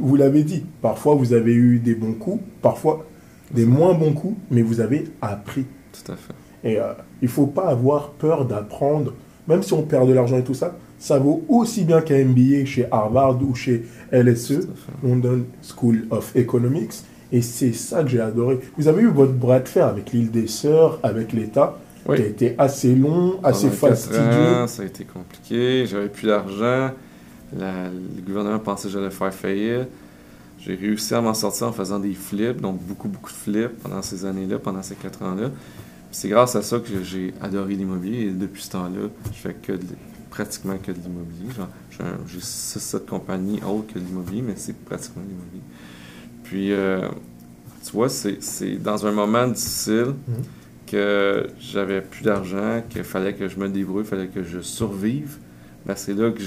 Vous 0.00 0.16
l'avez 0.16 0.42
dit, 0.42 0.64
parfois 0.80 1.14
vous 1.14 1.32
avez 1.32 1.52
eu 1.52 1.78
des 1.78 1.94
bons 1.94 2.14
coups, 2.14 2.42
parfois 2.60 3.06
des 3.50 3.66
moins 3.66 3.94
bons 3.94 4.12
coups, 4.12 4.36
mais 4.50 4.62
vous 4.62 4.80
avez 4.80 5.04
appris. 5.20 5.66
Tout 5.92 6.12
à 6.12 6.16
fait. 6.16 6.34
Et 6.64 6.78
euh, 6.78 6.92
il 7.20 7.26
ne 7.26 7.30
faut 7.30 7.46
pas 7.46 7.68
avoir 7.68 8.10
peur 8.10 8.46
d'apprendre, 8.46 9.14
même 9.48 9.62
si 9.62 9.72
on 9.72 9.82
perd 9.82 10.08
de 10.08 10.14
l'argent 10.14 10.38
et 10.38 10.44
tout 10.44 10.54
ça, 10.54 10.76
ça 11.02 11.18
vaut 11.18 11.44
aussi 11.48 11.82
bien 11.82 12.00
qu'un 12.00 12.24
MBA 12.24 12.64
chez 12.64 12.86
Harvard 12.88 13.42
ou 13.42 13.56
chez 13.56 13.84
LSE, 14.12 14.68
London 15.02 15.40
School 15.60 16.06
of 16.10 16.30
Economics. 16.36 16.92
Et 17.32 17.42
c'est 17.42 17.72
ça 17.72 18.04
que 18.04 18.08
j'ai 18.08 18.20
adoré. 18.20 18.60
Vous 18.78 18.86
avez 18.86 19.02
eu 19.02 19.08
votre 19.08 19.32
bras 19.32 19.58
de 19.58 19.66
fer 19.66 19.84
avec 19.84 20.12
l'île 20.12 20.30
des 20.30 20.46
Sœurs, 20.46 21.00
avec 21.02 21.32
l'État, 21.32 21.76
qui 22.06 22.22
a 22.22 22.26
été 22.26 22.54
assez 22.56 22.94
long, 22.94 23.40
assez 23.42 23.68
fastidieux. 23.70 24.68
ça 24.68 24.82
a 24.82 24.86
été 24.86 25.02
compliqué, 25.02 25.86
j'avais 25.86 26.08
plus 26.08 26.28
d'argent. 26.28 26.92
Le 27.52 28.22
gouvernement 28.24 28.60
pensait 28.60 28.86
que 28.86 28.94
j'allais 28.94 29.10
faire 29.10 29.34
faillite. 29.34 29.88
J'ai 30.60 30.76
réussi 30.76 31.14
à 31.14 31.20
m'en 31.20 31.34
sortir 31.34 31.66
en 31.66 31.72
faisant 31.72 31.98
des 31.98 32.14
flips, 32.14 32.60
donc 32.60 32.80
beaucoup, 32.80 33.08
beaucoup 33.08 33.32
de 33.32 33.36
flips 33.36 33.82
pendant 33.82 34.02
ces 34.02 34.24
années-là, 34.24 34.60
pendant 34.60 34.84
ces 34.84 34.94
quatre 34.94 35.20
ans-là. 35.22 35.50
C'est 36.12 36.28
grâce 36.28 36.54
à 36.54 36.62
ça 36.62 36.78
que 36.78 37.02
j'ai 37.02 37.34
adoré 37.40 37.74
l'immobilier 37.74 38.28
et 38.28 38.30
depuis 38.30 38.62
ce 38.62 38.70
temps-là, 38.70 39.08
je 39.32 39.38
fais 39.38 39.54
que 39.54 39.72
pratiquement 40.32 40.78
que 40.78 40.90
de 40.90 40.98
l'immobilier. 40.98 41.50
J'ai 42.26 42.38
6-7 42.38 43.04
compagnies 43.04 43.60
autres 43.62 43.92
que 43.92 43.98
l'immobilier, 43.98 44.40
mais 44.40 44.54
c'est 44.56 44.74
pratiquement 44.74 45.22
l'immobilier. 45.28 45.62
Puis, 46.42 46.72
euh, 46.72 47.06
tu 47.84 47.92
vois, 47.92 48.08
c'est 48.08 48.82
dans 48.82 49.06
un 49.06 49.12
moment 49.12 49.46
difficile 49.46 50.14
mhm. 50.26 50.42
que 50.86 51.48
j'avais 51.60 52.00
plus 52.00 52.22
d'argent, 52.22 52.82
qu'il 52.88 53.04
fallait 53.04 53.34
que 53.34 53.46
je 53.46 53.58
me 53.58 53.68
débrouille, 53.68 54.04
il 54.04 54.08
fallait 54.08 54.28
que 54.28 54.42
je 54.42 54.60
survive. 54.60 55.36
Ben, 55.84 55.94
c'est 55.96 56.14
là 56.14 56.30
que 56.30 56.40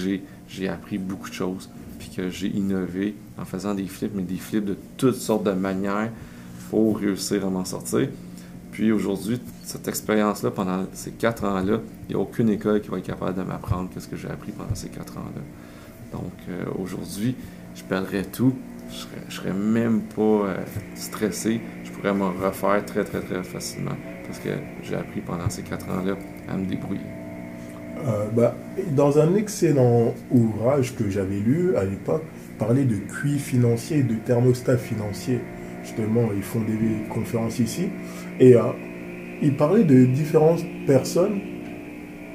j'ai 0.47 0.67
appris 0.67 0.97
beaucoup 0.97 1.29
de 1.29 1.35
choses, 1.35 1.69
puis 1.99 2.09
que 2.09 2.29
j'ai 2.29 2.47
innové 2.47 3.13
en 3.37 3.45
faisant 3.45 3.75
des 3.75 3.85
flips, 3.85 4.15
mais 4.15 4.23
des 4.23 4.37
flips 4.37 4.65
de 4.65 4.77
toutes 4.97 5.15
sortes 5.17 5.43
de 5.43 5.51
manières 5.51 6.09
pour 6.71 6.97
réussir 6.97 7.45
à 7.45 7.49
m'en 7.51 7.65
sortir. 7.65 8.09
Puis 8.75 8.91
aujourd'hui, 8.91 9.39
cette 9.63 9.87
expérience-là, 9.87 10.51
pendant 10.51 10.85
ces 10.91 11.11
quatre 11.11 11.45
ans-là, 11.45 11.79
il 12.09 12.13
n'y 12.13 12.15
a 12.15 12.21
aucune 12.21 12.49
école 12.49 12.81
qui 12.81 12.89
va 12.89 12.97
être 12.97 13.05
capable 13.05 13.35
de 13.35 13.43
m'apprendre 13.43 13.89
ce 13.97 14.05
que 14.05 14.17
j'ai 14.17 14.27
appris 14.27 14.51
pendant 14.51 14.75
ces 14.75 14.89
quatre 14.89 15.17
ans-là. 15.17 15.41
Donc 16.11 16.33
euh, 16.49 16.65
aujourd'hui, 16.83 17.37
je 17.73 17.83
perdrais 17.83 18.25
tout, 18.25 18.53
je 18.89 18.95
serais, 18.95 19.21
serais 19.29 19.53
même 19.53 20.01
pas 20.01 20.21
euh, 20.21 20.55
stressé. 20.95 21.61
Je 21.85 21.91
pourrais 21.91 22.13
me 22.13 22.25
refaire 22.25 22.83
très, 22.83 23.05
très, 23.05 23.21
très 23.21 23.43
facilement 23.45 23.95
parce 24.27 24.39
que 24.39 24.49
j'ai 24.83 24.95
appris 24.95 25.21
pendant 25.21 25.49
ces 25.49 25.61
quatre 25.61 25.89
ans-là 25.89 26.17
à 26.49 26.57
me 26.57 26.65
débrouiller. 26.65 26.99
Euh, 28.05 28.25
bah, 28.35 28.57
dans 28.91 29.19
un 29.19 29.35
excellent 29.35 30.13
ouvrage 30.31 30.97
que 30.97 31.09
j'avais 31.09 31.39
lu 31.39 31.77
à 31.77 31.85
l'époque, 31.85 32.23
parlait 32.59 32.83
de 32.83 32.97
QI 32.97 33.39
financier 33.39 34.03
de 34.03 34.15
thermostat 34.15 34.77
financier. 34.77 35.39
Justement, 35.81 36.27
ils 36.35 36.43
font 36.43 36.59
des 36.61 37.07
conférences 37.09 37.59
ici. 37.59 37.89
Et 38.39 38.55
euh, 38.55 38.61
ils 39.41 39.53
parlaient 39.53 39.83
de 39.83 40.05
différentes 40.05 40.63
personnes, 40.85 41.39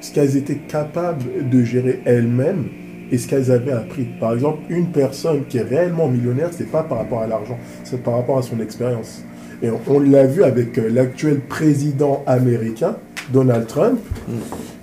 ce 0.01 0.13
qu'elles 0.13 0.37
étaient 0.37 0.61
capables 0.69 1.49
de 1.51 1.63
gérer 1.63 2.01
elles-mêmes 2.05 2.69
et 3.11 3.19
ce 3.19 3.29
qu'elles 3.29 3.51
avaient 3.51 3.73
appris. 3.73 4.07
Par 4.19 4.33
exemple, 4.33 4.61
une 4.69 4.87
personne 4.87 5.45
qui 5.49 5.59
est 5.59 5.63
réellement 5.63 6.09
millionnaire, 6.09 6.49
c'est 6.53 6.71
pas 6.71 6.83
par 6.83 6.99
rapport 6.99 7.21
à 7.21 7.27
l'argent, 7.27 7.59
c'est 7.85 8.03
par 8.03 8.15
rapport 8.15 8.39
à 8.39 8.43
son 8.43 8.61
expérience. 8.61 9.25
Et 9.63 9.69
on, 9.89 10.01
l'a 10.01 10.27
vu 10.27 10.43
avec 10.43 10.79
euh, 10.79 10.89
l'actuel 10.89 11.41
président 11.41 12.23
américain, 12.27 12.97
Donald 13.31 13.67
Trump. 13.67 13.99
Mm. 14.27 14.33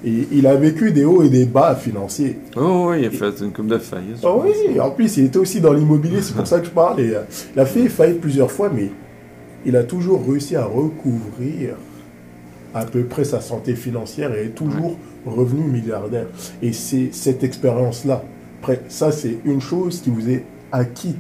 Et 0.06 0.28
il 0.32 0.46
a 0.46 0.56
vécu 0.56 0.92
des 0.92 1.04
hauts 1.04 1.24
et 1.24 1.30
des 1.30 1.46
bas 1.46 1.76
financiers. 1.76 2.38
Oh 2.56 2.90
oui, 2.90 2.98
il 3.02 3.06
a 3.08 3.10
fait 3.10 3.44
une 3.44 3.52
coupe 3.52 3.68
de 3.68 3.80
faillite. 3.80 4.18
Oh 4.24 4.44
oui, 4.46 4.80
en 4.80 4.92
plus, 4.92 5.18
il 5.18 5.26
était 5.26 5.40
aussi 5.40 5.60
dans 5.60 5.74
l'immobilier, 5.74 6.22
c'est 6.22 6.36
pour 6.36 6.46
ça 6.46 6.60
que 6.60 6.66
je 6.66 6.72
parle. 6.72 7.00
Et, 7.00 7.16
euh, 7.16 7.22
il 7.56 7.60
a 7.60 7.66
fait 7.66 7.90
faillite 7.90 8.22
plusieurs 8.22 8.52
fois, 8.52 8.70
mais 8.74 8.92
il 9.68 9.76
a 9.76 9.84
toujours 9.84 10.26
réussi 10.26 10.56
à 10.56 10.66
recouvrir 10.66 11.76
à 12.74 12.86
peu 12.86 13.04
près 13.04 13.26
sa 13.26 13.42
santé 13.42 13.76
financière 13.76 14.34
et 14.34 14.46
est 14.46 14.56
toujours 14.56 14.98
revenu 15.26 15.62
milliardaire. 15.64 16.28
Et 16.62 16.72
c'est 16.72 17.10
cette 17.12 17.44
expérience-là. 17.44 18.24
Après, 18.62 18.82
ça, 18.88 19.12
c'est 19.12 19.38
une 19.44 19.60
chose 19.60 20.00
qui 20.02 20.10
vous 20.10 20.30
est 20.30 20.46
acquis, 20.72 21.18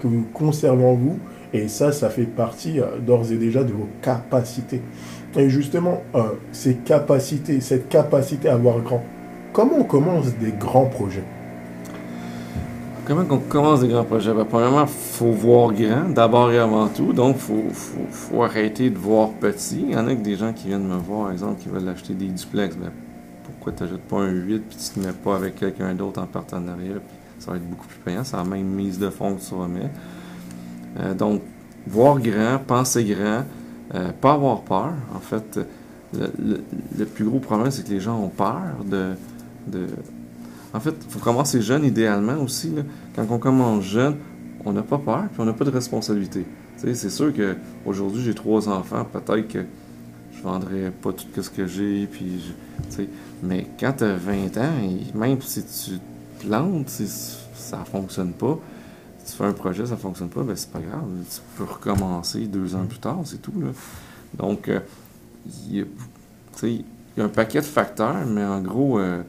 que 0.00 0.06
vous 0.06 0.24
conservez 0.32 0.84
en 0.84 0.94
vous. 0.94 1.18
Et 1.52 1.68
ça, 1.68 1.92
ça 1.92 2.08
fait 2.08 2.24
partie 2.24 2.80
euh, 2.80 2.98
d'ores 2.98 3.30
et 3.30 3.36
déjà 3.36 3.62
de 3.62 3.72
vos 3.72 3.88
capacités. 4.00 4.80
Et 5.36 5.50
justement, 5.50 6.02
euh, 6.14 6.22
ces 6.52 6.76
capacités, 6.76 7.60
cette 7.60 7.88
capacité 7.88 8.48
à 8.48 8.56
voir 8.56 8.80
grand, 8.80 9.04
comment 9.52 9.76
on 9.80 9.84
commence 9.84 10.34
des 10.38 10.52
grands 10.52 10.86
projets? 10.86 11.22
Comment 13.06 13.24
on 13.28 13.38
commence 13.38 13.80
des 13.80 13.88
grands 13.88 14.04
projets? 14.04 14.32
Ben, 14.32 14.46
premièrement, 14.46 14.84
il 14.84 14.88
faut 14.88 15.30
voir 15.30 15.74
grand, 15.74 16.08
d'abord 16.08 16.50
et 16.50 16.58
avant 16.58 16.88
tout. 16.88 17.12
Donc, 17.12 17.36
il 17.36 17.40
faut, 17.42 17.64
faut, 17.70 18.06
faut, 18.10 18.42
arrêter 18.42 18.88
de 18.88 18.96
voir 18.96 19.28
petit. 19.32 19.84
Il 19.88 19.92
y 19.92 19.96
en 19.96 20.06
a 20.06 20.14
que 20.14 20.22
des 20.22 20.36
gens 20.36 20.54
qui 20.54 20.68
viennent 20.68 20.88
me 20.88 20.96
voir, 20.96 21.24
par 21.24 21.32
exemple, 21.32 21.60
qui 21.60 21.68
veulent 21.68 21.86
acheter 21.86 22.14
des 22.14 22.28
duplex. 22.28 22.76
Ben, 22.76 22.90
pourquoi 23.44 23.72
tu 23.72 23.82
n'achètes 23.82 24.08
pas 24.08 24.20
un 24.20 24.30
8 24.30 24.58
puis 24.60 24.78
tu 24.78 24.98
ne 24.98 25.04
te 25.04 25.08
mets 25.08 25.14
pas 25.14 25.36
avec 25.36 25.56
quelqu'un 25.56 25.94
d'autre 25.94 26.22
en 26.22 26.26
partenariat? 26.26 26.94
Puis 26.94 27.16
ça 27.40 27.50
va 27.50 27.58
être 27.58 27.68
beaucoup 27.68 27.86
plus 27.86 27.98
payant. 27.98 28.24
C'est 28.24 28.38
la 28.38 28.44
même 28.44 28.68
mise 28.68 28.98
de 28.98 29.10
fonds 29.10 29.34
que 29.34 29.42
tu 29.42 29.54
mettre. 29.54 29.94
Euh, 31.00 31.12
donc, 31.12 31.42
voir 31.86 32.18
grand, 32.20 32.58
penser 32.66 33.04
grand, 33.04 33.44
euh, 33.94 34.12
pas 34.18 34.32
avoir 34.32 34.62
peur. 34.62 34.94
En 35.14 35.20
fait, 35.20 35.60
le, 36.14 37.04
plus 37.04 37.26
gros 37.26 37.38
problème, 37.38 37.70
c'est 37.70 37.84
que 37.84 37.90
les 37.90 38.00
gens 38.00 38.18
ont 38.18 38.30
peur 38.30 38.76
de... 38.86 39.14
En 40.74 40.80
fait, 40.80 40.94
il 41.06 41.10
faut 41.10 41.20
commencer 41.20 41.62
jeune 41.62 41.84
idéalement 41.84 42.36
aussi. 42.42 42.70
là. 42.70 42.82
Quand 43.14 43.24
on 43.30 43.38
commence 43.38 43.84
jeune, 43.84 44.16
on 44.64 44.72
n'a 44.72 44.82
pas 44.82 44.98
peur, 44.98 45.28
puis 45.32 45.40
on 45.40 45.44
n'a 45.44 45.52
pas 45.52 45.64
de 45.64 45.70
responsabilité. 45.70 46.44
C'est 46.76 47.10
sûr 47.10 47.32
que 47.32 47.56
aujourd'hui 47.86 48.22
j'ai 48.22 48.34
trois 48.34 48.68
enfants, 48.68 49.06
peut-être 49.10 49.48
que 49.48 49.64
je 50.36 50.42
vendrais 50.42 50.90
pas 50.90 51.12
tout 51.12 51.42
ce 51.42 51.48
que 51.48 51.66
j'ai, 51.66 52.08
mais 53.42 53.66
quand 53.78 53.92
tu 53.98 54.04
as 54.04 54.16
20 54.16 54.56
ans, 54.58 54.72
même 55.14 55.40
si 55.40 55.64
tu 55.64 55.98
te 55.98 56.46
plantes, 56.46 56.88
si 56.90 57.06
ça 57.54 57.78
fonctionne 57.90 58.32
pas, 58.32 58.58
si 59.24 59.32
tu 59.32 59.38
fais 59.38 59.44
un 59.44 59.52
projet, 59.52 59.86
ça 59.86 59.96
fonctionne 59.96 60.28
pas, 60.28 60.42
ben 60.42 60.56
c'est 60.56 60.70
pas 60.70 60.80
grave, 60.80 61.04
tu 61.30 61.40
peux 61.56 61.64
recommencer 61.64 62.40
deux 62.40 62.74
ans 62.74 62.84
plus 62.84 62.98
tard, 62.98 63.20
c'est 63.24 63.40
tout. 63.40 63.54
Là. 63.58 63.68
Donc, 64.36 64.68
euh, 64.68 64.80
il 65.70 65.78
y, 65.78 65.86
sais, 66.56 66.72
il 66.72 66.84
y 67.16 67.20
a 67.20 67.24
un 67.24 67.28
paquet 67.28 67.60
de 67.60 67.66
facteurs, 67.66 68.26
mais 68.26 68.44
en 68.44 68.60
gros, 68.60 68.98
euh, 68.98 69.22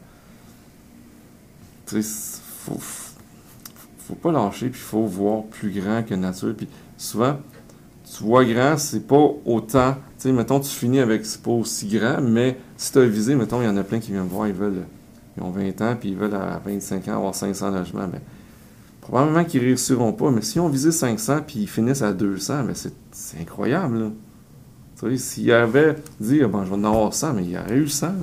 tu 1.86 2.02
sais, 2.02 2.42
faut, 2.66 2.80
faut 2.80 4.16
pas 4.16 4.32
lâcher, 4.32 4.70
puis 4.70 4.80
faut 4.80 5.06
voir 5.06 5.44
plus 5.44 5.72
grand 5.72 6.04
que 6.04 6.14
nature. 6.14 6.54
Puis 6.56 6.68
souvent, 6.98 7.38
tu 8.16 8.24
vois 8.24 8.46
grand, 8.46 8.78
c'est 8.78 9.08
pas 9.08 9.32
autant. 9.46 9.94
Tu 9.94 10.30
sais, 10.30 10.32
mettons, 10.32 10.60
tu 10.60 10.70
finis 10.70 11.00
avec, 11.00 11.26
c'est 11.26 11.42
pas 11.42 11.52
aussi 11.52 11.88
grand, 11.88 12.22
mais 12.22 12.58
si 12.78 12.92
tu 12.92 13.00
as 13.00 13.06
visé, 13.06 13.36
mettons, 13.36 13.62
il 13.62 13.66
y 13.66 13.68
en 13.68 13.78
a 13.78 13.84
plein 13.84 14.00
qui 14.00 14.12
viennent 14.12 14.28
voir, 14.28 14.48
ils 14.48 14.54
veulent, 14.54 14.86
ils 15.38 15.44
ont 15.44 15.50
20 15.50 15.82
ans, 15.82 15.96
puis 16.00 16.10
ils 16.10 16.16
veulent 16.16 16.36
à 16.36 16.62
25 16.64 17.08
ans 17.08 17.16
avoir 17.16 17.36
500 17.36 17.72
logements. 17.72 18.08
Ben, 18.08 18.22
probablement 19.02 19.44
qu'ils 19.44 19.62
réussiront 19.62 20.14
pas, 20.14 20.32
mais 20.32 20.42
si 20.42 20.60
on 20.60 20.70
visé 20.70 20.92
500 20.92 21.42
puis 21.46 21.60
ils 21.62 21.68
finissent 21.70 22.02
à 22.02 22.14
200, 22.14 22.64
ben 22.66 22.74
c'est, 22.74 23.40
incroyable, 23.40 24.00
là. 24.00 24.12
Tu 25.00 25.10
sais, 25.10 25.18
s'il 25.18 25.52
avait 25.52 25.96
dit, 26.20 26.42
ah, 26.42 26.48
ben, 26.48 26.64
je 26.64 26.70
vais 26.70 26.76
en 26.76 26.84
avoir 26.86 27.14
100, 27.14 27.34
mais 27.34 27.44
il 27.44 27.52
y 27.52 27.58
aurait 27.58 27.76
eu 27.76 27.88
100, 27.88 28.08
là. 28.08 28.14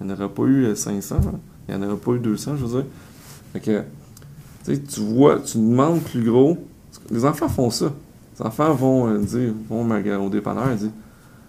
Il 0.00 0.06
n'y 0.06 0.12
en 0.12 0.16
aurait 0.16 0.28
pas 0.28 0.42
eu 0.44 0.64
euh, 0.64 0.74
500, 0.74 1.16
là. 1.16 1.22
il 1.68 1.76
n'y 1.76 1.84
en 1.84 1.88
aurait 1.88 2.00
pas 2.00 2.12
eu 2.12 2.18
200, 2.18 2.56
je 2.56 2.64
veux 2.64 2.82
dire. 2.82 2.90
Fait 3.54 3.60
que, 3.60 3.82
tu 4.74 5.00
vois, 5.00 5.40
tu 5.40 5.56
demandes 5.58 6.00
plus 6.02 6.22
gros. 6.22 6.58
Les 7.10 7.24
enfants 7.24 7.48
font 7.48 7.70
ça. 7.70 7.92
Les 8.38 8.44
enfants 8.44 8.74
vont 8.74 9.08
euh, 9.08 9.18
dire, 9.18 9.52
vont 9.70 9.88
au 9.88 10.28
dépanneur 10.28 10.70
et 10.72 10.76
dire 10.76 10.90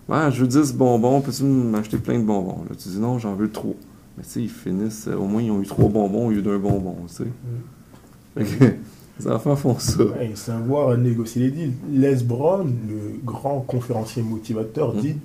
Ouais, 0.08 0.32
je 0.32 0.42
veux 0.42 0.48
10 0.48 0.74
bonbons, 0.76 1.20
peux-tu 1.22 1.44
m'acheter 1.44 1.98
plein 1.98 2.20
de 2.20 2.24
bonbons 2.24 2.64
Là, 2.70 2.76
tu 2.78 2.90
dis 2.90 3.00
non, 3.00 3.18
j'en 3.20 3.34
veux 3.34 3.50
3. 3.52 3.74
Mais 4.18 4.24
tu 4.24 4.30
sais, 4.30 4.42
ils 4.44 4.50
finissent, 4.50 5.08
euh, 5.08 5.16
au 5.16 5.26
moins 5.26 5.42
ils 5.42 5.50
ont 5.52 5.62
eu 5.62 5.66
3 5.66 5.90
bonbons 5.90 6.28
au 6.28 6.32
lieu 6.32 6.42
d'un 6.44 6.60
bonbon, 6.60 6.96
tu 7.08 7.16
sais. 7.16 7.28
Fait 8.38 8.58
que, 8.60 8.66
les 9.20 9.28
enfants 9.28 9.56
font 9.56 9.80
ça. 9.80 10.04
Ouais, 10.04 10.30
et 10.32 10.36
savoir 10.36 10.96
négocier 10.98 11.46
les 11.46 11.52
deals. 11.52 11.74
Les 11.92 12.16
Brown, 12.24 12.72
le 12.88 13.20
grand 13.26 13.62
conférencier 13.62 14.22
motivateur, 14.22 14.94
Mhm. 14.94 15.02
dit 15.02 15.16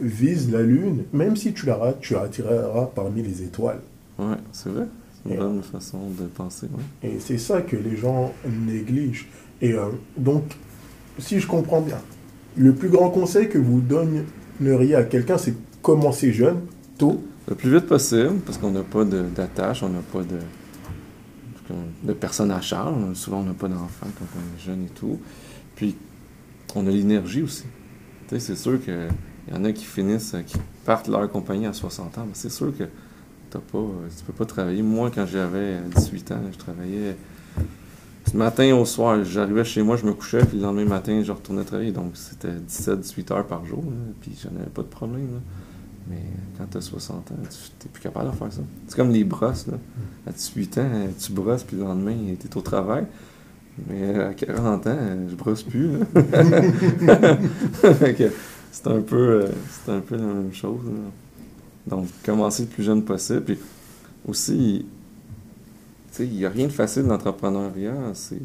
vise 0.00 0.50
la 0.50 0.62
lune, 0.62 1.04
même 1.12 1.36
si 1.36 1.52
tu 1.52 1.66
la 1.66 1.76
rates, 1.76 2.00
tu 2.00 2.16
attireras 2.16 2.86
parmi 2.94 3.22
les 3.22 3.42
étoiles. 3.42 3.80
Ouais, 4.18 4.36
c'est 4.52 4.70
vrai. 4.70 4.86
Et- 5.30 5.36
bonne 5.36 5.62
façon 5.62 6.10
de 6.18 6.24
penser, 6.26 6.66
ouais. 6.66 7.10
Et 7.10 7.20
c'est 7.20 7.38
ça 7.38 7.62
que 7.62 7.76
les 7.76 7.96
gens 7.96 8.32
négligent. 8.46 9.26
Et 9.62 9.72
euh, 9.72 9.86
donc, 10.16 10.44
si 11.18 11.40
je 11.40 11.46
comprends 11.46 11.80
bien, 11.80 11.98
le 12.56 12.74
plus 12.74 12.88
grand 12.88 13.10
conseil 13.10 13.48
que 13.48 13.58
vous 13.58 13.80
donneriez 13.80 14.94
à 14.94 15.04
quelqu'un, 15.04 15.38
c'est 15.38 15.54
commencer 15.82 16.32
jeune, 16.32 16.60
tôt. 16.98 17.22
Le 17.48 17.54
plus 17.54 17.72
vite 17.74 17.86
possible, 17.86 18.36
parce 18.46 18.58
qu'on 18.58 18.70
n'a 18.70 18.82
pas 18.82 19.04
d'attache, 19.04 19.82
on 19.82 19.88
n'a 19.90 20.00
pas 20.00 20.22
de, 20.22 20.38
de 22.02 22.12
personnes 22.12 22.50
à 22.50 22.60
charge. 22.60 22.94
Souvent, 23.14 23.40
on 23.40 23.44
n'a 23.44 23.52
pas 23.54 23.68
d'enfants 23.68 24.06
quand 24.18 24.24
on 24.36 24.56
est 24.58 24.64
jeune 24.64 24.84
et 24.84 24.88
tout. 24.94 25.18
Puis, 25.76 25.94
on 26.74 26.86
a 26.86 26.90
l'énergie 26.90 27.42
aussi. 27.42 27.64
Tu 28.28 28.34
sais, 28.34 28.40
c'est 28.40 28.56
sûr 28.56 28.82
qu'il 28.82 29.08
y 29.52 29.56
en 29.56 29.64
a 29.64 29.72
qui 29.72 29.84
finissent, 29.84 30.34
euh, 30.34 30.40
qui 30.42 30.56
partent 30.84 31.08
leur 31.08 31.30
compagnie 31.30 31.66
à 31.66 31.72
60 31.72 32.18
ans. 32.18 32.24
Mais 32.26 32.32
c'est 32.34 32.50
sûr 32.50 32.76
que 32.76 32.84
t'as 33.54 33.60
pas, 33.60 33.78
euh, 33.78 34.08
tu 34.16 34.24
peux 34.24 34.32
pas 34.32 34.44
travailler. 34.44 34.82
Moi, 34.82 35.10
quand 35.14 35.26
j'avais 35.26 35.78
18 35.94 36.32
ans, 36.32 36.40
je 36.52 36.58
travaillais 36.58 37.16
du 38.30 38.36
matin 38.36 38.74
au 38.74 38.84
soir. 38.84 39.24
J'arrivais 39.24 39.64
chez 39.64 39.82
moi, 39.82 39.96
je 39.96 40.04
me 40.04 40.12
couchais, 40.12 40.44
puis 40.44 40.58
le 40.58 40.64
lendemain 40.64 40.84
matin, 40.84 41.22
je 41.22 41.30
retournais 41.30 41.62
travailler. 41.62 41.92
Donc, 41.92 42.12
c'était 42.14 42.54
17-18 42.68 43.32
heures 43.32 43.46
par 43.46 43.64
jour. 43.64 43.84
puis, 44.20 44.32
j'en 44.42 44.50
avais 44.60 44.70
pas 44.70 44.82
de 44.82 44.88
problème. 44.88 45.40
Mais 46.08 46.22
quand 46.58 46.64
tu 46.70 46.78
as 46.78 46.80
60 46.80 47.16
ans, 47.16 47.22
tu 47.30 47.38
n'es 47.38 47.90
plus 47.92 48.02
capable 48.02 48.30
de 48.30 48.36
faire 48.36 48.52
ça. 48.52 48.60
C'est 48.88 48.96
comme 48.96 49.10
les 49.10 49.24
brosses. 49.24 49.66
À 50.26 50.32
18 50.32 50.78
ans, 50.78 50.90
tu 51.18 51.32
brosses, 51.32 51.62
puis 51.62 51.76
le 51.76 51.84
lendemain, 51.84 52.16
tu 52.38 52.48
es 52.48 52.56
au 52.56 52.60
travail. 52.60 53.06
Mais 53.88 54.18
à 54.18 54.34
40 54.34 54.86
ans, 54.86 54.98
je 55.28 55.34
brosse 55.34 55.62
plus. 55.62 55.90
c'est 58.72 58.86
un, 58.86 59.00
peu, 59.00 59.16
euh, 59.16 59.48
un 59.88 60.00
peu 60.00 60.16
la 60.16 60.22
même 60.22 60.52
chose. 60.52 60.80
Donc, 61.86 62.08
commencer 62.24 62.62
le 62.62 62.68
plus 62.68 62.82
jeune 62.82 63.04
possible. 63.04 63.42
Puis 63.42 63.58
aussi, 64.26 64.86
tu 66.10 66.16
sais, 66.16 66.26
il 66.26 66.34
n'y 66.34 66.44
a 66.44 66.50
rien 66.50 66.66
de 66.66 66.72
facile 66.72 67.02
dans 67.02 67.10
l'entrepreneuriat. 67.10 68.12
C'est, 68.14 68.38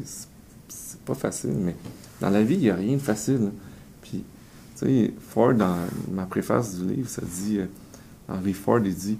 pas 1.04 1.14
facile, 1.14 1.54
mais 1.54 1.74
dans 2.20 2.28
la 2.28 2.42
vie, 2.42 2.54
il 2.54 2.60
n'y 2.60 2.70
a 2.70 2.74
rien 2.76 2.94
de 2.94 3.00
facile. 3.00 3.50
Puis, 4.02 4.22
tu 4.78 4.86
sais, 4.86 5.14
Ford, 5.18 5.54
dans 5.54 5.76
ma 6.12 6.26
préface 6.26 6.76
du 6.76 6.94
livre, 6.94 7.08
ça 7.08 7.22
dit, 7.22 7.58
euh, 7.58 7.66
Henry 8.28 8.52
Ford, 8.52 8.80
il 8.84 8.94
dit, 8.94 9.18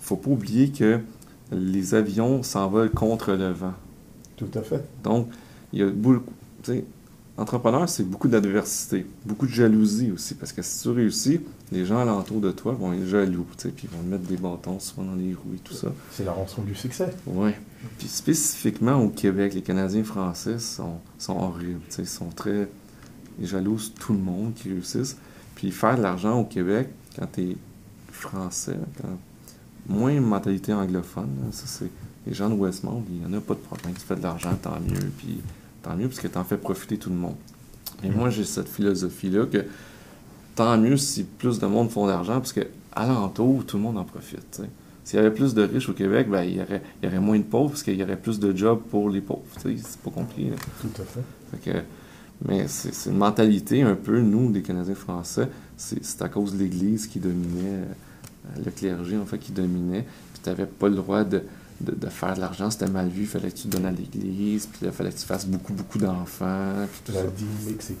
faut 0.00 0.16
pas 0.16 0.30
oublier 0.30 0.70
que 0.70 0.98
les 1.52 1.94
avions 1.94 2.42
s'envolent 2.42 2.90
contre 2.90 3.32
le 3.32 3.52
vent. 3.52 3.74
Tout 4.36 4.50
à 4.54 4.62
fait. 4.62 4.82
Donc, 5.04 5.28
il 5.72 5.80
y 5.80 5.82
a 5.82 5.90
beaucoup, 5.90 6.24
tu 6.62 6.72
sais, 6.72 6.84
entrepreneur, 7.40 7.88
c'est 7.88 8.04
beaucoup 8.04 8.28
d'adversité, 8.28 9.06
beaucoup 9.24 9.46
de 9.46 9.52
jalousie 9.52 10.12
aussi, 10.12 10.34
parce 10.34 10.52
que 10.52 10.60
si 10.60 10.82
tu 10.82 10.90
réussis, 10.90 11.40
les 11.72 11.86
gens 11.86 11.98
alentour 11.98 12.40
de 12.40 12.50
toi 12.52 12.72
vont 12.72 12.92
être 12.92 13.06
jaloux, 13.06 13.46
tu 13.56 13.62
sais, 13.62 13.68
puis 13.70 13.88
ils 13.90 13.96
vont 13.96 14.02
mettre 14.04 14.24
des 14.24 14.36
bâtons 14.36 14.78
souvent 14.78 15.04
dans 15.04 15.14
les 15.14 15.32
roues 15.32 15.54
et 15.54 15.58
tout 15.58 15.72
ça. 15.72 15.88
C'est 16.10 16.24
la 16.24 16.32
rançon 16.32 16.62
du 16.62 16.74
succès. 16.74 17.10
Ouais. 17.26 17.58
Puis 17.98 18.08
spécifiquement 18.08 18.96
au 18.96 19.08
Québec, 19.08 19.54
les 19.54 19.62
Canadiens 19.62 20.04
français 20.04 20.58
sont, 20.58 20.98
sont 21.18 21.38
horribles. 21.38 21.80
tu 21.88 21.96
sais, 21.96 22.02
Ils 22.02 22.08
sont 22.08 22.28
très. 22.28 22.68
Ils 23.40 23.46
jalousent 23.46 23.94
tout 23.98 24.12
le 24.12 24.18
monde 24.18 24.52
qui 24.54 24.68
réussissent. 24.68 25.16
Puis 25.54 25.70
faire 25.70 25.96
de 25.96 26.02
l'argent 26.02 26.38
au 26.38 26.44
Québec, 26.44 26.90
quand 27.18 27.26
tu 27.32 27.40
es 27.42 27.56
français, 28.12 28.76
quand... 29.00 29.18
moins 29.88 30.10
une 30.10 30.26
mentalité 30.26 30.74
anglophone, 30.74 31.30
là, 31.42 31.52
ça 31.52 31.64
c'est. 31.66 31.90
Les 32.26 32.34
gens 32.34 32.50
de 32.50 32.54
Westmount, 32.54 33.02
il 33.08 33.16
n'y 33.16 33.24
en 33.24 33.38
a 33.38 33.40
pas 33.40 33.54
de 33.54 33.60
problème. 33.60 33.94
Tu 33.94 34.02
fais 34.02 34.14
de 34.14 34.22
l'argent, 34.22 34.54
tant 34.60 34.78
mieux. 34.78 35.10
Puis 35.16 35.40
tant 35.82 35.96
mieux 35.96 36.08
parce 36.08 36.20
que 36.20 36.28
tu 36.28 36.38
en 36.38 36.44
fais 36.44 36.56
profiter 36.56 36.98
tout 36.98 37.10
le 37.10 37.16
monde. 37.16 37.36
Et 38.02 38.08
moi, 38.08 38.30
j'ai 38.30 38.44
cette 38.44 38.68
philosophie-là 38.68 39.46
que 39.46 39.64
tant 40.54 40.76
mieux 40.78 40.96
si 40.96 41.24
plus 41.24 41.58
de 41.58 41.66
monde 41.66 41.90
font 41.90 42.06
de 42.06 42.10
l'argent 42.10 42.34
parce 42.34 42.52
que 42.52 42.66
alentour, 42.92 43.64
tout 43.64 43.76
le 43.76 43.82
monde 43.82 43.98
en 43.98 44.04
profite. 44.04 44.62
S'il 45.04 45.16
y 45.16 45.20
avait 45.20 45.30
plus 45.30 45.54
de 45.54 45.62
riches 45.62 45.88
au 45.88 45.92
Québec, 45.92 46.28
ben, 46.28 46.42
il, 46.42 46.56
y 46.56 46.60
aurait, 46.60 46.82
il 47.02 47.06
y 47.06 47.08
aurait 47.08 47.20
moins 47.20 47.38
de 47.38 47.44
pauvres 47.44 47.70
parce 47.70 47.82
qu'il 47.82 47.96
y 47.96 48.02
aurait 48.02 48.16
plus 48.16 48.38
de 48.38 48.56
jobs 48.56 48.80
pour 48.90 49.10
les 49.10 49.20
pauvres. 49.20 49.42
C'est 49.58 49.98
pas 49.98 50.10
compliqué. 50.10 50.50
là. 50.50 50.56
Tout 50.80 51.02
à 51.02 51.04
fait. 51.04 51.20
Fait 51.50 51.72
que, 51.72 51.78
mais 52.46 52.68
c'est 52.68 53.10
une 53.10 53.18
mentalité 53.18 53.82
un 53.82 53.96
peu, 53.96 54.20
nous, 54.20 54.50
des 54.50 54.62
Canadiens 54.62 54.94
français, 54.94 55.48
c'est 55.76 56.04
c'est 56.04 56.22
à 56.22 56.28
cause 56.28 56.54
de 56.54 56.58
l'Église 56.58 57.06
qui 57.06 57.18
dominait, 57.18 57.64
euh, 57.64 58.62
le 58.64 58.70
clergé, 58.70 59.16
en 59.16 59.26
fait, 59.26 59.38
qui 59.38 59.52
dominait. 59.52 60.06
Puis 60.32 60.42
tu 60.44 60.48
n'avais 60.48 60.66
pas 60.66 60.88
le 60.88 60.96
droit 60.96 61.24
de, 61.24 61.42
de, 61.80 61.92
de 61.94 62.06
faire 62.08 62.34
de 62.34 62.40
l'argent, 62.40 62.70
c'était 62.70 62.88
mal 62.88 63.08
vu, 63.08 63.22
il 63.22 63.26
fallait 63.26 63.50
que 63.50 63.56
tu 63.56 63.68
donnes 63.68 63.86
à 63.86 63.90
l'Église, 63.92 64.66
puis 64.66 64.84
là, 64.84 64.90
il 64.92 64.94
fallait 64.96 65.10
que 65.12 65.18
tu 65.18 65.26
fasses 65.26 65.46
beaucoup, 65.46 65.72
beaucoup 65.72 65.98
d'enfants, 65.98 66.86
puis 66.92 67.00
tout 67.06 67.12
La 67.12 67.22
ça. 67.24 67.26
dîme, 67.36 67.74
etc. 67.74 67.96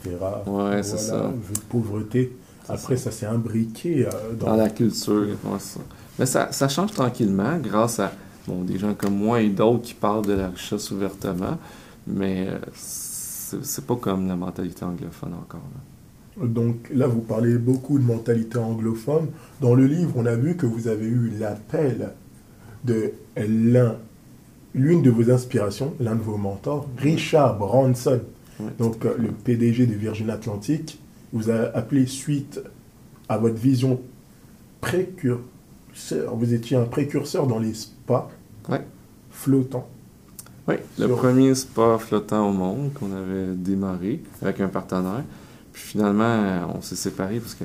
Ouais, 0.46 0.82
c'est 0.82 0.98
ça. 0.98 1.22
vœu 1.28 1.54
de 1.54 1.60
pauvreté. 1.68 2.36
Après, 2.68 2.96
ça, 2.96 3.10
s'est 3.10 3.26
imbriqué 3.26 4.06
euh, 4.06 4.10
dans, 4.38 4.46
Dans 4.48 4.56
la 4.56 4.70
culture, 4.70 5.26
ouais, 5.44 5.58
ça. 5.58 5.80
Mais 6.18 6.26
ça, 6.26 6.52
ça 6.52 6.68
change 6.68 6.92
tranquillement 6.92 7.58
grâce 7.58 7.98
à 7.98 8.12
bon, 8.46 8.62
des 8.62 8.78
gens 8.78 8.94
comme 8.94 9.16
moi 9.16 9.40
et 9.40 9.48
d'autres 9.48 9.82
qui 9.82 9.94
parlent 9.94 10.24
de 10.26 10.34
la 10.34 10.48
richesse 10.50 10.90
ouvertement, 10.92 11.58
mais 12.06 12.46
euh, 12.48 12.58
c'est 12.74 13.84
pas 13.86 13.96
comme 13.96 14.28
la 14.28 14.36
mentalité 14.36 14.84
anglophone 14.84 15.34
encore. 15.34 15.60
là. 15.74 16.46
Donc 16.46 16.88
là, 16.94 17.06
vous 17.08 17.20
parlez 17.20 17.58
beaucoup 17.58 17.98
de 17.98 18.04
mentalité 18.04 18.58
anglophone. 18.58 19.26
Dans 19.60 19.74
le 19.74 19.86
livre, 19.86 20.12
on 20.16 20.24
a 20.26 20.34
vu 20.36 20.56
que 20.56 20.64
vous 20.66 20.86
avez 20.88 21.06
eu 21.06 21.32
l'appel 21.38 22.12
de 22.84 23.12
l'un, 23.36 23.96
l'une 24.74 25.02
de 25.02 25.10
vos 25.10 25.30
inspirations, 25.30 25.94
l'un 26.00 26.14
de 26.14 26.22
vos 26.22 26.36
mentors, 26.36 26.86
Richard 26.98 27.58
Branson, 27.58 28.20
donc 28.78 29.04
euh, 29.04 29.14
le 29.18 29.28
PDG 29.28 29.86
de 29.86 29.94
Virgin 29.94 30.30
Atlantic, 30.30 30.98
vous 31.32 31.50
a 31.50 31.74
appelé 31.76 32.06
suite 32.06 32.60
à 33.28 33.38
votre 33.38 33.56
vision 33.56 34.00
précurseur. 34.80 36.34
Vous 36.36 36.52
étiez 36.54 36.76
un 36.76 36.84
précurseur 36.84 37.46
dans 37.46 37.58
les 37.58 37.74
spas 37.74 38.30
flottants. 39.30 39.88
Oui, 40.68 40.74
le 40.98 41.06
Sur- 41.06 41.16
premier 41.16 41.54
spa 41.54 41.96
flottant 41.98 42.48
au 42.48 42.52
monde 42.52 42.92
qu'on 42.94 43.12
avait 43.12 43.54
démarré 43.54 44.20
avec 44.42 44.60
un 44.60 44.68
partenaire. 44.68 45.24
Puis 45.72 45.82
finalement, 45.82 46.68
on 46.76 46.80
s'est 46.82 46.96
séparés 46.96 47.40
parce 47.40 47.54
que 47.54 47.64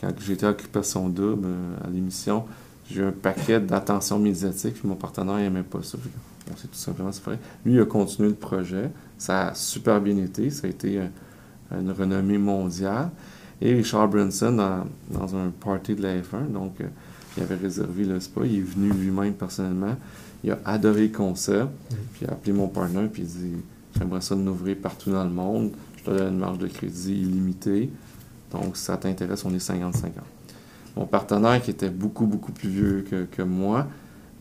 quand 0.00 0.10
j'étais 0.20 0.46
à 0.46 0.50
Occupation 0.50 1.08
Double 1.08 1.46
euh, 1.46 1.76
à 1.84 1.88
l'émission, 1.90 2.44
j'ai 2.90 3.02
un 3.02 3.12
paquet 3.12 3.60
d'attention 3.60 4.18
médiatique, 4.18 4.74
puis 4.74 4.88
mon 4.88 4.96
partenaire 4.96 5.36
n'aimait 5.36 5.62
pas 5.62 5.82
ça. 5.82 5.98
On 6.52 6.56
s'est 6.56 6.68
tout 6.68 6.74
simplement 6.74 7.10
séparés. 7.10 7.38
Lui, 7.64 7.74
il 7.74 7.80
a 7.80 7.86
continué 7.86 8.28
le 8.28 8.34
projet 8.34 8.90
ça 9.18 9.48
a 9.48 9.54
super 9.54 10.00
bien 10.00 10.16
été. 10.18 10.50
Ça 10.50 10.66
a 10.66 10.70
été 10.70 10.98
euh, 10.98 11.06
une 11.80 11.90
renommée 11.90 12.38
mondiale. 12.38 13.10
Et 13.60 13.72
Richard 13.74 14.08
Branson, 14.08 14.52
dans, 14.52 14.84
dans 15.10 15.36
un 15.36 15.50
party 15.50 15.94
de 15.94 16.02
la 16.02 16.18
F1, 16.18 16.52
donc 16.52 16.80
euh, 16.80 16.88
il 17.36 17.42
avait 17.42 17.56
réservé 17.56 18.04
le 18.04 18.20
spa, 18.20 18.42
il 18.44 18.58
est 18.58 18.62
venu 18.62 18.90
lui-même 18.90 19.34
personnellement. 19.34 19.96
Il 20.42 20.50
a 20.50 20.58
adoré 20.64 21.08
le 21.08 21.16
concept. 21.16 21.68
Puis 22.12 22.22
il 22.22 22.26
a 22.28 22.32
appelé 22.32 22.52
mon 22.52 22.68
partenaire, 22.68 23.08
puis 23.10 23.22
il 23.22 23.28
dit 23.28 23.56
J'aimerais 23.96 24.20
ça 24.20 24.34
l'ouvrir 24.34 24.76
partout 24.76 25.10
dans 25.10 25.24
le 25.24 25.30
monde. 25.30 25.72
Je 25.96 26.04
te 26.04 26.10
donne 26.10 26.34
une 26.34 26.38
marge 26.38 26.58
de 26.58 26.66
crédit 26.66 27.22
illimitée. 27.22 27.90
Donc, 28.50 28.76
si 28.76 28.84
ça 28.84 28.96
t'intéresse, 28.96 29.44
on 29.44 29.54
est 29.54 29.68
50-50. 29.68 30.10
Mon 30.96 31.06
partenaire, 31.06 31.60
qui 31.62 31.70
était 31.70 31.90
beaucoup, 31.90 32.26
beaucoup 32.26 32.52
plus 32.52 32.68
vieux 32.68 33.04
que, 33.10 33.24
que 33.24 33.42
moi, 33.42 33.86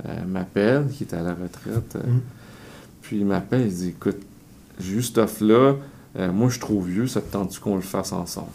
euh, 0.06 0.26
m'appelle, 0.28 0.88
qui 0.88 1.04
était 1.04 1.16
à 1.18 1.24
la 1.24 1.34
retraite. 1.34 1.96
euh, 1.96 2.04
Mhm. 2.08 2.22
Puis 3.02 3.18
il 3.20 3.26
m'appelle, 3.26 3.68
il 3.68 3.74
dit 3.74 3.90
Écoute, 3.90 4.18
j'ai 4.80 4.94
eu 4.94 5.02
cette 5.04 5.18
offre-là. 5.18 5.76
Euh, 6.18 6.32
moi, 6.32 6.48
je 6.48 6.54
suis 6.54 6.62
trop 6.62 6.80
vieux, 6.82 7.08
ça 7.08 7.22
te 7.22 7.32
tente 7.32 7.58
qu'on 7.60 7.76
le 7.76 7.82
fasse 7.82 8.14
ensemble? 8.14 8.48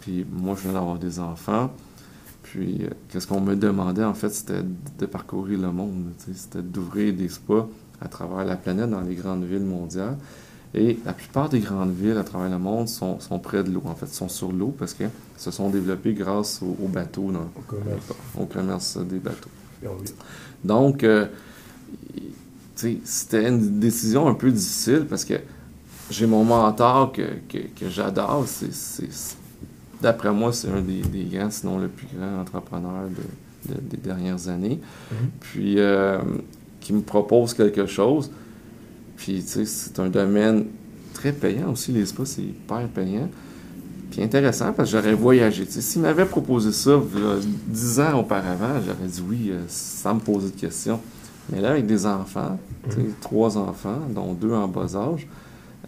Puis 0.00 0.26
moi, 0.30 0.54
je 0.56 0.62
viens 0.62 0.72
d'avoir 0.72 0.98
des 0.98 1.20
enfants. 1.20 1.70
Puis, 2.42 2.82
qu'est-ce 3.08 3.26
qu'on 3.26 3.40
me 3.40 3.56
demandait, 3.56 4.04
en 4.04 4.14
fait, 4.14 4.28
c'était 4.30 4.62
de 4.98 5.06
parcourir 5.06 5.58
le 5.60 5.72
monde. 5.72 6.04
C'était 6.34 6.62
d'ouvrir 6.62 7.14
des 7.14 7.28
spas 7.28 7.68
à 8.00 8.08
travers 8.08 8.44
la 8.44 8.56
planète 8.56 8.90
dans 8.90 9.00
les 9.00 9.14
grandes 9.14 9.44
villes 9.44 9.64
mondiales. 9.64 10.16
Et 10.76 10.98
la 11.04 11.12
plupart 11.12 11.48
des 11.48 11.60
grandes 11.60 11.94
villes 11.94 12.16
à 12.18 12.24
travers 12.24 12.50
le 12.50 12.58
monde 12.58 12.88
sont, 12.88 13.20
sont 13.20 13.38
près 13.38 13.62
de 13.62 13.70
l'eau, 13.70 13.82
en 13.84 13.94
fait, 13.94 14.08
sont 14.12 14.28
sur 14.28 14.50
l'eau 14.50 14.74
parce 14.76 14.92
que 14.92 15.04
se 15.36 15.50
sont 15.52 15.70
développées 15.70 16.14
grâce 16.14 16.60
aux, 16.62 16.76
aux 16.84 16.88
bateaux, 16.88 17.30
dans, 17.30 17.48
Au 17.56 17.62
commerce. 17.66 18.04
au 18.38 18.44
commerce 18.46 18.96
des 18.98 19.18
bateaux. 19.18 19.50
Donc, 20.64 21.04
euh, 21.04 21.26
c'était 23.04 23.48
une 23.48 23.78
décision 23.78 24.26
un 24.28 24.34
peu 24.34 24.50
difficile 24.50 25.06
parce 25.08 25.24
que 25.24 25.34
j'ai 26.10 26.26
mon 26.26 26.44
mentor 26.44 27.12
que, 27.12 27.22
que, 27.48 27.58
que 27.58 27.88
j'adore. 27.88 28.44
C'est, 28.46 28.70
d'après 30.02 30.32
moi, 30.32 30.52
c'est 30.52 30.68
un 30.68 30.80
des, 30.80 31.00
des 31.02 31.24
grands, 31.24 31.50
sinon 31.50 31.78
le 31.78 31.88
plus 31.88 32.06
grand 32.16 32.40
entrepreneur 32.40 33.04
de- 33.08 33.72
de- 33.74 33.80
des 33.80 33.96
dernières 33.96 34.48
années. 34.48 34.80
Mhm. 35.10 35.16
Puis, 35.40 35.78
euh, 35.78 36.18
qui 36.80 36.92
me 36.92 37.00
propose 37.00 37.54
quelque 37.54 37.86
chose. 37.86 38.30
Puis, 39.16 39.42
tu 39.42 39.48
sais, 39.48 39.64
c'est 39.66 39.98
un 40.00 40.08
domaine 40.08 40.66
très 41.12 41.32
payant 41.32 41.70
aussi. 41.72 41.92
Les 41.92 42.06
spas, 42.06 42.24
c'est 42.26 42.42
hyper 42.42 42.86
payant. 42.88 43.28
Puis 44.10 44.22
intéressant 44.22 44.72
parce 44.72 44.90
que 44.92 44.96
j'aurais 44.96 45.14
voyagé. 45.14 45.64
Tu 45.66 45.72
sais, 45.72 45.80
s'il 45.80 46.02
m'avait 46.02 46.26
proposé 46.26 46.70
ça 46.72 47.00
dix 47.66 47.98
ans 48.00 48.20
auparavant, 48.20 48.80
j'aurais 48.84 49.08
dit 49.08 49.22
oui 49.28 49.48
euh, 49.50 49.62
sans 49.68 50.14
me 50.14 50.20
poser 50.20 50.50
de 50.50 50.56
questions. 50.60 51.00
Mais 51.50 51.60
là, 51.60 51.70
avec 51.70 51.86
des 51.86 52.06
enfants, 52.06 52.58
tu 52.84 52.90
sais, 52.92 53.00
Mhm. 53.02 53.12
trois 53.20 53.58
enfants, 53.58 53.98
dont 54.14 54.32
deux 54.34 54.52
en 54.52 54.68
bas 54.68 54.94
âge, 54.96 55.26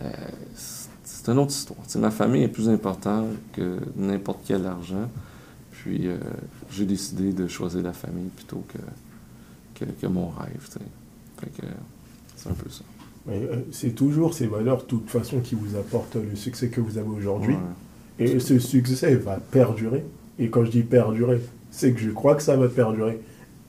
euh, 0.03 0.11
c'est 0.57 1.29
une 1.31 1.39
autre 1.39 1.53
histoire. 1.53 1.81
Tu 1.85 1.93
sais, 1.93 1.99
ma 2.01 2.11
famille 2.11 2.43
est 2.43 2.49
plus 2.49 2.69
importante 2.69 3.27
que 3.53 3.79
n'importe 3.97 4.41
quel 4.45 4.67
argent. 4.67 5.09
Puis 5.71 6.09
euh, 6.09 6.17
j'ai 6.71 6.85
décidé 6.85 7.33
de 7.33 7.47
choisir 7.47 7.83
la 7.83 7.93
famille 7.93 8.29
plutôt 8.35 8.65
que, 8.69 9.85
que, 9.85 9.91
que 9.91 10.07
mon 10.09 10.29
rêve. 10.31 10.65
tu 10.67 10.73
sais. 10.73 10.81
Fait 11.41 11.51
que 11.51 11.67
c'est 12.35 12.49
un 12.51 12.55
peu 12.55 12.69
ça. 12.71 12.83
Euh, 13.29 13.57
c'est 13.73 13.95
toujours 13.95 14.35
ces 14.35 14.47
valeurs, 14.47 14.79
de 14.79 14.83
toute 14.83 15.11
façon, 15.11 15.41
qui 15.41 15.55
vous 15.55 15.77
apportent 15.77 16.17
le 16.17 16.37
succès 16.37 16.69
que 16.69 16.81
vous 16.81 16.99
avez 16.99 17.09
aujourd'hui. 17.09 17.55
Ouais. 17.55 18.27
Et 18.27 18.39
ce 18.39 18.59
succès 18.59 19.15
va 19.17 19.39
perdurer. 19.51 20.05
Et 20.39 20.49
quand 20.49 20.65
je 20.65 20.71
dis 20.71 20.83
perdurer, 20.83 21.41
c'est 21.71 21.93
que 21.93 22.01
je 22.01 22.11
crois 22.11 22.35
que 22.35 22.43
ça 22.43 22.57
va 22.57 22.69
perdurer. 22.69 23.21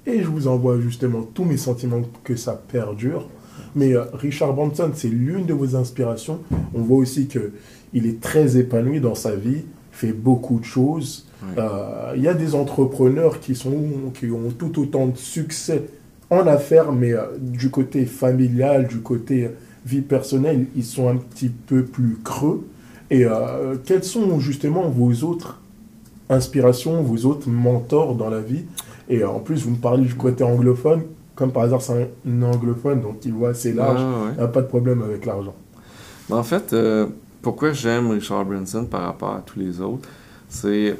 Et 0.05 0.21
je 0.21 0.27
vous 0.27 0.47
envoie 0.47 0.79
justement 0.79 1.21
tous 1.21 1.43
mes 1.43 1.57
sentiments 1.57 2.01
que 2.23 2.35
ça 2.35 2.53
perdure. 2.53 3.27
Mais 3.75 3.95
euh, 3.95 4.05
Richard 4.13 4.53
Branson, 4.53 4.91
c'est 4.93 5.09
l'une 5.09 5.45
de 5.45 5.53
vos 5.53 5.75
inspirations. 5.75 6.39
On 6.73 6.81
voit 6.81 6.97
aussi 6.97 7.27
que 7.27 7.51
il 7.93 8.05
est 8.05 8.19
très 8.21 8.57
épanoui 8.57 8.99
dans 8.99 9.15
sa 9.15 9.35
vie, 9.35 9.63
fait 9.91 10.13
beaucoup 10.13 10.59
de 10.59 10.65
choses. 10.65 11.25
Ouais. 11.41 11.55
Euh, 11.57 12.13
Il 12.15 12.21
y 12.21 12.27
a 12.27 12.33
des 12.33 12.55
entrepreneurs 12.55 13.39
qui, 13.39 13.55
sont, 13.55 14.11
qui 14.13 14.29
ont 14.31 14.51
tout 14.57 14.81
autant 14.81 15.07
de 15.07 15.17
succès 15.17 15.83
en 16.29 16.45
affaires, 16.47 16.91
mais 16.91 17.13
euh, 17.13 17.23
du 17.39 17.69
côté 17.69 18.05
familial, 18.05 18.87
du 18.87 18.99
côté 18.99 19.45
euh, 19.45 19.49
vie 19.85 20.01
personnelle, 20.01 20.67
ils 20.75 20.83
sont 20.83 21.09
un 21.09 21.15
petit 21.15 21.49
peu 21.49 21.83
plus 21.83 22.17
creux. 22.23 22.67
Et 23.09 23.25
euh, 23.25 23.75
quelles 23.85 24.03
sont 24.03 24.39
justement 24.39 24.89
vos 24.89 25.23
autres 25.23 25.61
inspirations, 26.29 27.01
vos 27.01 27.25
autres 27.25 27.49
mentors 27.49 28.15
dans 28.15 28.29
la 28.29 28.41
vie? 28.41 28.65
Et 29.09 29.23
euh, 29.23 29.29
en 29.29 29.39
plus, 29.39 29.63
vous 29.63 29.71
me 29.71 29.77
parlez 29.77 30.03
du 30.03 30.15
côté 30.15 30.43
anglophone. 30.43 31.03
Comme 31.35 31.51
par 31.51 31.63
hasard, 31.63 31.81
c'est 31.81 32.09
un 32.27 32.41
anglophone, 32.41 33.01
donc 33.01 33.23
il 33.23 33.31
voit 33.31 33.49
assez 33.49 33.71
large. 33.71 34.01
Ah, 34.01 34.25
ouais. 34.25 34.31
Il 34.33 34.37
n'y 34.37 34.43
a 34.43 34.47
pas 34.47 34.61
de 34.61 34.67
problème 34.67 35.01
avec 35.03 35.25
l'argent. 35.25 35.53
Mais 36.29 36.35
en 36.35 36.43
fait, 36.43 36.73
euh, 36.73 37.07
pourquoi 37.41 37.71
j'aime 37.71 38.09
Richard 38.09 38.43
Branson 38.43 38.85
par 38.85 39.03
rapport 39.03 39.35
à 39.35 39.41
tous 39.45 39.59
les 39.59 39.79
autres, 39.79 40.09
c'est 40.49 40.95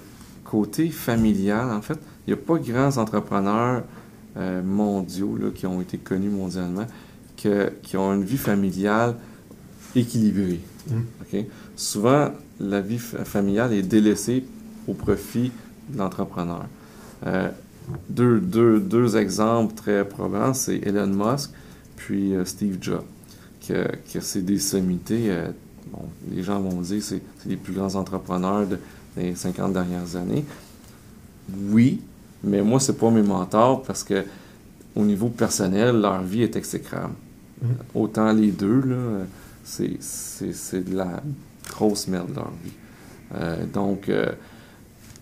côté 0.45 0.89
familial. 0.89 1.71
En 1.71 1.81
fait, 1.81 1.99
il 2.25 2.33
n'y 2.33 2.39
a 2.39 2.41
pas 2.41 2.57
grands 2.59 2.97
entrepreneurs 2.97 3.81
euh, 4.37 4.61
mondiaux 4.63 5.35
là, 5.37 5.49
qui 5.53 5.65
ont 5.65 5.81
été 5.81 5.97
connus 5.97 6.29
mondialement 6.29 6.85
que- 7.41 7.71
qui 7.83 7.97
ont 7.97 8.13
une 8.13 8.23
vie 8.23 8.37
familiale 8.37 9.15
équilibrée. 9.95 10.59
OK? 11.21 11.45
Souvent, 11.75 12.31
la 12.59 12.81
vie 12.81 12.97
fa- 12.99 13.25
familiale 13.25 13.73
est 13.73 13.81
délaissée 13.83 14.45
au 14.87 14.93
profit 14.93 15.51
de 15.89 15.97
l'entrepreneur. 15.97 16.65
Euh, 17.25 17.49
deux, 18.09 18.39
deux, 18.39 18.79
deux 18.79 19.15
exemples 19.17 19.73
très 19.75 20.07
probants, 20.07 20.53
c'est 20.53 20.77
Elon 20.85 21.07
Musk 21.07 21.51
puis 21.95 22.33
euh, 22.35 22.45
Steve 22.45 22.77
Jobs 22.81 23.03
que, 23.67 23.87
que 24.13 24.19
c'est 24.21 24.41
des 24.43 24.59
sommités. 24.59 25.29
bon, 25.91 26.03
les 26.31 26.43
gens 26.43 26.59
vont 26.61 26.81
dire 26.81 26.97
que 26.99 27.03
c'est 27.03 27.21
c'est 27.41 27.49
les 27.49 27.55
plus 27.57 27.73
grands 27.73 27.95
entrepreneurs 27.95 28.65
de- 28.67 28.79
des 29.15 29.35
50 29.35 29.73
dernières 29.73 30.15
années. 30.15 30.45
Oui, 31.71 32.01
mais 32.43 32.61
moi, 32.61 32.79
c'est 32.79 32.97
pas 32.97 33.09
mes 33.09 33.21
mentors 33.21 33.83
parce 33.83 34.03
que 34.03 34.23
au 34.95 35.03
niveau 35.03 35.29
personnel, 35.29 35.99
leur 36.01 36.21
vie 36.23 36.41
est 36.43 36.55
exécrable. 36.55 37.13
Mhm. 37.61 37.69
Autant 37.95 38.31
les 38.33 38.51
deux, 38.51 38.81
là, 38.81 39.25
c'est- 39.63 39.97
c'est 40.01 40.53
c'est 40.53 40.81
de 40.89 40.95
la 40.95 41.21
grosse 41.69 42.07
merde 42.07 42.29
leur 42.35 42.51
vie. 42.63 42.71
Euh, 43.35 43.65
donc, 43.65 44.09
euh, 44.09 44.31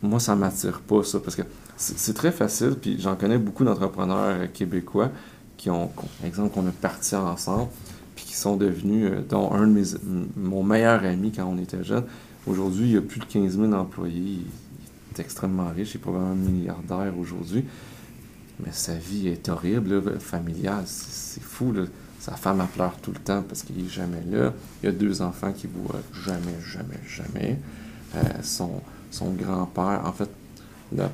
moi, 0.01 0.19
ça 0.19 0.35
m'attire 0.35 0.79
pas, 0.81 1.03
ça, 1.03 1.19
parce 1.19 1.35
que 1.35 1.41
c'est 1.77 2.13
très 2.13 2.31
facile, 2.31 2.75
puis 2.79 2.97
j'en 2.99 3.15
connais 3.15 3.37
beaucoup 3.37 3.63
d'entrepreneurs 3.65 4.35
euh, 4.41 4.47
québécois 4.47 5.09
qui 5.57 5.69
ont, 5.69 5.89
exemple, 6.23 6.53
qu'on 6.53 6.67
a 6.67 6.71
parti 6.71 7.15
ensemble, 7.15 7.69
puis 8.15 8.25
qui 8.25 8.35
sont 8.35 8.55
devenus, 8.55 9.09
euh, 9.11 9.21
dont 9.27 9.51
un 9.51 9.67
de 9.67 9.73
mes, 9.73 9.83
mon 10.37 10.63
meilleur 10.63 11.03
ami 11.03 11.31
quand 11.31 11.45
on 11.45 11.57
était 11.57 11.83
jeune. 11.83 12.03
Aujourd'hui, 12.47 12.85
il 12.89 12.91
y 12.93 12.97
a 12.97 13.01
plus 13.01 13.19
de 13.19 13.25
15 13.25 13.57
000 13.57 13.73
employés. 13.73 14.39
Extrêmement 15.19 15.69
riche, 15.69 15.93
il 15.93 15.97
est 15.97 15.99
probablement 15.99 16.35
milliardaire 16.35 17.13
aujourd'hui. 17.17 17.65
Mais 18.59 18.71
sa 18.71 18.95
vie 18.95 19.27
est 19.27 19.49
horrible, 19.49 20.19
familiale. 20.19 20.83
C'est 20.85 21.43
fou. 21.43 21.73
Sa 22.19 22.33
femme, 22.33 22.61
elle 22.61 22.67
pleure 22.67 22.95
tout 23.01 23.11
le 23.11 23.19
temps 23.19 23.43
parce 23.47 23.63
qu'il 23.63 23.77
n'est 23.77 23.89
jamais 23.89 24.23
là. 24.31 24.53
Il 24.81 24.85
y 24.87 24.89
a 24.89 24.91
deux 24.91 25.21
enfants 25.21 25.51
qui 25.51 25.67
ne 25.67 25.73
voient 25.73 26.01
jamais, 26.25 26.55
jamais, 26.65 26.99
jamais. 27.07 27.59
Euh, 28.15 28.21
son, 28.41 28.81
son 29.11 29.31
grand-père, 29.33 30.01
en 30.05 30.13
fait, 30.13 30.29
le 30.91 31.05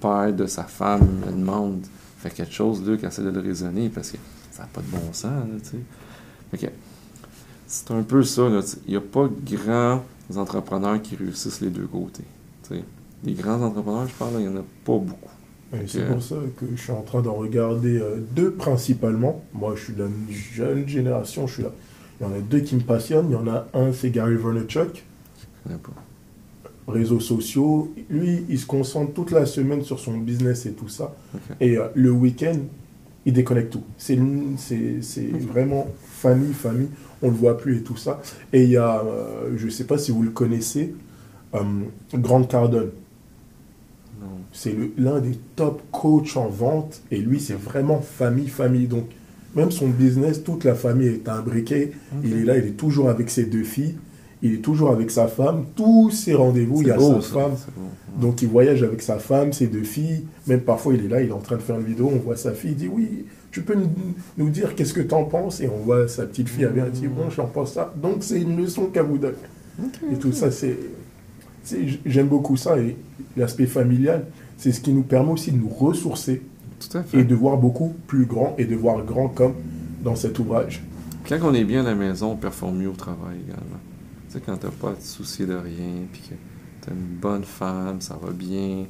père 0.00 0.32
de 0.32 0.46
sa 0.46 0.64
femme 0.64 1.06
me 1.26 1.32
demande 1.32 1.86
fait 2.18 2.30
quelque 2.30 2.52
chose, 2.52 2.86
Luc, 2.86 3.02
essaie 3.04 3.22
de 3.22 3.30
le 3.30 3.40
raisonner 3.40 3.88
parce 3.88 4.10
que 4.10 4.18
ça 4.50 4.62
n'a 4.62 4.68
pas 4.68 4.80
de 4.82 4.86
bon 4.88 5.12
sens, 5.12 5.24
là, 5.24 6.58
que 6.58 6.66
c'est 7.66 7.90
un 7.92 8.02
peu 8.02 8.22
ça, 8.24 8.48
là. 8.48 8.60
Il 8.86 8.90
n'y 8.90 8.96
a 8.96 9.00
pas 9.00 9.28
grands 9.42 10.02
entrepreneurs 10.34 11.00
qui 11.00 11.16
réussissent 11.16 11.60
les 11.60 11.70
deux 11.70 11.86
côtés, 11.86 12.24
Les 13.24 13.32
grands 13.34 13.60
entrepreneurs, 13.62 14.08
je 14.08 14.14
parle, 14.14 14.32
il 14.38 14.48
n'y 14.48 14.48
en 14.48 14.56
a 14.60 14.64
pas 14.84 14.98
beaucoup. 14.98 15.30
C'est 15.86 16.02
Ok. 16.02 16.08
pour 16.12 16.22
ça 16.22 16.34
que 16.56 16.66
je 16.74 16.80
suis 16.80 16.90
en 16.92 17.02
train 17.02 17.22
d'en 17.22 17.34
regarder 17.34 17.98
euh, 17.98 18.16
deux 18.34 18.50
principalement. 18.52 19.44
Moi, 19.52 19.74
je 19.76 19.84
suis 19.84 19.92
de 19.92 20.02
la 20.04 20.08
jeune 20.30 20.88
génération, 20.88 21.46
je 21.46 21.54
suis 21.54 21.62
là. 21.62 21.70
Il 22.20 22.26
y 22.26 22.26
en 22.28 22.32
a 22.32 22.40
deux 22.40 22.60
qui 22.60 22.74
me 22.74 22.80
passionnent. 22.80 23.26
Il 23.30 23.34
y 23.34 23.36
en 23.36 23.46
a 23.46 23.66
un, 23.74 23.92
c'est 23.92 24.10
Gary 24.10 24.34
Vaynerchuk, 24.36 25.04
réseaux 26.88 27.20
sociaux. 27.20 27.92
Lui, 28.08 28.44
il 28.48 28.58
se 28.58 28.66
concentre 28.66 29.12
toute 29.12 29.30
la 29.30 29.46
semaine 29.46 29.82
sur 29.84 30.00
son 30.00 30.16
business 30.18 30.66
et 30.66 30.72
tout 30.72 30.88
ça. 30.88 31.14
Et 31.60 31.76
euh, 31.76 31.86
le 31.94 32.10
week-end, 32.10 32.56
il 33.26 33.32
déconnecte 33.32 33.72
tout. 33.72 33.82
C'est 33.96 34.18
c'est- 34.56 35.02
c'est 35.02 35.28
vraiment 35.28 35.86
famille, 36.04 36.52
famille. 36.52 36.88
On 37.22 37.28
le 37.28 37.34
voit 37.36 37.56
plus 37.58 37.78
et 37.78 37.82
tout 37.82 37.96
ça. 37.96 38.20
Et 38.52 38.64
il 38.64 38.70
y 38.70 38.76
a, 38.76 39.02
euh, 39.04 39.52
je 39.56 39.66
ne 39.66 39.70
sais 39.70 39.84
pas 39.84 39.98
si 39.98 40.10
vous 40.10 40.22
le 40.22 40.30
connaissez, 40.30 40.94
euh, 41.54 41.60
Grant 42.14 42.42
Cardone. 42.44 42.90
C'est 44.52 44.74
l'un 44.98 45.20
des 45.20 45.38
top 45.56 45.80
coachs 45.92 46.36
en 46.36 46.48
vente. 46.48 47.02
Et 47.10 47.18
lui, 47.18 47.40
c'est 47.40 47.54
vraiment 47.54 48.00
famille, 48.00 48.48
famille. 48.48 48.86
Donc, 48.86 49.04
même 49.54 49.70
son 49.70 49.88
business, 49.88 50.42
toute 50.42 50.64
la 50.64 50.74
famille 50.74 51.08
est 51.08 51.28
imbriquée. 51.28 51.92
Il 52.24 52.32
est 52.34 52.44
là, 52.44 52.56
il 52.58 52.64
est 52.66 52.76
toujours 52.76 53.08
avec 53.10 53.30
ses 53.30 53.44
deux 53.44 53.64
filles. 53.64 53.96
il 54.42 54.54
est 54.54 54.58
toujours 54.62 54.90
avec 54.90 55.10
sa 55.10 55.28
femme. 55.28 55.66
Tous 55.76 56.10
ses 56.10 56.34
rendez-vous, 56.34 56.80
il 56.82 56.88
y 56.88 56.90
a 56.90 56.96
beau, 56.96 57.20
sa 57.20 57.28
ça, 57.28 57.34
femme. 57.34 57.50
beau. 57.76 58.20
Donc 58.22 58.40
il 58.42 58.48
voyage 58.48 58.82
avec 58.82 59.02
sa 59.02 59.18
femme, 59.18 59.52
ses 59.52 59.66
deux 59.66 59.82
filles. 59.82 60.24
Même 60.46 60.60
parfois 60.62 60.94
il 60.94 61.04
est 61.04 61.08
là, 61.08 61.20
il 61.20 61.28
est 61.28 61.32
en 61.32 61.40
train 61.40 61.56
de 61.56 61.62
faire 61.62 61.78
une 61.78 61.84
vidéo, 61.84 62.10
on 62.12 62.18
voit 62.18 62.36
sa 62.36 62.52
fille, 62.52 62.70
il 62.70 62.76
dit 62.76 62.88
oui, 62.88 63.26
tu 63.50 63.60
peux 63.62 63.74
nous- 63.74 63.90
nous 64.38 64.48
dire 64.48 64.74
qu'est-ce 64.74 64.94
que 64.94 65.02
tu 65.02 65.14
en 65.14 65.24
penses? 65.24 65.60
Et 65.60 65.68
on 65.68 65.84
voit 65.84 66.08
sa 66.08 66.24
petite 66.24 66.48
fille, 66.48 66.64
elle 66.64 66.72
vient 66.72 66.88
dit 66.88 67.06
bon, 67.06 67.28
j'en 67.28 67.46
pense 67.48 67.74
ça. 67.74 67.92
Donc 68.00 68.18
c'est 68.20 68.40
une 68.40 68.56
leçon 68.56 68.86
qu'elle 68.86 69.04
vous 69.04 69.18
donne. 69.18 69.34
Et 70.10 70.16
tout 70.16 70.32
ça, 70.32 70.50
c'est- 70.50 70.78
J'aime 72.06 72.28
beaucoup 72.28 72.56
ça. 72.56 72.78
Et 72.78 72.96
l'aspect 73.36 73.66
familial, 73.66 74.24
c'est 74.60 74.72
ce 74.72 74.80
qui 74.82 74.92
nous 74.92 75.02
permet 75.02 75.32
aussi 75.32 75.52
de 75.52 75.56
nous 75.56 75.70
ressourcer 75.70 76.42
Tout 76.78 76.98
à 76.98 77.02
fait. 77.02 77.20
et 77.20 77.24
de 77.24 77.34
voir 77.34 77.56
beaucoup 77.56 77.94
plus 78.06 78.26
grand 78.26 78.54
et 78.58 78.66
de 78.66 78.76
voir 78.76 79.02
grand 79.04 79.28
comme 79.28 79.54
dans 80.04 80.14
cet 80.14 80.38
ouvrage. 80.38 80.82
Quand 81.26 81.38
on 81.42 81.54
est 81.54 81.64
bien 81.64 81.80
à 81.80 81.84
la 81.84 81.94
maison, 81.94 82.32
on 82.32 82.36
performe 82.36 82.76
mieux 82.76 82.90
au 82.90 82.94
travail 82.94 83.38
également. 83.46 83.80
Tu 84.28 84.34
sais, 84.34 84.42
quand 84.44 84.58
t'as 84.58 84.68
pas 84.68 84.90
à 84.90 84.94
te 84.94 85.02
soucier 85.02 85.46
de 85.46 85.54
rien, 85.54 86.04
puis 86.12 86.20
que 86.22 86.34
t'as 86.82 86.92
une 86.92 87.18
bonne 87.18 87.44
femme, 87.44 88.02
ça 88.02 88.18
va 88.22 88.32
bien, 88.32 88.84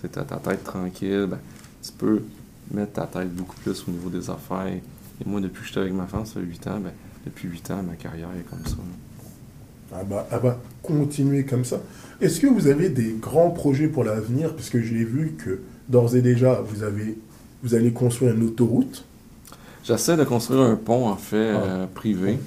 tu 0.00 0.08
t'as 0.08 0.24
ta 0.24 0.36
tête 0.38 0.64
tranquille, 0.64 1.26
ben, 1.30 1.38
tu 1.82 1.92
peux 1.92 2.22
mettre 2.72 2.94
ta 2.94 3.06
tête 3.06 3.32
beaucoup 3.32 3.56
plus 3.62 3.84
au 3.86 3.92
niveau 3.92 4.10
des 4.10 4.28
affaires. 4.28 4.66
Et 4.66 4.82
moi, 5.24 5.40
depuis 5.40 5.62
que 5.62 5.68
j'étais 5.68 5.80
avec 5.80 5.92
ma 5.92 6.06
femme, 6.06 6.26
ça 6.26 6.40
fait 6.40 6.46
8 6.46 6.66
ans, 6.66 6.80
ben, 6.80 6.92
depuis 7.24 7.48
8 7.48 7.70
ans, 7.70 7.82
ma 7.88 7.94
carrière 7.94 8.30
est 8.36 8.48
comme 8.50 8.66
ça. 8.66 8.76
Ah 9.98 10.04
bah, 10.04 10.26
ah 10.30 10.38
bah, 10.38 10.58
continuez 10.82 11.44
comme 11.44 11.64
ça. 11.64 11.80
Est-ce 12.20 12.40
que 12.40 12.46
vous 12.46 12.66
avez 12.66 12.88
des 12.88 13.14
grands 13.20 13.50
projets 13.50 13.88
pour 13.88 14.04
l'avenir? 14.04 14.54
Parce 14.54 14.68
que 14.70 14.80
j'ai 14.80 15.04
vu 15.04 15.34
que 15.38 15.60
d'ores 15.88 16.16
et 16.16 16.22
déjà, 16.22 16.60
vous, 16.60 16.82
avez, 16.82 17.16
vous 17.62 17.74
allez 17.74 17.92
construire 17.92 18.34
une 18.34 18.42
autoroute. 18.44 19.04
J'essaie 19.84 20.16
de 20.16 20.24
construire 20.24 20.62
un 20.62 20.76
pont, 20.76 21.08
en 21.08 21.16
fait, 21.16 21.50
Ah. 21.50 21.62
euh, 21.64 21.86
privé, 21.86 22.38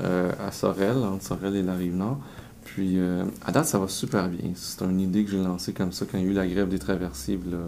euh, 0.00 0.32
à 0.44 0.52
Sorel, 0.52 0.96
entre 0.98 1.24
Sorel 1.24 1.56
et 1.56 1.62
la 1.62 1.74
Rive-Nord. 1.74 2.18
Puis, 2.64 2.98
euh, 2.98 3.24
à 3.44 3.52
date, 3.52 3.66
ça 3.66 3.78
va 3.78 3.88
super 3.88 4.28
bien. 4.28 4.50
C'est 4.54 4.82
une 4.84 5.00
idée 5.00 5.24
que 5.24 5.30
j'ai 5.30 5.38
lancée 5.42 5.72
comme 5.72 5.92
ça 5.92 6.04
quand 6.10 6.18
il 6.18 6.24
y 6.24 6.28
a 6.28 6.30
eu 6.30 6.34
la 6.34 6.46
grève 6.46 6.68
des 6.68 6.78
traversiers, 6.78 7.38
là, 7.50 7.58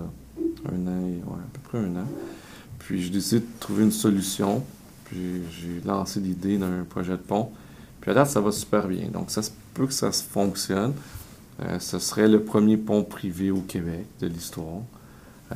un 0.69 0.87
an, 0.87 1.01
et, 1.07 1.15
ouais, 1.15 1.39
à 1.39 1.49
peu 1.53 1.61
près 1.69 1.79
un 1.79 1.97
an. 1.97 2.07
Puis, 2.79 3.03
j'ai 3.03 3.11
décidé 3.11 3.41
de 3.41 3.47
trouver 3.61 3.85
une 3.85 3.93
solution. 3.93 4.63
Puis, 5.05 5.43
j'ai 5.61 5.87
lancé 5.89 6.19
l'idée 6.21 6.59
d'un 6.59 6.85
projet 6.89 7.13
de 7.13 7.17
pont. 7.19 7.51
Puis, 8.07 8.17
à 8.17 8.25
ça 8.25 8.41
va 8.41 8.53
super 8.53 8.87
bien. 8.87 9.09
Donc, 9.13 9.33
ça 9.33 9.43
se 9.43 9.51
peut 9.75 9.89
que 9.89 9.93
ça 9.93 10.13
fonctionne. 10.13 10.93
Euh, 11.61 11.81
ce 11.81 11.99
serait 11.99 12.29
le 12.29 12.41
premier 12.41 12.77
pont 12.77 13.03
privé 13.03 13.51
au 13.51 13.63
Québec 13.63 14.07
de 14.21 14.29
l'histoire. 14.29 14.83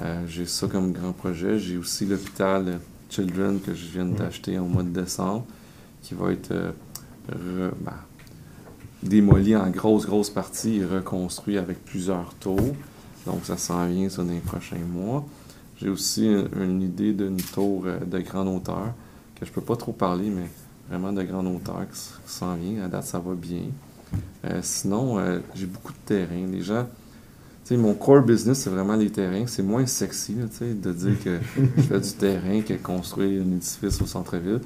Euh, 0.00 0.24
j'ai 0.26 0.46
ça 0.46 0.66
comme 0.66 0.90
grand 0.90 1.12
projet. 1.12 1.60
J'ai 1.60 1.76
aussi 1.76 2.06
l'hôpital 2.06 2.80
Children 3.08 3.60
que 3.60 3.72
je 3.72 3.86
viens 3.86 4.04
d'acheter 4.04 4.58
au 4.58 4.64
mois 4.64 4.82
de 4.82 4.88
décembre, 4.88 5.44
qui 6.02 6.14
va 6.14 6.32
être 6.32 6.50
euh, 6.50 7.70
ben, 7.82 7.94
démoli 9.04 9.54
en 9.54 9.70
grosse, 9.70 10.06
grosse 10.06 10.30
partie 10.30 10.78
et 10.78 10.84
reconstruit 10.84 11.56
avec 11.56 11.84
plusieurs 11.84 12.34
tours. 12.40 12.74
Donc, 13.26 13.44
ça 13.44 13.56
s'en 13.56 13.86
vient 13.86 14.08
ça 14.08 14.24
dans 14.24 14.32
les 14.32 14.40
prochains 14.40 14.84
mois. 14.92 15.24
J'ai 15.76 15.88
aussi 15.88 16.26
une, 16.26 16.48
une 16.60 16.82
idée 16.82 17.12
d'une 17.12 17.40
tour 17.40 17.84
de 17.84 18.18
grande 18.18 18.48
hauteur, 18.48 18.92
que 19.36 19.46
je 19.46 19.52
peux 19.52 19.62
pas 19.62 19.76
trop 19.76 19.92
parler, 19.92 20.30
mais 20.30 20.48
vraiment 20.90 21.12
de 21.12 21.22
grande 21.22 21.46
hauteur 21.46 21.87
qui 21.92 22.00
qui 22.26 22.33
s'en 22.33 22.57
vient. 22.57 22.85
À 22.85 22.88
date, 22.88 23.05
ça 23.05 23.20
va 23.20 23.35
bien. 23.35 23.62
Euh, 24.44 24.59
sinon, 24.62 25.18
euh, 25.18 25.38
j'ai 25.55 25.66
beaucoup 25.66 25.92
de 25.92 25.98
terrain. 26.05 26.46
Les 26.50 26.62
gens, 26.62 26.85
tu 27.64 27.74
sais, 27.74 27.76
mon 27.76 27.94
core 27.94 28.22
business, 28.22 28.59
c'est 28.59 28.70
vraiment 28.70 28.96
les 28.96 29.11
terrains. 29.11 29.46
C'est 29.46 29.62
moins 29.62 29.87
sexy, 29.87 30.37
tu 30.59 30.74
de 30.74 30.92
dire 30.92 31.22
que 31.22 31.38
je 31.76 31.83
fais 31.83 32.00
du 32.00 32.12
terrain 32.12 32.61
que 32.62 32.74
construire 32.74 33.42
un 33.42 33.53
édifice 33.53 34.03
au 34.03 34.07
centre-ville. 34.07 34.61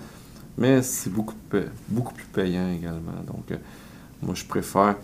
Mais 0.57 0.83
c'est 0.83 1.11
beaucoup, 1.11 1.35
plus 1.51 2.25
payant 2.33 2.73
également. 2.73 3.23
Donc, 3.27 3.51
euh, 3.51 3.57
moi, 4.23 4.35
je 4.35 4.45
préfère 4.45 4.97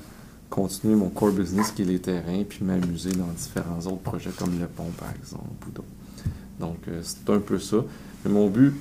continuer 0.49 0.95
mon 0.95 1.11
core 1.11 1.33
business 1.33 1.71
qui 1.71 1.83
est 1.83 1.85
les 1.85 1.99
terrains, 1.99 2.45
puis 2.49 2.65
m'amuser 2.65 3.13
dans 3.13 3.27
différents 3.27 3.81
autres 3.81 4.03
projets 4.03 4.31
comme 4.31 4.59
le 4.59 4.67
pont, 4.67 4.91
par 4.99 5.11
exemple, 5.11 5.69
ou 5.69 5.71
d'autres. 5.71 5.89
Donc, 6.59 6.79
c'est 7.03 7.31
un 7.31 7.39
peu 7.39 7.59
ça. 7.59 7.79
Mais 8.25 8.31
mon 8.31 8.49
but, 8.49 8.75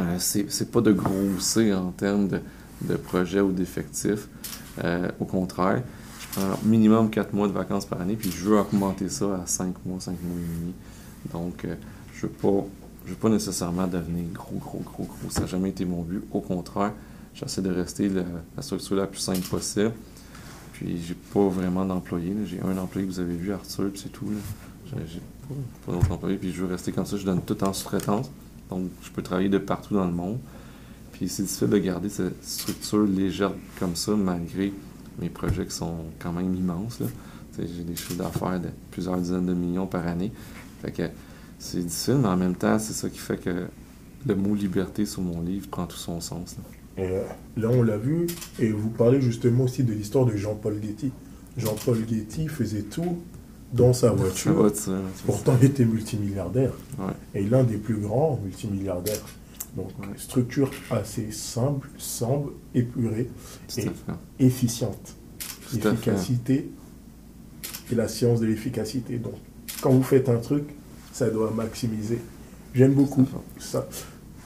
euh, 0.00 0.16
c'est 0.18 0.70
pas 0.70 0.80
de 0.80 0.92
grossir 0.92 1.80
en 1.80 1.90
termes 1.92 2.28
de, 2.28 2.40
de 2.82 3.40
ou 3.40 3.52
d'effectifs. 3.52 4.28
Euh, 4.82 5.08
au 5.20 5.24
contraire, 5.24 5.82
je 6.20 6.40
prends 6.40 6.58
minimum 6.64 7.10
4 7.10 7.32
mois 7.32 7.46
de 7.46 7.52
vacances 7.52 7.86
par 7.86 8.00
année, 8.00 8.16
puis 8.16 8.30
je 8.30 8.44
veux 8.44 8.58
augmenter 8.58 9.08
ça 9.08 9.42
à 9.42 9.46
5 9.46 9.74
mois, 9.84 10.00
5 10.00 10.10
mois 10.22 10.38
et 10.38 10.60
demi. 10.60 10.74
Donc, 11.32 11.64
euh, 11.64 11.76
je 12.12 12.26
veux 12.26 12.32
pas, 12.32 12.66
je 13.04 13.10
veux 13.10 13.16
pas 13.16 13.28
nécessairement 13.28 13.86
devenir 13.86 14.24
gros, 14.32 14.56
gros, 14.56 14.82
gros, 14.84 15.04
gros. 15.04 15.30
Ça 15.30 15.42
n'a 15.42 15.46
jamais 15.46 15.68
été 15.70 15.84
mon 15.84 16.02
but. 16.02 16.24
Au 16.32 16.40
contraire, 16.40 16.92
j'essaie 17.34 17.62
de 17.62 17.70
rester 17.70 18.08
la, 18.08 18.24
structure 18.62 18.96
la 18.96 19.06
plus 19.06 19.20
simple 19.20 19.46
possible. 19.46 19.92
Puis, 20.72 21.00
j'ai 21.06 21.14
pas 21.14 21.48
vraiment 21.48 21.84
d'employés. 21.84 22.34
J'ai 22.46 22.60
un 22.60 22.76
employé 22.78 23.06
que 23.06 23.12
vous 23.12 23.20
avez 23.20 23.36
vu, 23.36 23.52
Arthur, 23.52 23.92
c'est 23.94 24.10
tout. 24.10 24.26
j'ai 24.86 25.20
pas, 25.48 25.54
pas 25.86 25.92
d'autres 25.92 26.10
employés, 26.10 26.36
puis 26.36 26.52
je 26.52 26.62
veux 26.62 26.68
rester 26.68 26.90
comme 26.90 27.06
ça. 27.06 27.16
Je 27.16 27.24
donne 27.24 27.42
tout 27.42 27.62
en 27.62 27.72
sous-traitance. 27.72 28.28
Donc, 28.70 28.88
je 29.02 29.10
peux 29.10 29.22
travailler 29.22 29.48
de 29.48 29.58
partout 29.58 29.94
dans 29.94 30.06
le 30.06 30.12
monde. 30.12 30.38
Puis 31.12 31.28
c'est 31.28 31.42
difficile 31.42 31.68
de 31.68 31.78
garder 31.78 32.08
cette 32.08 32.42
structure 32.44 33.04
légère 33.04 33.52
comme 33.78 33.94
ça, 33.94 34.12
malgré 34.12 34.72
mes 35.20 35.28
projets 35.28 35.66
qui 35.66 35.74
sont 35.74 35.96
quand 36.18 36.32
même 36.32 36.54
immenses. 36.54 36.98
J'ai 37.56 37.84
des 37.84 37.94
chiffres 37.94 38.14
d'affaires 38.14 38.58
de 38.58 38.68
plusieurs 38.90 39.16
dizaines 39.18 39.46
de 39.46 39.54
millions 39.54 39.86
par 39.86 40.06
année. 40.08 40.32
Fait 40.82 40.90
que 40.90 41.02
c'est 41.58 41.78
difficile, 41.78 42.16
mais 42.20 42.28
en 42.28 42.36
même 42.36 42.56
temps, 42.56 42.78
c'est 42.80 42.92
ça 42.92 43.08
qui 43.08 43.18
fait 43.18 43.36
que 43.36 43.66
le 44.26 44.34
mot 44.34 44.54
liberté 44.54 45.06
sur 45.06 45.22
mon 45.22 45.40
livre 45.40 45.68
prend 45.68 45.86
tout 45.86 45.96
son 45.96 46.20
sens. 46.20 46.56
là. 46.56 46.64
Euh, 47.04 47.24
là, 47.56 47.68
on 47.70 47.82
l'a 47.82 47.96
vu. 47.96 48.26
Et 48.58 48.70
vous 48.70 48.90
parlez 48.90 49.20
justement 49.20 49.64
aussi 49.64 49.84
de 49.84 49.92
l'histoire 49.92 50.26
de 50.26 50.36
Jean-Paul 50.36 50.80
Getty. 50.82 51.12
Jean-Paul 51.56 51.98
Getty 52.08 52.48
faisait 52.48 52.82
tout 52.82 53.18
dans 53.74 53.92
sa 53.92 54.10
voiture. 54.10 54.70
Pourtant, 55.26 55.56
il 55.60 55.66
était 55.66 55.84
multimilliardaire. 55.84 56.72
Ouais. 56.98 57.12
Et 57.40 57.44
l'un 57.44 57.64
des 57.64 57.76
plus 57.76 57.96
grands 57.96 58.40
multimilliardaires. 58.42 59.24
Donc, 59.76 59.88
Ouais. 60.00 60.06
structure 60.16 60.70
assez 60.90 61.32
simple, 61.32 61.88
simple, 61.98 62.50
épurée, 62.74 63.28
Tout 63.68 63.80
Et- 64.38 64.46
efficiente. 64.46 65.16
Tout. 65.70 65.88
Efficacité 65.88 66.70
et 67.90 67.94
la 67.94 68.06
science 68.06 68.40
de 68.40 68.46
l'efficacité. 68.46 69.18
Donc, 69.18 69.34
quand 69.82 69.90
vous 69.90 70.02
faites 70.04 70.28
un 70.28 70.36
truc, 70.36 70.64
ça 71.12 71.28
doit 71.30 71.50
maximiser. 71.50 72.18
J'aime 72.74 72.92
beaucoup 72.92 73.26
ça. 73.58 73.88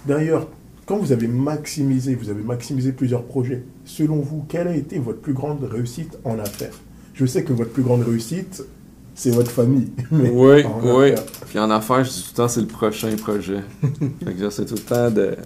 D'ailleurs, 0.07 0.49
quand 0.87 0.97
vous 0.97 1.13
avez 1.13 1.29
maximisé, 1.29 2.15
vous 2.15 2.31
avez 2.31 2.43
maximisé 2.43 2.93
plusieurs 2.93 3.25
projets, 3.25 3.63
selon 3.85 4.21
vous, 4.21 4.45
quelle 4.49 4.69
a 4.69 4.75
été 4.77 4.99
votre 4.99 5.21
plus 5.21 5.35
grande 5.35 5.63
réussite 5.65 6.19
en 6.25 6.39
affaires? 6.39 6.79
Je 7.13 7.27
sais 7.27 7.45
que 7.45 7.53
votre 7.53 7.73
plus 7.73 7.83
grande 7.83 8.03
réussite, 8.03 8.63
c'est 9.19 9.31
votre 9.33 9.51
famille. 9.51 9.91
mais 10.13 10.31
Oui, 10.31 10.63
oui. 10.85 11.13
Puis 11.49 11.59
en 11.59 11.71
affaires, 11.71 12.05
je 12.05 12.11
dis 12.11 12.23
tout 12.23 12.31
le 12.31 12.37
temps, 12.37 12.49
c'est 12.49 12.61
le 12.61 12.69
prochain 12.69 13.15
projet. 13.17 13.65
fait 13.83 14.33
que 14.33 14.39
j'essaie 14.39 14.65
tout 14.65 14.77
le 14.77 14.81
temps 14.81 15.11
de, 15.11 15.37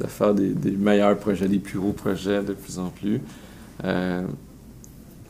de 0.00 0.06
faire 0.08 0.34
des, 0.34 0.48
des 0.48 0.72
meilleurs 0.72 1.16
projets, 1.16 1.46
des 1.46 1.60
plus 1.60 1.78
gros 1.78 1.92
projets 1.92 2.42
de 2.42 2.52
plus 2.52 2.80
en 2.80 2.90
plus. 2.90 3.20
Euh, 3.84 4.22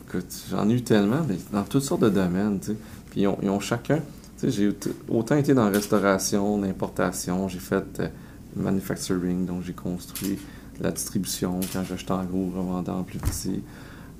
écoute, 0.08 0.24
j'en 0.50 0.70
ai 0.70 0.72
eu 0.72 0.82
tellement, 0.82 1.20
mais 1.28 1.36
dans 1.52 1.64
toutes 1.64 1.82
sortes 1.82 2.00
de 2.00 2.08
domaines, 2.08 2.60
tu 2.60 2.68
sais. 2.68 2.76
Puis 3.10 3.20
ils 3.20 3.26
ont, 3.26 3.36
ils 3.42 3.50
ont 3.50 3.60
chacun, 3.60 3.98
tu 4.38 4.50
sais, 4.50 4.50
j'ai 4.50 4.72
autant 5.10 5.36
été 5.36 5.52
dans 5.52 5.66
la 5.66 5.70
restauration, 5.70 6.58
l'importation, 6.58 7.46
j'ai 7.48 7.58
fait 7.58 7.84
euh, 8.00 8.08
manufacturing, 8.56 9.44
donc 9.44 9.64
j'ai 9.64 9.74
construit 9.74 10.38
la 10.80 10.92
distribution 10.92 11.60
quand 11.74 11.84
j'achetais 11.86 12.12
en 12.12 12.24
gros, 12.24 12.50
revendant 12.56 13.00
en 13.00 13.02
plus 13.02 13.18
petit. 13.18 13.62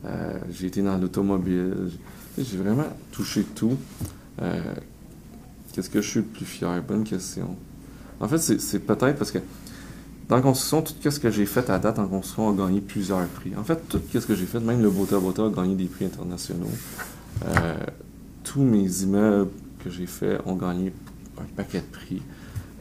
Euh, 0.05 0.39
j'ai 0.51 0.67
été 0.67 0.83
dans 0.83 0.99
l'automobile. 0.99 1.91
J'ai- 2.39 2.57
vraiment 2.57 2.87
touché 3.11 3.43
tout. 3.55 3.77
Euh, 4.41 4.61
Qu'est-ce 5.73 5.89
que 5.89 6.03
je 6.03 6.09
suis 6.09 6.21
le 6.21 6.27
plus 6.27 6.45
fier? 6.45 6.83
Bonne 6.87 7.03
question. 7.05 7.57
En 8.21 8.29
fait, 8.29 8.37
c'est 8.39 8.79
peut-être 8.81 9.17
parce 9.19 9.31
que 9.31 9.39
dans 10.29 10.37
la 10.37 10.43
construction, 10.43 10.83
tout 10.83 11.11
ce 11.11 11.19
que 11.19 11.31
j'ai 11.31 11.47
fait 11.47 11.69
à 11.71 11.79
date 11.79 11.99
en 11.99 12.07
construction 12.07 12.51
a 12.51 12.67
gagné 12.67 12.81
plusieurs 12.83 13.27
prix. 13.29 13.53
En 13.57 13.65
fait, 13.65 13.81
tout 13.89 14.01
ce 14.13 14.19
que 14.27 14.35
j'ai 14.35 14.45
fait, 14.45 14.61
même 14.61 14.83
le 14.83 14.91
Bota 14.91 15.19
Bota 15.19 15.47
a 15.47 15.49
gagné 15.51 15.75
des 15.75 15.87
prix 15.87 16.05
internationaux. 16.05 16.69
Euh, 17.47 17.75
tous 18.45 18.61
mes 18.63 18.87
immeubles 19.03 19.51
que 19.83 19.89
j'ai 19.91 20.07
faits 20.07 20.41
ont 20.45 20.57
gagné 20.57 20.93
un 21.41 21.45
paquet 21.57 21.81
de 21.81 21.87
prix. 21.97 22.21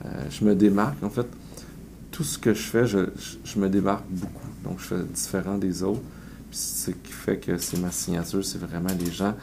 Euh, 0.06 0.10
je 0.30 0.44
me 0.44 0.54
démarque. 0.54 1.02
En 1.02 1.10
fait, 1.10 1.28
tout 2.12 2.26
ce 2.26 2.38
que 2.38 2.54
je 2.54 2.62
fais, 2.64 2.86
je- 2.86 3.10
je 3.46 3.58
me 3.60 3.70
démarque 3.70 4.04
beaucoup. 4.10 4.48
Donc, 4.66 4.80
je 4.80 4.84
fais 4.86 5.04
différent 5.14 5.58
des 5.58 5.82
autres. 5.82 6.02
Ce 6.52 6.92
qui 6.92 7.12
fait 7.12 7.38
que 7.38 7.58
c'est 7.58 7.80
ma 7.80 7.92
signature, 7.92 8.44
c'est 8.44 8.60
vraiment 8.60 8.90
les 9.00 9.12
gens, 9.12 9.34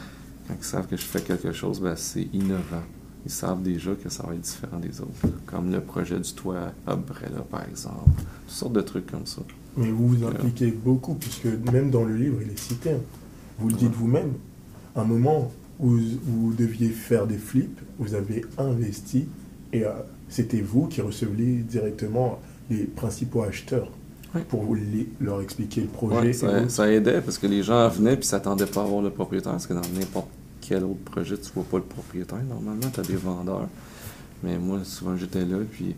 quand 0.46 0.54
ils 0.58 0.64
savent 0.64 0.86
que 0.86 0.96
je 0.96 1.02
fais 1.02 1.20
quelque 1.22 1.52
chose, 1.52 1.80
ben, 1.80 1.94
c'est 1.96 2.28
innovant. 2.32 2.82
Ils 3.24 3.30
savent 3.30 3.62
déjà 3.62 3.92
que 3.94 4.08
ça 4.08 4.22
va 4.26 4.34
être 4.34 4.40
différent 4.40 4.78
des 4.78 5.00
autres. 5.00 5.10
Comme 5.46 5.70
le 5.72 5.80
projet 5.80 6.18
du 6.20 6.32
toit 6.32 6.72
Umbrella, 6.86 7.40
par 7.50 7.66
exemple. 7.68 8.10
Toutes 8.46 8.54
sortes 8.56 8.72
de 8.74 8.80
trucs 8.80 9.10
comme 9.10 9.26
ça. 9.26 9.42
Mais 9.76 9.90
vous 9.90 10.08
vous 10.08 10.24
impliquez 10.26 10.70
beaucoup, 10.70 11.14
puisque 11.14 11.46
même 11.72 11.90
dans 11.90 12.04
le 12.04 12.16
livre, 12.16 12.38
il 12.42 12.50
est 12.50 12.58
cité. 12.58 12.92
hein. 12.92 13.00
Vous 13.58 13.68
le 13.68 13.74
dites 13.74 13.92
vous-même. 13.92 14.32
Un 14.96 15.04
moment 15.04 15.50
où 15.80 15.96
vous 16.24 16.52
deviez 16.54 16.88
faire 16.90 17.26
des 17.26 17.38
flips, 17.38 17.80
vous 17.98 18.14
avez 18.14 18.44
investi 18.56 19.26
et 19.72 19.84
euh, 19.84 19.90
c'était 20.28 20.60
vous 20.60 20.86
qui 20.86 21.00
receviez 21.00 21.56
directement 21.58 22.40
les 22.70 22.84
principaux 22.84 23.42
acheteurs. 23.42 23.90
Pour 24.48 24.76
leur 25.20 25.42
expliquer 25.42 25.82
le 25.82 25.88
projet. 25.88 26.32
ça, 26.32 26.90
aidait 26.90 27.20
parce 27.20 27.38
que 27.38 27.46
les 27.46 27.62
gens 27.62 27.88
venaient 27.88 28.14
et 28.14 28.22
s'attendaient 28.22 28.66
pas 28.66 28.82
à 28.82 28.84
voir 28.84 29.02
le 29.02 29.10
propriétaire, 29.10 29.52
parce 29.52 29.66
que 29.66 29.74
dans 29.74 29.80
n'importe 29.98 30.28
quel 30.60 30.84
autre 30.84 31.00
projet, 31.04 31.36
tu 31.38 31.50
vois 31.54 31.64
pas 31.64 31.78
le 31.78 31.84
propriétaire. 31.84 32.42
Normalement, 32.48 32.90
tu 32.92 33.00
as 33.00 33.02
des 33.02 33.16
vendeurs. 33.16 33.68
Mais 34.42 34.58
moi, 34.58 34.80
souvent, 34.84 35.16
j'étais 35.16 35.44
là, 35.44 35.58
puis 35.70 35.94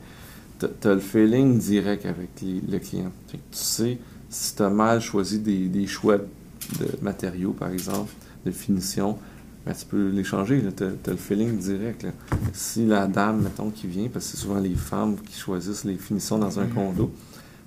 tu 0.58 0.88
as 0.88 0.94
le 0.94 1.00
feeling 1.00 1.58
direct 1.58 2.06
avec 2.06 2.28
le 2.42 2.78
client. 2.78 3.12
tu 3.28 3.38
sais, 3.52 3.98
si 4.28 4.54
tu 4.54 4.62
as 4.62 4.70
mal 4.70 5.00
choisi 5.00 5.40
des, 5.40 5.86
choix 5.86 6.18
de 6.18 6.88
matériaux, 7.02 7.52
par 7.52 7.70
exemple, 7.70 8.12
de 8.46 8.50
finition, 8.50 9.18
ben, 9.66 9.74
tu 9.74 9.84
peux 9.86 10.08
les 10.08 10.24
changer. 10.24 10.62
Tu 10.76 10.84
as, 10.84 11.10
le 11.10 11.16
feeling 11.16 11.58
direct. 11.58 12.06
Si 12.52 12.86
la 12.86 13.06
dame, 13.06 13.42
mettons, 13.42 13.70
qui 13.70 13.86
vient, 13.86 14.08
parce 14.08 14.26
que 14.26 14.30
c'est 14.32 14.42
souvent 14.42 14.60
les 14.60 14.74
femmes 14.74 15.16
qui 15.16 15.38
choisissent 15.38 15.84
les 15.84 15.96
finitions 15.96 16.38
dans 16.38 16.58
un 16.60 16.66
condo, 16.66 17.12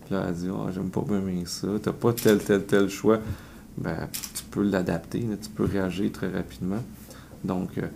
puis 0.05 0.15
là, 0.15 0.25
elle 0.27 0.35
dit 0.35 0.49
oh, 0.49 0.67
J'aime 0.73 0.89
pas 0.89 1.01
bien 1.01 1.45
ça, 1.45 1.67
tu 1.81 1.89
n'as 1.89 1.93
pas 1.93 2.13
tel, 2.13 2.39
tel, 2.39 2.65
tel 2.65 2.89
choix, 2.89 3.19
ben, 3.77 4.07
tu 4.35 4.43
peux 4.43 4.63
l'adapter, 4.63 5.25
tu 5.41 5.49
peux 5.49 5.65
réagir 5.65 6.11
très 6.11 6.29
rapidement. 6.29 6.83
Donc, 7.43 7.77
euh, 7.77 7.87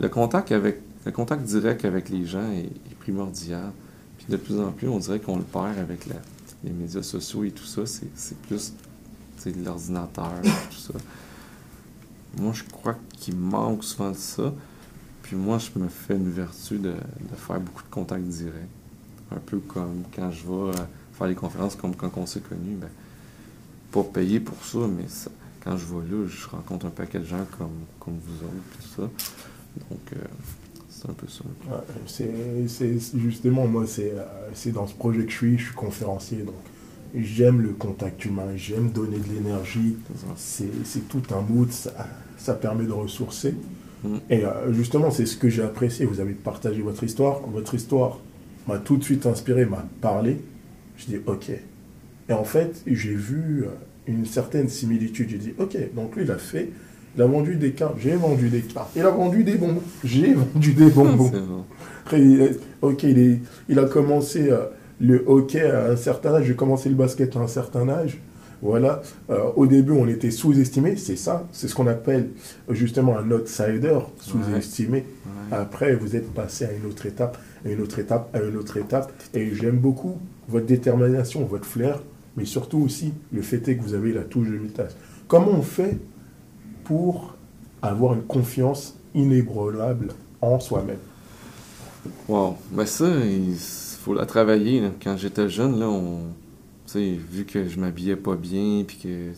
le 0.00 0.08
contact 0.08 0.52
avec 0.52 0.80
le 1.08 1.12
contact 1.12 1.42
direct 1.44 1.84
avec 1.84 2.10
les 2.10 2.26
gens 2.26 2.50
est, 2.52 2.70
primordial. 3.00 3.72
Puis 4.18 4.26
de 4.28 4.36
plus 4.36 4.60
en 4.60 4.72
plus, 4.72 4.88
on 4.88 4.98
dirait 4.98 5.20
qu'on 5.20 5.38
le 5.38 5.42
perd 5.42 5.78
avec 5.78 6.06
les 6.62 6.70
médias 6.70 7.02
sociaux 7.02 7.44
et 7.44 7.50
tout 7.50 7.64
ça. 7.64 7.82
C'est 7.86 8.36
plus 8.42 8.74
l'ordinateur, 9.64 10.32
tout 10.42 10.92
ça. 10.92 10.94
Moi, 12.36 12.52
je 12.52 12.64
crois 12.64 12.96
qu'il 13.12 13.36
manque 13.36 13.84
souvent 13.84 14.10
de 14.10 14.16
ça. 14.16 14.52
Puis 15.22 15.36
moi, 15.36 15.58
je 15.58 15.78
me 15.78 15.88
fais 15.88 16.16
une 16.16 16.30
vertu 16.30 16.78
de, 16.78 16.94
faire 17.36 17.60
beaucoup 17.60 17.82
de 17.82 17.90
contacts 17.90 18.24
directs. 18.24 18.68
Un 19.30 19.38
peu 19.38 19.58
comme 19.58 20.02
quand 20.14 20.30
je 20.30 20.46
vais 20.46 20.78
euh, 20.78 20.84
faire 21.18 21.26
les 21.26 21.34
conférences, 21.34 21.74
comme 21.76 21.94
quand 21.94 22.10
on 22.16 22.26
s'est 22.26 22.40
connu, 22.40 22.76
ben, 22.76 22.88
pas 23.90 24.04
payer 24.04 24.40
pour 24.40 24.62
ça, 24.64 24.78
mais 24.78 25.04
quand 25.64 25.76
je 25.76 25.86
vais 25.86 26.08
là, 26.10 26.26
je 26.26 26.48
rencontre 26.48 26.86
un 26.86 26.90
paquet 26.90 27.18
de 27.18 27.24
gens 27.24 27.44
comme, 27.58 27.68
comme 27.98 28.14
vous 28.24 28.44
autres, 28.44 28.54
tout 28.80 29.02
ça. 29.02 29.10
Donc, 29.90 30.00
euh, 30.12 30.16
c'est 30.88 31.08
un 31.08 31.12
peu 31.12 31.26
ça. 31.28 31.44
c'est 32.06 33.18
justement, 33.18 33.66
moi, 33.66 33.84
euh, 33.98 34.24
c'est 34.54 34.72
dans 34.72 34.86
ce 34.86 34.94
projet 34.94 35.24
que 35.24 35.30
je 35.30 35.36
suis, 35.36 35.58
je 35.58 35.66
suis 35.66 35.74
conférencier, 35.74 36.38
donc 36.38 36.54
j'aime 37.14 37.60
le 37.62 37.70
contact 37.70 38.24
humain, 38.24 38.56
j'aime 38.56 38.90
donner 38.90 39.18
de 39.18 39.28
l'énergie, 39.32 39.96
c'est 40.36 41.08
tout 41.08 41.22
un 41.34 41.40
mood, 41.40 41.70
ça, 41.70 41.92
ça 42.36 42.54
permet 42.54 42.84
de 42.84 42.92
ressourcer. 42.92 43.54
Mm. 44.04 44.16
Et 44.30 44.44
euh, 44.44 44.72
justement, 44.72 45.10
c'est 45.10 45.26
ce 45.26 45.36
que 45.36 45.48
j'ai 45.48 45.62
apprécié. 45.62 46.06
Vous 46.06 46.20
avez 46.20 46.34
partagé 46.34 46.82
votre 46.82 47.02
histoire. 47.04 47.40
Votre 47.48 47.74
histoire 47.74 48.18
m'a 48.66 48.78
tout 48.78 48.96
de 48.96 49.04
suite 49.04 49.26
inspiré, 49.26 49.64
m'a 49.64 49.84
parlé. 50.00 50.40
Je 50.98 51.06
dis 51.06 51.16
OK. 51.26 51.50
Et 52.28 52.32
en 52.32 52.44
fait, 52.44 52.82
j'ai 52.86 53.14
vu 53.14 53.64
euh, 53.64 53.68
une 54.06 54.26
certaine 54.26 54.68
similitude. 54.68 55.30
J'ai 55.30 55.38
dit 55.38 55.54
OK, 55.58 55.76
donc 55.94 56.16
lui, 56.16 56.24
il 56.24 56.30
a 56.30 56.36
fait. 56.38 56.70
Il 57.16 57.22
a 57.22 57.26
vendu 57.26 57.56
des 57.56 57.72
cartes, 57.72 57.96
j'ai 57.98 58.14
vendu 58.14 58.48
des 58.48 58.60
cartes. 58.60 58.90
Il 58.94 59.02
a 59.02 59.10
vendu 59.10 59.42
des 59.42 59.54
bonbons, 59.54 59.82
j'ai 60.04 60.34
vendu 60.54 60.72
des 60.72 60.90
bonbons. 60.90 61.32
ok, 62.82 63.02
il, 63.02 63.18
est, 63.18 63.40
il 63.68 63.78
a 63.78 63.86
commencé 63.86 64.50
euh, 64.50 64.66
le 65.00 65.24
hockey 65.26 65.62
à 65.62 65.90
un 65.90 65.96
certain 65.96 66.34
âge, 66.34 66.44
j'ai 66.46 66.54
commencé 66.54 66.88
le 66.88 66.94
basket 66.94 67.34
à 67.36 67.40
un 67.40 67.48
certain 67.48 67.88
âge. 67.88 68.18
Voilà. 68.60 69.02
Euh, 69.30 69.38
au 69.56 69.66
début, 69.66 69.92
on 69.92 70.08
était 70.08 70.30
sous-estimé, 70.32 70.96
c'est 70.96 71.16
ça. 71.16 71.46
C'est 71.52 71.68
ce 71.68 71.74
qu'on 71.74 71.86
appelle 71.86 72.30
justement 72.70 73.16
un 73.16 73.30
outsider, 73.30 73.98
sous-estimé. 74.20 75.04
Après, 75.50 75.94
vous 75.94 76.16
êtes 76.16 76.32
passé 76.32 76.64
à 76.64 76.72
une 76.72 76.86
autre 76.86 77.06
étape, 77.06 77.38
à 77.64 77.70
une 77.70 77.80
autre 77.80 77.98
étape, 78.00 78.34
à 78.34 78.40
une 78.40 78.56
autre 78.56 78.76
étape. 78.76 79.12
Et 79.32 79.54
j'aime 79.54 79.78
beaucoup 79.78 80.18
votre 80.48 80.66
détermination, 80.66 81.44
votre 81.44 81.66
flair, 81.66 82.00
mais 82.36 82.44
surtout 82.44 82.78
aussi 82.78 83.12
le 83.32 83.42
fait 83.42 83.66
est 83.68 83.76
que 83.76 83.82
vous 83.82 83.94
avez 83.94 84.12
la 84.12 84.22
touche 84.22 84.48
de 84.48 84.56
vitesse. 84.56 84.96
Comment 85.26 85.52
on 85.52 85.62
fait 85.62 85.98
pour 86.84 87.34
avoir 87.82 88.14
une 88.14 88.22
confiance 88.22 88.96
inébranlable 89.14 90.08
en 90.40 90.58
soi-même? 90.58 90.98
Wow. 92.28 92.56
Ben 92.72 92.86
ça, 92.86 93.08
il 93.08 93.56
faut 93.56 94.14
la 94.14 94.24
travailler. 94.24 94.82
Quand 95.02 95.16
j'étais 95.16 95.48
jeune, 95.48 95.78
là, 95.78 95.88
on 95.88 96.20
vu 96.96 97.44
que 97.44 97.68
je 97.68 97.78
m'habillais 97.78 98.16
pas 98.16 98.36
bien, 98.36 98.84
puis 98.86 98.96
que 98.96 99.32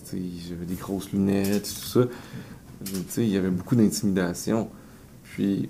j'avais 0.48 0.66
des 0.66 0.74
grosses 0.74 1.12
lunettes, 1.12 1.64
tout 1.64 1.86
ça, 1.86 2.00
il 3.18 3.28
y 3.28 3.36
avait 3.36 3.50
beaucoup 3.50 3.74
d'intimidation. 3.76 4.68
Puis, 5.24 5.68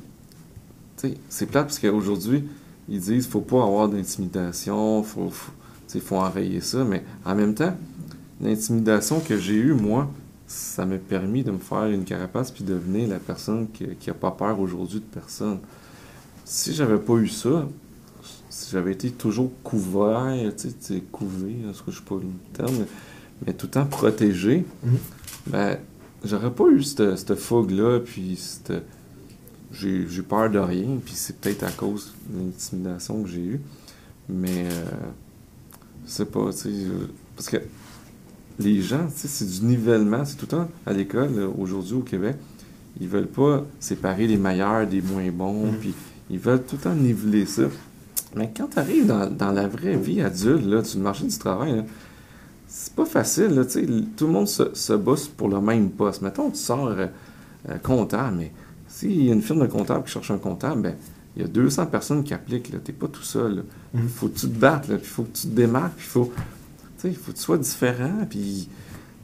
c'est 1.28 1.47
plate 1.47 1.66
parce 1.66 1.78
qu'aujourd'hui, 1.78 2.45
ils 2.89 3.01
disent 3.01 3.26
faut 3.26 3.41
pas 3.41 3.62
avoir 3.62 3.89
d'intimidation, 3.89 5.03
faut, 5.03 5.31
faut, 5.31 6.01
faut 6.01 6.16
enrayer 6.16 6.61
ça, 6.61 6.85
mais 6.85 7.05
en 7.24 7.35
même 7.35 7.55
temps, 7.55 7.74
l'intimidation 8.41 9.20
que 9.20 9.37
j'ai 9.39 9.55
eue, 9.55 9.74
moi, 9.74 10.09
ça 10.47 10.85
m'a 10.85 10.99
permis 10.99 11.45
de 11.45 11.53
me 11.53 11.59
faire 11.59 11.87
une 11.87 12.05
carapace 12.05 12.51
puis 12.51 12.64
de 12.64 12.74
devenir 12.74 13.09
la 13.09 13.18
personne 13.18 13.68
qui, 13.72 13.87
qui 13.99 14.11
a 14.11 14.14
pas 14.14 14.33
peur 14.33 14.59
aujourd'hui 14.59 14.99
de 14.99 15.05
personne. 15.05 15.59
Si 16.45 16.74
j'avais 16.74 16.99
pas 16.99 17.14
eu 17.14 17.28
ça, 17.28 17.68
si 18.49 18.72
j'avais 18.72 18.93
été 18.93 19.11
toujours 19.12 19.51
couvert, 19.62 20.35
tu 20.57 20.68
sais, 20.81 21.03
couvé, 21.12 21.57
ce 21.72 21.83
que 21.83 21.93
je 21.93 21.99
sais 21.99 22.05
pas 22.05 22.16
le 22.16 22.22
terme, 22.53 22.87
mais, 23.47 23.53
tout 23.53 23.66
le 23.66 23.70
temps 23.70 23.87
protégé, 23.87 24.64
mhm. 24.83 24.99
ben, 25.47 25.78
j'aurais 26.24 26.51
pas 26.51 26.66
eu 26.68 26.83
cette, 26.83 27.16
cette 27.16 27.37
fougue-là, 27.37 28.01
puis 28.01 28.37
j'ai, 28.37 28.83
j'ai 29.73 30.23
peur 30.23 30.51
de 30.51 30.59
rien, 30.59 30.99
puis 31.05 31.14
c'est 31.14 31.37
peut-être 31.41 31.64
à 31.64 31.71
cause 31.71 32.14
de 32.29 32.39
l'intimidation 32.39 33.23
que 33.23 33.29
j'ai 33.29 33.45
eue, 33.45 33.61
mais 34.29 34.66
euh, 34.66 34.87
c'est 36.07 36.31
pas, 36.31 36.51
tu 36.53 36.59
sais, 36.59 36.71
parce 37.37 37.49
que 37.49 37.59
les 38.59 38.83
gens, 38.83 39.07
tu 39.07 39.16
sais, 39.16 39.29
c'est 39.29 39.47
du 39.47 39.66
nivellement, 39.66 40.25
c'est 40.25 40.37
tout 40.37 40.47
le 40.47 40.59
temps 40.59 40.68
à 40.87 40.93
l'école, 40.93 41.51
aujourd'hui 41.59 41.95
au 41.95 42.03
Québec, 42.03 42.37
ils 43.01 43.09
veulent 43.09 43.29
pas 43.29 43.64
séparer 43.79 44.27
les 44.27 44.37
meilleurs 44.37 44.87
des 44.87 45.01
moins 45.01 45.31
bons, 45.31 45.66
mhm. 45.66 45.79
puis 45.79 45.95
ils 46.31 46.39
veulent 46.39 46.62
tout 46.62 46.77
le 46.77 46.83
temps 46.83 46.95
niveler 46.95 47.47
ça. 47.47 47.62
Mais 48.37 48.53
quand 48.57 48.68
tu 48.68 48.79
arrives 48.79 49.07
dans, 49.07 49.53
la 49.53 49.66
vraie 49.66 49.97
vie 49.97 50.21
adulte, 50.21 50.64
là, 50.64 50.83
du 50.83 50.99
marché 50.99 51.27
du 51.27 51.37
travail, 51.37 51.85
c'est 52.68 52.95
pas 52.95 53.05
facile. 53.05 53.49
Là, 53.49 53.64
tout 53.64 54.27
le 54.27 54.33
monde 54.33 54.47
se, 54.47 54.75
se 54.75 54.93
bosse 54.93 55.27
pour 55.27 55.49
le 55.49 55.61
même 55.61 55.91
poste. 55.91 56.23
Mettons, 56.23 56.51
tu 56.51 56.59
sors 56.59 56.87
euh, 56.87 57.07
euh, 57.68 57.79
comptable, 57.79 58.37
mais 58.39 58.53
s'il 59.01 59.24
y 59.24 59.30
a 59.30 59.32
une 59.32 59.40
firme 59.40 59.61
de 59.61 59.66
comptable 59.66 60.05
qui 60.05 60.11
cherche 60.11 60.30
un 60.30 60.38
comptable, 60.38 60.82
ben, 60.82 60.94
il 61.36 61.42
y 61.42 61.44
a 61.44 61.48
200 61.48 61.86
personnes 61.86 62.22
qui 62.22 62.34
appliquent. 62.34 62.70
Tu 62.70 62.76
n'es 62.76 62.98
pas 62.98 63.09
tout 63.09 63.22
seul. 63.22 63.64
Il 63.94 64.01
mm-hmm. 64.01 64.09
faut 64.09 64.28
que 64.28 64.38
tu 64.38 64.48
te 64.48 64.59
battes, 64.59 64.86
il 64.90 64.98
faut 64.98 65.22
que 65.22 65.36
tu 65.36 65.48
te 65.48 65.55
démarques, 65.55 65.94
il 65.96 66.03
faut, 66.03 66.32
il 67.05 67.16
faut 67.16 67.32
que 67.32 67.36
tu 67.36 67.42
sois 67.42 67.59
différent. 67.59 68.26
Puis, 68.28 68.68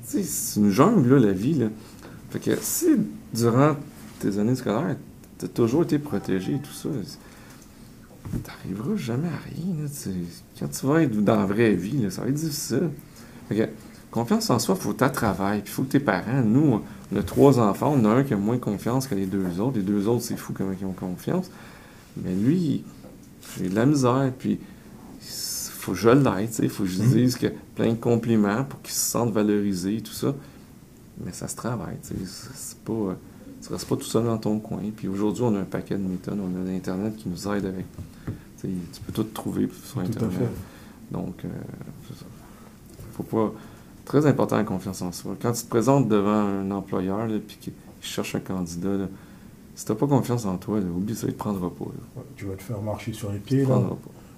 c'est 0.03 0.61
une 0.61 0.70
jungle, 0.70 1.16
là, 1.16 1.27
la 1.27 1.33
vie. 1.33 1.55
Là. 1.55 1.66
Fait 2.31 2.39
que 2.39 2.57
si, 2.61 2.87
durant 3.35 3.77
tes 4.20 4.39
années 4.39 4.55
scolaires, 4.55 4.97
tu 5.39 5.45
as 5.45 5.49
toujours 5.49 5.83
été 5.83 5.99
protégé 5.99 6.55
et 6.55 6.59
tout 6.59 6.72
ça, 6.72 6.89
t'arriveras 8.45 8.97
jamais 8.97 9.29
à 9.29 9.55
rien. 9.55 9.87
quand 10.59 10.68
tu 10.68 10.87
vas 10.87 11.03
être 11.03 11.22
dans 11.22 11.37
la 11.37 11.47
vraie 11.47 11.74
vie, 11.74 12.11
ça 12.11 12.22
va 12.22 12.29
être 12.29 12.35
difficile. 12.35 12.91
confiance 14.11 14.49
en 14.49 14.59
soi, 14.59 14.74
il 14.79 14.83
faut 14.83 14.95
que 14.95 15.05
tu 15.05 15.12
travailles. 15.12 15.61
Puis 15.61 15.70
il 15.70 15.74
faut 15.74 15.83
que 15.83 15.93
tes 15.93 16.01
parents, 16.01 16.43
nous, 16.43 16.81
on 17.13 17.17
a 17.17 17.23
trois 17.23 17.59
enfants, 17.59 17.95
on 17.97 18.05
a 18.05 18.09
un 18.09 18.23
qui 18.25 18.35
a 18.35 18.37
moins 18.37 18.59
confiance 18.59 19.07
que 19.07 19.15
les 19.15 19.27
deux 19.27 19.61
autres. 19.61 19.77
Les 19.77 19.83
deux 19.83 20.09
autres, 20.09 20.23
c'est 20.23 20.37
fou 20.37 20.53
comment 20.53 20.73
ils 20.79 20.87
ont 20.87 20.93
confiance. 20.93 21.51
Mais 22.17 22.35
lui, 22.35 22.85
j'ai 23.59 23.69
de 23.69 23.75
la 23.75 23.87
misère. 23.87 24.33
Puis 24.39 24.59
faut 25.21 25.93
que 25.93 25.99
je 25.99 26.09
l'aide, 26.09 26.49
il 26.61 26.69
faut 26.69 26.83
que 26.83 26.89
je 26.89 27.03
mmh. 27.03 27.13
dise 27.13 27.37
que 27.37 27.47
plein 27.75 27.91
de 27.91 27.99
compliments 27.99 28.65
pour 28.65 28.83
qu'il 28.83 28.95
se 28.95 29.11
sente 29.11 29.33
valorisé, 29.33 30.01
tout 30.01 30.13
ça. 30.13 30.35
Mais 31.25 31.33
ça 31.33 31.49
se 31.49 31.57
travaille. 31.57 31.97
C'est 32.03 32.79
pas 32.79 33.17
tu 33.67 33.73
restes 33.73 33.89
pas 33.89 33.97
tout 33.97 34.05
seul 34.05 34.25
dans 34.25 34.39
ton 34.39 34.59
coin. 34.59 34.83
Puis 34.97 35.09
aujourd'hui, 35.09 35.43
on 35.43 35.55
a 35.57 35.61
un 35.61 35.65
paquet 35.65 35.97
de 35.97 36.03
méthodes, 36.03 36.39
on 36.39 36.61
a 36.61 36.65
l'Internet 36.65 37.17
qui 37.17 37.29
nous 37.29 37.49
aide 37.49 37.67
avec. 37.67 37.87
Tu 38.61 38.69
peux 39.07 39.13
tout 39.13 39.25
trouver 39.25 39.69
sur 39.85 40.01
Internet. 40.01 40.51
Donc, 41.11 41.45
euh, 41.45 41.49
faut 43.13 43.23
pas. 43.23 43.53
Très 44.07 44.25
important 44.25 44.57
la 44.57 44.65
confiance 44.65 45.03
en 45.03 45.11
soi. 45.11 45.37
Quand 45.43 45.53
tu 45.53 45.65
te 45.65 45.69
présentes 45.69 46.09
devant 46.09 46.31
un 46.31 46.71
employeur 46.71 47.29
et 47.29 47.41
qu'il 47.41 47.73
cherche 48.01 48.37
un 48.37 48.41
candidat, 48.41 48.97
là, 48.97 49.09
si 49.75 49.85
tu 49.85 49.93
n'as 49.93 49.99
pas 49.99 50.07
confiance 50.07 50.47
en 50.47 50.57
toi, 50.57 50.79
oublie 50.79 51.17
ça, 51.17 51.27
il 51.27 51.35
te 51.35 51.39
prendra 51.39 51.69
pas. 51.69 51.85
tu 52.37 52.47
vas 52.47 52.55
te 52.55 52.63
faire 52.63 52.81
marcher 52.81 53.13
sur 53.13 53.33
les 53.33 53.41
pieds. 53.41 53.67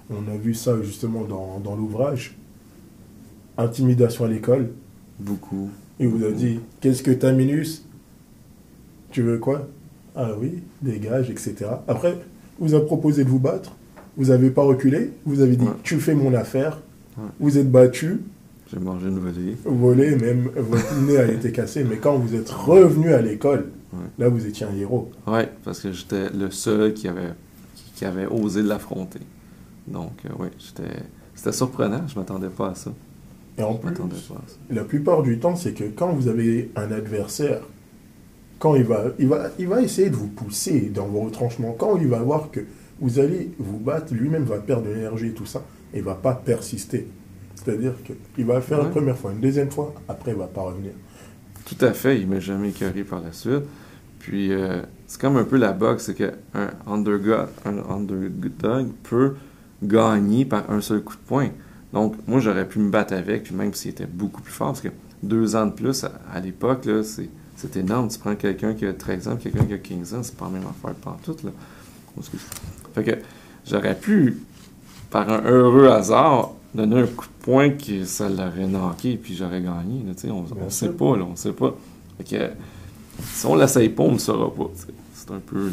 On 0.09 0.27
a 0.27 0.37
vu 0.37 0.55
ça 0.55 0.81
justement 0.81 1.23
dans, 1.23 1.59
dans 1.59 1.75
l'ouvrage. 1.75 2.35
Intimidation 3.57 4.25
à 4.25 4.27
l'école. 4.27 4.71
Beaucoup. 5.19 5.69
Il 5.99 6.07
vous 6.07 6.25
a 6.25 6.31
dit 6.31 6.59
Qu'est-ce 6.81 7.03
que 7.03 7.11
tu 7.11 7.31
minus? 7.31 7.85
Tu 9.11 9.21
veux 9.21 9.37
quoi? 9.37 9.67
Ah 10.15 10.31
oui, 10.39 10.63
dégage, 10.81 11.29
etc. 11.29 11.67
Après, 11.87 12.17
vous 12.57 12.73
a 12.73 12.83
proposé 12.83 13.23
de 13.23 13.29
vous 13.29 13.39
battre, 13.39 13.75
vous 14.17 14.25
n'avez 14.25 14.49
pas 14.49 14.63
reculé, 14.63 15.11
vous 15.25 15.41
avez 15.41 15.55
dit 15.55 15.67
tu 15.83 15.99
fais 15.99 16.15
mon 16.15 16.33
affaire, 16.33 16.81
vous 17.39 17.57
êtes 17.57 17.71
battu. 17.71 18.21
J'ai 18.71 18.79
mangé 18.79 19.07
une 19.07 19.19
volée. 19.19 19.57
Volée, 19.65 20.15
même 20.15 20.49
votre 20.55 20.95
nez 21.01 21.17
a 21.17 21.25
été 21.25 21.51
cassé, 21.51 21.83
mais 21.83 21.97
quand 21.97 22.17
vous 22.17 22.35
êtes 22.35 22.49
revenu 22.49 23.13
à 23.13 23.21
l'école, 23.21 23.71
là 24.19 24.29
vous 24.29 24.45
étiez 24.45 24.65
un 24.65 24.75
héros. 24.75 25.09
Oui, 25.25 25.41
parce 25.63 25.79
que 25.79 25.91
j'étais 25.91 26.29
le 26.29 26.51
seul 26.51 26.93
qui 26.93 27.07
avait, 27.07 27.33
qui 27.95 28.05
avait 28.05 28.27
osé 28.27 28.61
l'affronter. 28.61 29.21
Donc, 29.87 30.11
euh, 30.25 30.29
oui, 30.37 30.47
c'était 30.59 31.51
surprenant, 31.51 32.01
je 32.07 32.13
ne 32.13 32.19
m'attendais 32.19 32.49
pas 32.49 32.69
à 32.69 32.75
ça. 32.75 32.91
Et 33.57 33.63
en 33.63 33.73
plus, 33.73 33.93
la 34.69 34.83
plupart 34.83 35.23
du 35.23 35.39
temps, 35.39 35.55
c'est 35.55 35.73
que 35.73 35.85
quand 35.85 36.13
vous 36.13 36.27
avez 36.27 36.71
un 36.75 36.91
adversaire, 36.91 37.61
quand 38.59 38.75
il 38.75 38.83
va, 38.83 39.05
il 39.17 39.27
va, 39.27 39.49
il 39.57 39.67
va 39.67 39.81
essayer 39.81 40.09
de 40.09 40.15
vous 40.15 40.27
pousser 40.27 40.91
dans 40.93 41.07
vos 41.07 41.21
retranchements, 41.21 41.75
quand 41.77 41.97
il 41.97 42.07
va 42.07 42.19
voir 42.19 42.51
que 42.51 42.61
vous 43.01 43.19
allez 43.19 43.51
vous 43.57 43.79
battre, 43.79 44.13
lui-même 44.13 44.43
va 44.43 44.59
perdre 44.59 44.87
de 44.87 44.93
l'énergie 44.93 45.27
et 45.27 45.33
tout 45.33 45.45
ça, 45.45 45.63
et 45.93 46.01
va 46.01 46.13
pas 46.13 46.35
persister. 46.35 47.07
C'est-à-dire 47.63 47.93
qu'il 48.35 48.45
va 48.45 48.55
le 48.55 48.61
faire 48.61 48.77
la 48.77 48.85
Ouais. 48.85 48.89
première 48.91 49.17
fois, 49.17 49.31
une 49.31 49.41
deuxième 49.41 49.69
fois, 49.71 49.93
après 50.07 50.31
il 50.31 50.37
va 50.37 50.47
pas 50.47 50.61
revenir. 50.61 50.91
Tout 51.65 51.83
à 51.85 51.91
fait, 51.93 52.19
il 52.19 52.27
m'a 52.27 52.39
jamais 52.39 52.69
écœuré 52.69 53.03
par 53.03 53.21
la 53.21 53.31
suite. 53.31 53.63
Puis 54.19 54.51
euh, 54.51 54.81
c'est 55.07 55.19
comme 55.19 55.37
un 55.37 55.43
peu 55.43 55.57
la 55.57 55.71
boxe, 55.73 56.05
c'est 56.05 56.13
qu'un 56.15 56.31
underdog, 56.87 57.47
un 57.65 57.77
underdog 57.89 58.87
peut 59.03 59.35
gagner 59.83 60.45
par 60.45 60.69
un 60.71 60.81
seul 60.81 61.01
coup 61.03 61.13
de 61.15 61.21
poing. 61.27 61.49
Donc 61.93 62.15
moi 62.27 62.39
j'aurais 62.39 62.67
pu 62.67 62.79
me 62.79 62.89
battre 62.89 63.13
avec, 63.13 63.43
puis 63.43 63.55
même 63.55 63.73
s'il 63.73 63.91
était 63.91 64.05
beaucoup 64.05 64.41
plus 64.41 64.51
fort, 64.53 64.67
parce 64.67 64.81
que 64.81 64.89
deux 65.23 65.55
ans 65.55 65.65
de 65.67 65.71
plus 65.73 66.03
à, 66.03 66.11
à 66.33 66.39
l'époque, 66.39 66.85
là, 66.85 67.03
c'est, 67.03 67.29
c'est 67.55 67.75
énorme. 67.77 68.07
Tu 68.09 68.19
prends 68.19 68.35
quelqu'un 68.35 68.73
qui 68.73 68.85
a 68.85 68.93
13 68.93 69.27
ans, 69.27 69.35
quelqu'un 69.35 69.65
qui 69.65 69.73
a 69.73 69.77
15 69.77 70.13
ans, 70.13 70.23
c'est 70.23 70.35
pas 70.37 70.45
la 70.45 70.51
même 70.51 70.63
affaire 70.69 70.93
pantoute, 70.95 71.43
là. 71.43 71.51
Excuse. 72.17 72.41
Fait 72.93 73.03
que 73.03 73.11
j'aurais 73.69 73.95
pu, 73.95 74.37
par 75.09 75.29
un 75.29 75.41
heureux 75.43 75.87
hasard, 75.89 76.51
donner 76.73 77.01
un 77.01 77.07
coup 77.07 77.25
de 77.25 77.43
poing 77.43 77.69
qui 77.71 78.05
ça 78.05 78.29
l'aurait 78.29 78.67
knocké, 78.67 79.17
puis 79.17 79.35
j'aurais 79.35 79.61
gagné. 79.61 80.03
là, 80.05 80.13
on 80.31 80.45
sûr. 80.47 80.71
sait 80.71 80.89
pas, 80.89 81.17
là, 81.17 81.23
on 81.29 81.35
sait 81.35 81.53
pas. 81.53 81.75
Fait 82.17 82.23
que 82.37 82.49
si 83.33 83.45
on 83.45 83.55
l'essaye 83.55 83.89
pas, 83.89 84.03
on 84.03 84.13
ne 84.13 84.17
saura 84.17 84.53
pas. 84.53 84.69
C'est 85.13 85.31
un 85.31 85.39
peu 85.39 85.69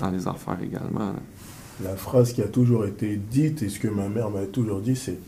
dans 0.00 0.10
les 0.10 0.26
affaires 0.28 0.58
également. 0.62 0.98
là. 1.12 1.14
La 1.82 1.96
phrase 1.96 2.32
qui 2.32 2.42
a 2.42 2.46
toujours 2.48 2.86
été 2.86 3.16
dite, 3.30 3.62
et 3.62 3.68
ce 3.68 3.78
que 3.80 3.88
ma 3.88 4.08
mère 4.08 4.30
m'a 4.30 4.44
toujours 4.46 4.80
dit, 4.80 4.96
c'est 4.96 5.18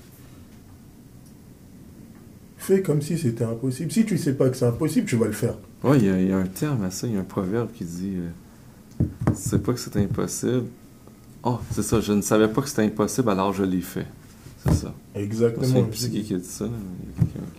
Fais 2.58 2.82
comme 2.82 3.00
si 3.02 3.16
c'était 3.18 3.44
impossible. 3.44 3.92
Si 3.92 4.04
tu 4.04 4.18
sais 4.18 4.34
pas 4.34 4.48
que 4.48 4.56
c'est 4.56 4.66
impossible, 4.66 5.06
tu 5.06 5.16
vas 5.16 5.26
le 5.26 5.32
faire. 5.32 5.54
Ouais, 5.84 5.98
il 5.98 6.04
y, 6.04 6.08
a- 6.08 6.20
il 6.20 6.28
y 6.28 6.32
a 6.32 6.38
un 6.38 6.46
terme 6.46 6.82
à 6.84 6.90
ça, 6.90 7.06
il 7.06 7.12
y 7.14 7.16
a 7.16 7.20
un 7.20 7.24
proverbe 7.24 7.68
qui 7.72 7.84
dit 7.84 8.14
euh, 8.16 9.04
Tu 9.28 9.32
sais 9.36 9.58
pas 9.58 9.72
que 9.72 9.78
c'est 9.78 9.96
impossible. 9.96 10.64
Oh, 11.44 11.58
c'est 11.70 11.82
ça, 11.82 12.00
je 12.00 12.12
ne 12.12 12.22
savais 12.22 12.48
pas 12.48 12.62
que 12.62 12.68
c'était 12.68 12.82
impossible, 12.82 13.30
alors 13.30 13.52
je 13.52 13.62
l'ai 13.62 13.80
fait. 13.82 14.06
Ça. 14.72 14.94
Exactement. 15.14 15.82
plus 15.84 16.08
qui 16.08 16.26
ça. 16.42 16.64
qui 16.66 16.70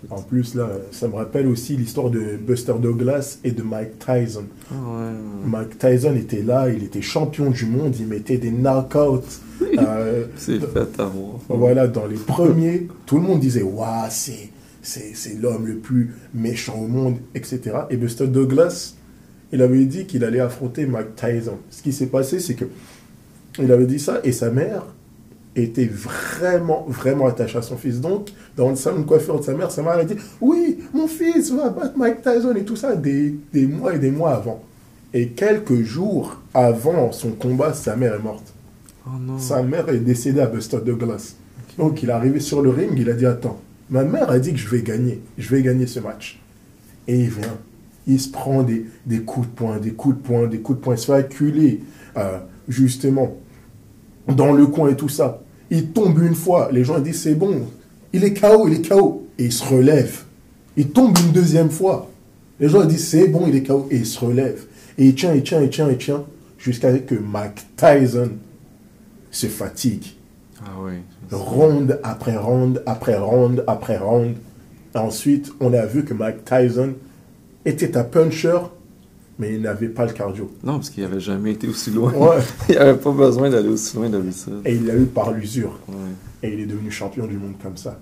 En 0.10 0.22
plus, 0.22 0.56
là, 0.56 0.70
ça 0.92 1.08
me 1.08 1.16
rappelle 1.16 1.48
aussi 1.48 1.76
l'histoire 1.76 2.10
de 2.10 2.38
Buster 2.38 2.74
Douglas 2.82 3.40
et 3.44 3.52
de 3.52 3.64
Mike 3.64 4.00
Tyson. 4.00 4.46
Ah 4.72 4.76
ouais, 4.76 4.92
ouais. 4.92 5.48
Mike 5.48 5.78
Tyson 5.78 6.16
était 6.16 6.44
là, 6.44 6.70
il 6.70 6.84
était 6.84 7.02
champion 7.02 7.50
du 7.50 7.66
monde, 7.66 7.96
il 8.00 8.08
mettait 8.08 8.38
des 8.38 8.52
knockouts. 8.52 9.24
euh, 9.78 10.26
C'est 10.38 10.60
fait 10.60 11.00
avoir. 11.00 11.40
voilà, 11.50 11.88
dans 11.88 12.06
les 12.06 12.18
premiers, 12.18 12.88
tout 13.06 13.18
le 13.18 13.24
monde 13.24 13.40
disait 13.40 13.64
Waouh, 13.64 14.08
c'est, 14.10 14.50
c'est, 14.82 15.12
c'est 15.16 15.36
l'homme 15.36 15.66
le 15.68 15.76
plus 15.78 16.14
méchant 16.34 16.78
au 16.80 16.88
monde, 16.88 17.18
etc. 17.36 17.62
Et 17.90 17.98
Buster 17.98 18.28
Douglas, 18.28 18.96
il 19.52 19.62
avait 19.62 19.86
dit 19.86 20.06
qu'il 20.06 20.24
allait 20.24 20.40
affronter 20.42 20.86
Mike 20.86 21.16
Tyson. 21.16 21.58
Ce 21.70 21.82
qui 21.82 21.94
s'est 21.94 22.08
passé, 22.08 22.40
c'est 22.40 22.54
que 22.56 22.66
il 23.60 23.72
avait 23.72 23.88
dit 23.88 24.00
ça 24.00 24.20
et 24.24 24.32
sa 24.32 24.52
mère 24.52 24.84
était 25.58 25.86
vraiment, 25.86 26.86
vraiment 26.88 27.28
attachée 27.28 27.58
à 27.58 27.62
son 27.62 27.78
fils. 27.78 28.00
Donc, 28.00 28.30
dans 28.56 28.70
le 28.70 28.76
salon 28.76 29.00
de 29.00 29.06
coiffure 29.06 29.40
de 29.40 29.44
sa 29.44 29.54
mère, 29.54 29.72
sa 29.72 29.82
mère 29.82 29.94
a 29.94 30.04
dit 30.04 30.16
Oui, 30.40 30.80
mon 30.94 31.08
fils 31.08 31.52
va 31.52 31.70
battre 31.70 31.98
Mike 31.98 32.22
Tyson 32.22 32.56
et 32.56 32.64
tout 32.64 32.76
ça 32.76 32.96
des, 32.96 33.36
des 33.54 33.66
mois 33.66 33.96
et 33.96 34.00
des 34.00 34.12
mois 34.12 34.36
avant. 34.36 34.64
Et 35.14 35.30
quelques 35.30 35.82
jours 35.84 36.42
avant 36.54 37.12
son 37.12 37.32
combat, 37.32 37.74
sa 37.74 37.96
mère 37.96 38.16
est 38.16 38.24
morte. 38.24 38.54
Oh 39.06 39.18
non. 39.20 39.40
Sa 39.40 39.64
mère 39.64 39.90
est 39.90 40.00
décédée 40.00 40.42
à 40.42 40.48
Buster 40.48 40.80
Douglas. 40.86 41.36
Donc 41.78 42.04
il 42.04 42.10
est 42.10 42.14
arrivé 42.14 42.40
sur 42.40 42.62
le 42.62 42.70
ring, 42.70 42.92
il 42.98 43.10
a 43.10 43.14
dit 43.14 43.26
Attends, 43.26 43.60
ma 43.90 44.04
mère 44.04 44.30
a 44.30 44.40
dit 44.40 44.52
que 44.52 44.60
je 44.60 44.68
vais 44.68 44.82
gagner, 44.82 45.22
je 45.38 45.50
vais 45.50 45.62
gagner 45.62 45.88
ce 45.88 46.00
match. 46.00 46.42
Et 47.08 47.20
il 47.20 47.30
vient, 47.30 47.58
il 48.06 48.20
se 48.20 48.30
prend 48.30 48.64
des, 48.64 48.86
des 49.06 49.22
coups 49.22 49.48
de 49.48 49.52
poing, 49.54 49.78
des 49.78 49.92
coups 49.92 50.18
de 50.18 50.22
poing, 50.22 50.48
des 50.48 50.60
coups 50.60 50.80
de 50.80 50.84
poing, 50.84 50.96
il 50.96 51.00
se 51.00 51.06
fait 51.06 51.14
acculer, 51.14 51.82
euh, 52.18 52.40
justement, 52.68 53.38
dans 54.28 54.52
le 54.52 54.68
coin 54.68 54.90
et 54.90 54.96
tout 54.96 55.10
ça. 55.10 55.42
Il 55.70 55.88
tombe 55.88 56.22
une 56.22 56.36
fois, 56.36 56.70
les 56.72 56.84
gens 56.84 57.00
disent 57.00 57.22
C'est 57.22 57.36
bon, 57.36 57.68
il 58.14 58.24
est 58.24 58.34
KO, 58.34 58.68
il 58.68 58.76
est 58.76 58.88
KO. 58.88 59.28
Et 59.40 59.46
il 59.46 59.52
se 59.52 59.64
relève. 59.64 60.24
Il 60.76 60.90
tombe 60.90 61.18
une 61.18 61.32
deuxième 61.32 61.70
fois. 61.70 62.10
Les 62.60 62.70
gens 62.70 62.86
disent 62.86 63.08
C'est 63.08 63.28
bon, 63.28 63.46
il 63.48 63.56
est 63.56 63.64
KO. 63.64 63.88
Et 63.92 63.98
il 63.98 64.06
se 64.06 64.20
relève. 64.20 64.66
Et 64.98 65.08
il 65.08 65.16
tient, 65.16 65.34
il 65.34 65.44
tient, 65.44 65.62
il 65.62 65.70
tient, 65.70 65.90
il 65.90 65.98
tient, 65.98 66.24
jusqu'à 66.58 66.92
ce 66.94 67.00
que 67.00 67.16
Mike 67.16 67.66
Tyson 67.76 68.32
se 69.30 69.48
fatigue. 69.48 70.06
Ah 70.62 70.72
oui. 70.80 70.94
Ronde 71.32 72.00
après 72.04 72.38
ronde, 72.38 72.82
après 72.86 73.18
ronde, 73.18 73.64
après 73.68 73.98
ronde. 73.98 74.36
Ensuite, 74.96 75.52
on 75.60 75.74
a 75.74 75.86
vu 75.86 76.04
que 76.04 76.14
Mike 76.14 76.46
Tyson 76.46 76.94
était 77.66 77.98
un 77.98 78.04
puncher, 78.04 78.58
mais 79.40 79.54
il 79.56 79.62
n'avait 79.62 79.90
pas 79.90 80.06
le 80.06 80.14
cardio. 80.14 80.50
Non, 80.64 80.74
parce 80.76 80.90
qu'il 80.90 81.04
n'avait 81.04 81.20
jamais 81.20 81.52
été 81.52 81.68
aussi 81.68 81.92
loin. 81.92 82.12
Ouais. 82.14 82.38
il 82.70 82.76
n'avait 82.76 82.96
pas 82.98 83.12
besoin 83.12 83.50
d'aller 83.50 83.70
aussi 83.70 83.96
loin 83.96 84.10
d'habitude. 84.10 84.62
Et 84.66 84.76
il 84.76 84.86
l'a 84.86 84.96
eu 84.96 85.06
par 85.06 85.32
l'usure. 85.32 85.80
Ouais. 85.88 85.96
Et 86.44 86.54
il 86.54 86.60
est 86.62 86.66
devenu 86.66 86.90
champion 86.92 87.26
du 87.28 87.38
monde 87.38 87.54
comme 87.62 87.78
ça. 87.78 88.00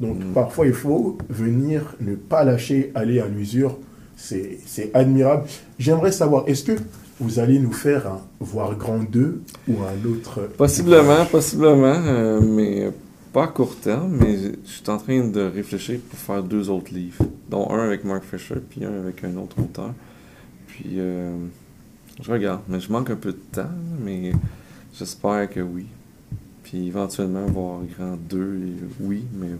Donc 0.00 0.18
Mm. 0.18 0.32
parfois, 0.34 0.66
il 0.66 0.72
faut 0.74 1.16
venir, 1.28 1.94
ne 2.00 2.14
pas 2.14 2.44
lâcher, 2.44 2.92
aller 2.94 3.18
à 3.20 3.26
l'usure. 3.26 3.78
C'est 4.16 4.90
admirable. 4.94 5.44
J'aimerais 5.78 6.12
savoir, 6.12 6.44
est-ce 6.46 6.64
que 6.64 6.72
vous 7.20 7.38
allez 7.38 7.58
nous 7.58 7.72
faire 7.72 8.06
un 8.06 8.20
Voir 8.40 8.76
Grand 8.76 8.98
2 9.10 9.40
ou 9.68 9.72
un 9.82 10.08
autre 10.10 10.48
Possiblement, 10.56 11.24
possiblement, 11.30 11.94
euh, 12.06 12.40
mais 12.40 12.90
pas 13.32 13.44
à 13.44 13.46
court 13.48 13.76
terme, 13.76 14.16
mais 14.20 14.36
je 14.36 14.48
je 14.64 14.70
suis 14.70 14.90
en 14.90 14.98
train 14.98 15.26
de 15.28 15.40
réfléchir 15.40 15.98
pour 16.08 16.18
faire 16.18 16.42
deux 16.42 16.68
autres 16.70 16.92
livres, 16.94 17.24
dont 17.50 17.70
un 17.70 17.86
avec 17.86 18.04
Mark 18.04 18.24
Fisher, 18.24 18.56
puis 18.68 18.84
un 18.84 19.00
avec 19.02 19.22
un 19.24 19.36
autre 19.36 19.58
auteur. 19.58 19.92
Puis 20.76 20.96
euh, 20.98 21.34
je 22.22 22.30
regarde, 22.30 22.60
mais 22.68 22.80
je 22.80 22.92
manque 22.92 23.08
un 23.08 23.16
peu 23.16 23.32
de 23.32 23.40
temps, 23.52 23.70
mais 24.04 24.32
j'espère 24.98 25.48
que 25.48 25.60
oui. 25.60 25.86
Puis 26.64 26.88
éventuellement 26.88 27.46
voir 27.46 27.80
Grand 27.96 28.16
2, 28.28 28.56
et 28.56 28.72
oui, 29.00 29.24
mais 29.32 29.52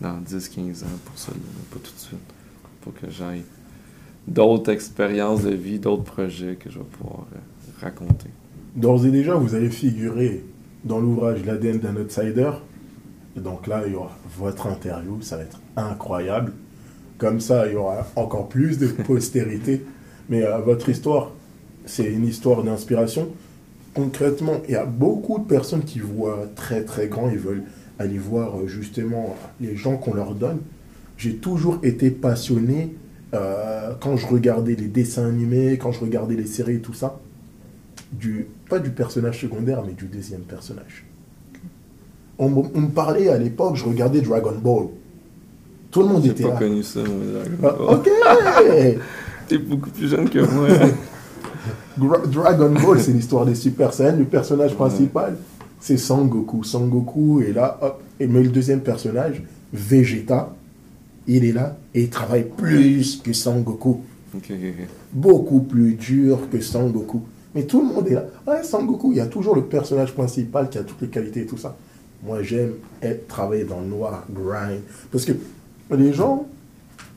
dans 0.00 0.18
10-15 0.20 0.84
ans 0.84 0.98
pour 1.06 1.18
ça, 1.18 1.32
pas 1.70 1.78
tout 1.82 1.94
de 1.94 1.98
suite. 1.98 2.18
Pour 2.82 2.92
que 2.94 3.08
j'aille 3.08 3.44
d'autres 4.26 4.70
expériences 4.70 5.42
de 5.42 5.54
vie, 5.54 5.78
d'autres 5.78 6.04
projets 6.04 6.56
que 6.56 6.68
je 6.68 6.78
vais 6.78 6.84
pouvoir 6.84 7.26
euh, 7.34 7.38
raconter. 7.80 8.28
D'ores 8.76 9.06
et 9.06 9.10
déjà, 9.10 9.34
vous 9.34 9.54
avez 9.54 9.70
figuré 9.70 10.44
dans 10.84 11.00
l'ouvrage 11.00 11.44
L'ADN 11.46 11.78
d'un 11.78 11.96
outsider. 11.96 12.50
Donc 13.36 13.66
là, 13.66 13.84
il 13.86 13.92
y 13.92 13.96
aura 13.96 14.12
votre 14.36 14.66
interview, 14.66 15.22
ça 15.22 15.38
va 15.38 15.44
être 15.44 15.60
incroyable. 15.76 16.52
Comme 17.16 17.40
ça, 17.40 17.66
il 17.68 17.72
y 17.72 17.76
aura 17.76 18.06
encore 18.16 18.48
plus 18.48 18.78
de 18.78 18.86
postérité. 19.06 19.82
Mais 20.32 20.42
euh, 20.44 20.58
votre 20.58 20.88
histoire, 20.88 21.30
c'est 21.84 22.06
une 22.10 22.26
histoire 22.26 22.62
d'inspiration. 22.62 23.28
Concrètement, 23.94 24.62
il 24.66 24.72
y 24.72 24.76
a 24.76 24.86
beaucoup 24.86 25.38
de 25.38 25.44
personnes 25.44 25.82
qui 25.84 25.98
voient 26.00 26.46
très 26.56 26.84
très 26.84 27.06
grand, 27.06 27.28
ils 27.28 27.38
veulent 27.38 27.64
aller 27.98 28.16
voir 28.16 28.48
euh, 28.58 28.66
justement 28.66 29.36
les 29.60 29.76
gens 29.76 29.98
qu'on 29.98 30.14
leur 30.14 30.34
donne. 30.34 30.60
J'ai 31.18 31.34
toujours 31.36 31.78
été 31.82 32.10
passionné 32.10 32.94
euh, 33.34 33.92
quand 34.00 34.16
je 34.16 34.26
regardais 34.26 34.74
les 34.74 34.86
dessins 34.88 35.26
animés, 35.26 35.76
quand 35.76 35.92
je 35.92 36.00
regardais 36.00 36.34
les 36.34 36.46
séries 36.46 36.76
et 36.76 36.80
tout 36.80 36.94
ça 36.94 37.20
du, 38.10 38.46
pas 38.70 38.78
du 38.78 38.88
personnage 38.90 39.38
secondaire, 39.42 39.82
mais 39.86 39.92
du 39.92 40.06
deuxième 40.06 40.40
personnage. 40.54 41.04
On, 42.38 42.48
me- 42.48 42.68
on 42.74 42.80
me 42.80 42.88
parlait 42.88 43.28
à 43.28 43.36
l'époque, 43.36 43.76
je 43.76 43.84
regardais 43.84 44.22
Dragon 44.22 44.54
Ball. 44.62 44.86
Tout 45.90 46.00
le 46.00 46.08
monde 46.08 46.24
était 46.24 46.42
pas 46.44 46.50
là. 46.54 46.56
connu 46.56 46.82
ça, 46.82 47.00
moi, 47.00 47.42
Dragon 47.60 47.76
Ball. 47.86 47.96
ok 47.98 48.08
T'es 49.52 49.58
beaucoup 49.58 49.90
plus 49.90 50.08
jeune 50.08 50.30
que 50.30 50.38
moi. 50.38 50.66
Dragon 52.26 52.70
Ball, 52.70 52.98
c'est 52.98 53.12
l'histoire 53.12 53.44
des 53.44 53.54
Super 53.54 53.92
Saiyans. 53.92 54.16
Le 54.16 54.24
personnage 54.24 54.74
principal, 54.74 55.36
c'est 55.78 55.98
Sangoku. 55.98 56.64
Sangoku 56.64 57.42
est 57.42 57.52
là, 57.52 57.78
hop. 57.82 58.00
Et 58.18 58.26
mais 58.26 58.42
le 58.42 58.48
deuxième 58.48 58.80
personnage, 58.80 59.42
Vegeta, 59.74 60.54
il 61.26 61.44
est 61.44 61.52
là 61.52 61.76
et 61.94 62.04
il 62.04 62.08
travaille 62.08 62.44
plus 62.44 63.20
que 63.22 63.34
Sangoku. 63.34 64.00
Ok, 64.34 64.44
ok, 64.48 64.50
ok. 64.50 64.88
beaucoup 65.12 65.60
plus 65.60 65.96
dur 65.96 66.48
que 66.50 66.58
Sangoku. 66.58 67.20
Mais 67.54 67.64
tout 67.64 67.82
le 67.82 67.88
monde 67.88 68.08
est 68.08 68.14
là. 68.14 68.24
Ouais, 68.46 68.62
Sangoku, 68.62 69.12
il 69.12 69.18
y 69.18 69.20
a 69.20 69.26
toujours 69.26 69.54
le 69.54 69.64
personnage 69.64 70.14
principal 70.14 70.70
qui 70.70 70.78
a 70.78 70.82
toutes 70.82 71.02
les 71.02 71.08
qualités 71.08 71.42
et 71.42 71.46
tout 71.46 71.58
ça. 71.58 71.76
Moi, 72.24 72.42
j'aime 72.42 72.72
être 73.02 73.28
travailler 73.28 73.64
dans 73.64 73.80
le 73.80 73.86
noir, 73.88 74.24
grind. 74.32 74.80
Parce 75.10 75.26
que 75.26 75.32
les 75.90 76.14
gens 76.14 76.46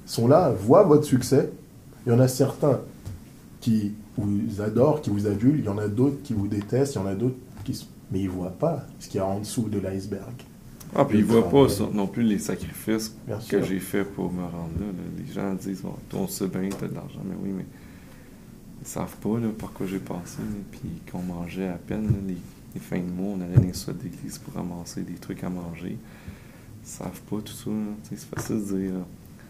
sont 0.06 0.28
là, 0.28 0.52
voient 0.52 0.84
votre 0.84 1.06
succès. 1.06 1.50
Il 2.06 2.12
y 2.12 2.16
en 2.16 2.20
a 2.20 2.28
certains 2.28 2.82
qui 3.62 3.94
vous 4.18 4.62
adorent, 4.62 5.02
qui 5.02 5.10
vous 5.10 5.28
adulent. 5.28 5.60
Il 5.60 5.66
y 5.66 5.70
en 5.70 5.78
a 5.78 5.88
d'autres 5.88 6.22
qui 6.24 6.34
vous 6.34 6.48
détestent. 6.48 6.96
Il 6.96 7.00
y 7.00 7.02
en 7.02 7.08
a 7.08 7.16
d'autres 7.16 7.38
qui... 7.64 7.88
Mais 8.12 8.20
ils 8.20 8.28
ne 8.28 8.32
voient 8.32 8.52
pas 8.52 8.86
ce 9.00 9.08
qu'il 9.08 9.18
y 9.18 9.24
a 9.24 9.26
en 9.26 9.40
dessous 9.40 9.68
de 9.70 9.80
l'iceberg. 9.80 10.34
Ah, 10.96 11.04
puis 11.04 11.18
ils 11.18 11.22
Le 11.22 11.28
voient 11.28 11.50
pas 11.50 11.68
ça, 11.68 11.90
non 11.92 12.08
plus 12.08 12.24
les 12.24 12.40
sacrifices 12.40 13.16
que 13.50 13.64
j'ai 13.64 13.80
fait 13.80 14.06
pour 14.06 14.32
me 14.32 14.44
rendre 14.44 14.80
là, 14.80 14.86
là. 14.86 15.04
Les 15.18 15.34
gens 15.34 15.54
disent, 15.56 15.82
bon, 15.82 15.96
on 16.14 16.28
sait 16.28 16.48
bien, 16.48 16.70
t'as 16.70 16.88
de 16.88 16.94
l'argent, 16.94 17.20
mais 17.26 17.36
oui, 17.42 17.50
mais 17.58 17.66
ils 18.82 18.88
savent 18.88 19.18
pas 19.18 19.40
là, 19.40 19.50
par 19.58 19.74
quoi 19.74 19.88
j'ai 19.88 20.00
passé, 20.00 20.38
là, 20.40 20.62
puis 20.72 21.02
qu'on 21.12 21.22
mangeait 21.22 21.68
à 21.68 21.78
peine 21.78 22.08
les, 22.28 22.38
les 22.76 22.80
fins 22.80 23.00
de 23.00 23.12
mois, 23.12 23.36
on 23.38 23.42
allait 23.42 23.56
dans 23.56 23.64
les 23.64 23.74
soies 23.74 23.94
d'église 23.94 24.38
pour 24.38 24.54
ramasser 24.54 25.02
des 25.02 25.16
trucs 25.16 25.44
à 25.44 25.50
manger. 25.50 25.98
savent 26.84 27.22
pas 27.30 27.38
tout 27.44 27.54
ça. 27.54 27.72
Tu 28.10 28.16
C'est 28.16 28.30
facile 28.30 28.58
de 28.58 28.78
dire. 28.78 28.94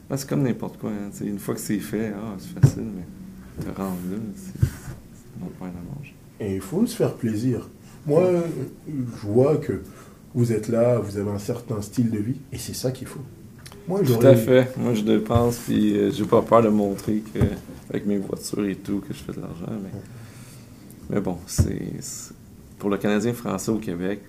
Ben, 0.10 0.18
c'est 0.18 0.30
comme 0.30 0.43
n'importe 0.43 0.78
quoi. 0.78 0.91
hein, 0.91 1.10
Une 1.22 1.39
fois 1.39 1.56
que 1.56 1.62
c'est 1.62 1.80
fait, 1.80 2.14
ah, 2.16 2.36
c'est 2.38 2.60
facile, 2.60 2.84
mais 2.95 3.64
te 3.66 3.70
rendre 3.78 3.97
là, 4.12 4.18
c'est 4.36 5.39
mon 5.39 5.47
pain 5.60 5.68
à 5.68 5.97
manger. 5.97 6.14
Et 6.39 6.56
il 6.56 6.62
faut 6.62 6.86
se 6.86 6.95
faire 6.95 7.14
plaisir. 7.16 7.68
Moi, 8.06 8.24
je 8.88 9.28
vois 9.28 9.58
que 9.58 9.82
vous 10.36 10.51
êtes 10.51 10.68
là, 10.68 10.99
vous 10.99 11.18
avez 11.18 11.32
un 11.32 11.39
certain 11.39 11.82
style 11.82 12.12
de 12.12 12.20
vie, 12.20 12.38
et 12.51 12.58
c'est 12.58 12.76
ça 12.76 12.91
qu'il 12.91 13.08
faut. 13.08 13.22
Moi, 13.88 14.01
Tout 14.03 14.26
à 14.26 14.36
fait. 14.36 14.76
Moi, 14.78 14.93
je 14.93 15.01
dépense, 15.01 15.58
puis 15.58 15.97
euh, 15.97 16.12
j'ai 16.12 16.26
pas 16.26 16.41
peur 16.41 16.62
de 16.62 16.70
montrer 16.70 17.24
que, 17.34 17.39
avec 17.89 18.06
mes 18.06 18.18
voitures 18.18 18.66
et 18.66 18.76
tout, 18.76 18.99
que 18.99 19.14
je 19.14 19.20
fais 19.20 19.32
de 19.34 19.41
l'argent. 19.41 19.72
Mais, 19.84 19.99
mais 21.10 21.22
bon, 21.22 21.38
c'est 21.47 21.91
pour 22.80 22.89
le 22.89 22.97
Canadien 22.97 23.34
français 23.34 23.72
au 23.72 23.78
Québec, 23.78 24.22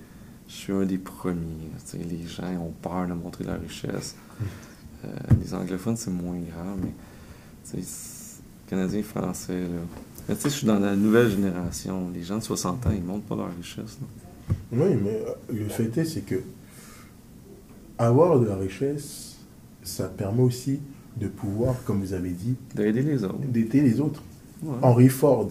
je 0.49 0.55
suis 0.55 0.73
un 0.73 0.85
des 0.85 0.99
premiers. 0.99 1.71
les 1.95 2.27
gens 2.27 2.45
ont 2.61 2.73
peur 2.83 3.07
de 3.09 3.15
montrer 3.15 3.45
leur 3.45 3.61
richesse. 3.61 4.17
Euh, 5.07 5.35
les 5.43 5.55
anglophones, 5.55 5.97
c'est 5.97 6.11
moins 6.11 6.39
grave, 6.39 6.77
mais 6.83 6.93
tu 7.71 7.77
sais, 7.79 7.83
c'est- 7.83 8.17
Canadien 8.69 9.03
français, 9.03 9.61
là. 9.61 9.69
Mais 10.29 10.35
tu 10.35 10.41
sais, 10.43 10.49
je 10.51 10.55
suis 10.57 10.67
dans 10.67 10.81
la 10.81 10.97
nouvelle 10.97 11.31
génération. 11.31 12.11
Les 12.13 12.23
gens 12.25 12.39
de 12.39 12.43
60 12.43 12.85
ans, 12.87 12.91
ils 12.93 13.03
montrent 13.05 13.27
pas 13.27 13.37
leur 13.37 13.51
richesse. 13.57 13.99
là. 14.01 14.57
Oui, 14.73 14.97
mais 15.03 15.23
euh, 15.27 15.33
le 15.55 15.69
fait 15.69 15.97
est, 15.99 16.05
c'est 16.05 16.23
que 16.23 16.43
avoir 17.99 18.39
de 18.41 18.47
la 18.47 18.57
richesse, 18.57 19.37
ça 19.83 20.09
permet 20.09 20.43
aussi 20.43 20.81
de 21.17 21.29
pouvoir, 21.29 21.75
comme 21.85 22.01
vous 22.01 22.13
avez 22.13 22.31
dit, 22.31 22.57
D'aider 22.75 23.03
les 23.03 23.25
autres. 23.25 23.39
d'aider 23.47 23.81
les 23.81 24.01
autres. 24.01 24.23
Ouais. 24.63 24.75
Henry 24.83 25.09
Ford, 25.09 25.49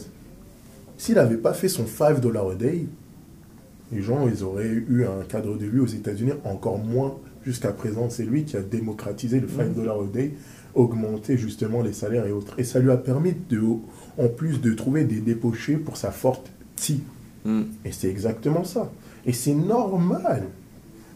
s'il 0.97 1.15
n'avait 1.15 1.37
pas 1.37 1.53
fait 1.53 1.69
son 1.69 1.87
5 1.87 2.19
dollars 2.19 2.49
a 2.49 2.55
day, 2.55 2.85
les 3.91 4.01
gens 4.01 4.27
ils 4.27 4.43
auraient 4.43 4.67
eu 4.67 5.05
un 5.05 5.23
cadre 5.27 5.57
de 5.57 5.65
vie 5.65 5.79
aux 5.79 5.85
États-Unis 5.87 6.33
encore 6.43 6.77
moins 6.79 7.15
jusqu'à 7.45 7.71
présent. 7.71 8.09
C'est 8.09 8.23
lui 8.25 8.43
qui 8.43 8.57
a 8.57 8.61
démocratisé 8.61 9.39
le 9.39 9.47
5 9.47 9.67
Mhm. 9.69 9.73
dollars 9.75 10.01
a 10.01 10.05
day, 10.13 10.31
augmenté 10.73 11.37
justement 11.37 11.81
les 11.81 11.93
salaires 11.93 12.25
et 12.25 12.31
autres. 12.31 12.53
Et 12.57 12.63
ça 12.63 12.79
lui 12.79 12.91
a 12.91 12.97
permis, 12.97 13.33
de, 13.49 13.61
en 14.17 14.27
plus, 14.35 14.59
de 14.61 14.73
trouver 14.73 15.03
des 15.05 15.19
débauchés 15.21 15.77
pour 15.77 15.95
sa 15.97 16.11
forte 16.11 16.49
T. 16.75 16.95
Hmm. 17.45 17.63
Et 17.85 17.91
c'est 17.91 18.09
exactement 18.09 18.63
ça. 18.63 18.91
Et 19.25 19.31
c'est 19.33 19.53
normal. 19.53 20.43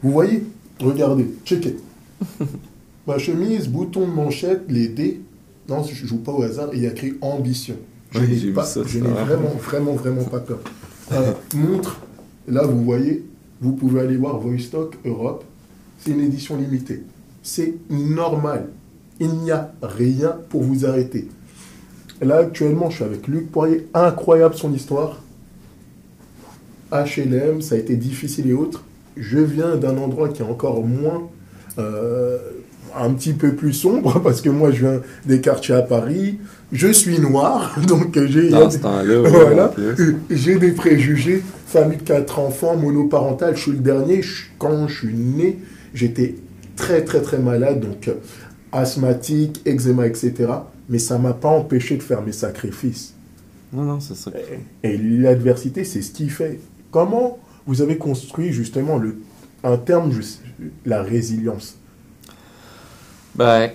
Vous 0.03 0.11
voyez 0.11 0.43
Regardez, 0.80 1.27
checkez. 1.43 1.75
Ma 3.07 3.17
chemise, 3.17 3.67
bouton 3.67 4.01
de 4.07 4.11
manchette, 4.13 4.61
les 4.69 4.88
dés. 4.88 5.19
Non, 5.67 5.84
je 5.84 6.05
joue 6.05 6.19
pas 6.19 6.32
au 6.32 6.41
hasard. 6.43 6.69
Il 6.73 6.82
y 6.82 6.88
a 6.88 6.91
écrit 6.91 7.15
ambition. 7.21 7.75
Je 8.11 8.19
Oui, 8.19 8.45
n'ai 8.45 8.51
pas- 8.53 8.63
ça, 8.63 8.82
je 8.86 8.97
ça. 8.99 9.03
n'ai 9.03 9.11
vraiment, 9.11 9.49
vraiment, 9.61 9.93
vraiment 9.93 10.23
pas 10.23 10.39
peur. 10.39 10.59
Euh, 11.11 11.34
montre. 11.55 11.99
Là, 12.47 12.65
vous 12.65 12.84
voyez, 12.84 13.25
vous 13.61 13.73
pouvez 13.73 14.01
aller 14.01 14.15
voir 14.17 14.39
Voistock 14.39 14.95
Europe. 15.05 15.43
C'est 15.99 16.11
une 16.11 16.21
édition 16.21 16.57
limitée. 16.57 17.03
C'est 17.43 17.75
normal. 17.89 18.67
Il 19.19 19.31
n'y 19.35 19.51
a 19.51 19.71
rien 19.81 20.35
pour 20.49 20.63
vous 20.63 20.85
arrêter. 20.85 21.27
Là, 22.21 22.37
actuellement, 22.37 22.89
je 22.89 22.95
suis 22.97 23.03
avec 23.05 23.27
Luc 23.27 23.51
Poirier. 23.51 23.87
Incroyable 23.93 24.55
son 24.55 24.73
histoire. 24.73 25.21
HLM, 26.91 27.61
ça 27.61 27.75
a 27.75 27.77
été 27.77 27.95
difficile 27.95 28.49
et 28.49 28.53
autres. 28.53 28.83
Je 29.15 29.37
viens 29.39 29.75
d'un 29.75 29.97
endroit 29.97 30.29
qui 30.29 30.41
est 30.41 30.45
encore 30.45 30.83
moins, 30.85 31.27
euh, 31.77 32.37
un 32.97 33.11
petit 33.13 33.33
peu 33.33 33.53
plus 33.53 33.73
sombre, 33.73 34.19
parce 34.23 34.41
que 34.41 34.49
moi 34.49 34.71
je 34.71 34.79
viens 34.87 35.01
des 35.25 35.39
quartiers 35.41 35.75
à 35.75 35.81
Paris. 35.81 36.39
Je 36.71 36.87
suis 36.87 37.19
noir, 37.19 37.75
donc 37.87 38.17
j'ai 38.27 38.49
voilà. 39.29 39.71
j'ai 40.29 40.57
des 40.57 40.71
préjugés. 40.71 41.43
Famille 41.67 41.97
de 41.99 42.03
quatre 42.03 42.39
enfants, 42.39 42.75
monoparental. 42.75 43.55
Je 43.55 43.61
suis 43.61 43.71
le 43.73 43.77
dernier. 43.77 44.23
Je- 44.23 44.45
quand 44.57 44.87
je 44.87 44.97
suis 45.05 45.13
né, 45.13 45.59
j'étais 45.93 46.35
très 46.75 47.03
très 47.03 47.21
très 47.21 47.39
malade, 47.39 47.81
donc 47.81 48.07
euh, 48.07 48.15
asthmatique, 48.71 49.61
eczéma, 49.65 50.07
etc. 50.07 50.33
Mais 50.89 50.99
ça 50.99 51.17
m'a 51.17 51.33
pas 51.33 51.49
empêché 51.49 51.97
de 51.97 52.03
faire 52.03 52.21
mes 52.21 52.31
sacrifices. 52.31 53.13
Non, 53.71 53.83
non, 53.83 53.99
c'est 53.99 54.15
ça. 54.15 54.31
Et 54.83 54.97
l'adversité, 54.97 55.83
c'est 55.83 56.01
ce 56.01 56.11
qui 56.11 56.29
fait. 56.29 56.59
Comment 56.91 57.37
vous 57.67 57.81
avez 57.81 57.97
construit 57.97 58.51
justement 58.51 58.97
le, 58.97 59.17
un 59.63 59.77
terme, 59.77 60.11
la 60.85 61.03
résilience? 61.03 61.75
Ben, 63.35 63.69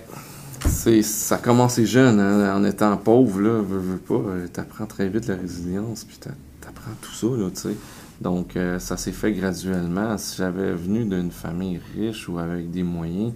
c'est, 0.67 1.01
ça 1.01 1.35
a 1.35 1.37
commencé 1.37 1.85
jeune, 1.85 2.19
hein, 2.19 2.55
en 2.55 2.63
étant 2.65 2.97
pauvre, 2.97 3.39
là, 3.39 3.61
veux, 3.61 3.79
veux 3.79 3.97
pas, 3.97 4.15
euh, 4.15 4.47
t'apprends 4.51 4.85
très 4.85 5.07
vite 5.07 5.27
la 5.27 5.35
résilience, 5.35 6.03
puis 6.03 6.17
t'a- 6.17 6.31
t'apprends 6.59 6.91
tout 7.01 7.13
ça, 7.13 7.27
là, 7.27 7.49
tu 7.53 7.61
sais. 7.61 7.75
Donc, 8.21 8.55
euh, 8.55 8.79
ça 8.79 8.97
s'est 8.97 9.11
fait 9.11 9.33
graduellement. 9.33 10.17
Si 10.17 10.37
j'avais 10.37 10.73
venu 10.73 11.05
d'une 11.05 11.31
famille 11.31 11.79
riche 11.95 12.29
ou 12.29 12.39
avec 12.39 12.71
des 12.71 12.83
moyens, 12.83 13.33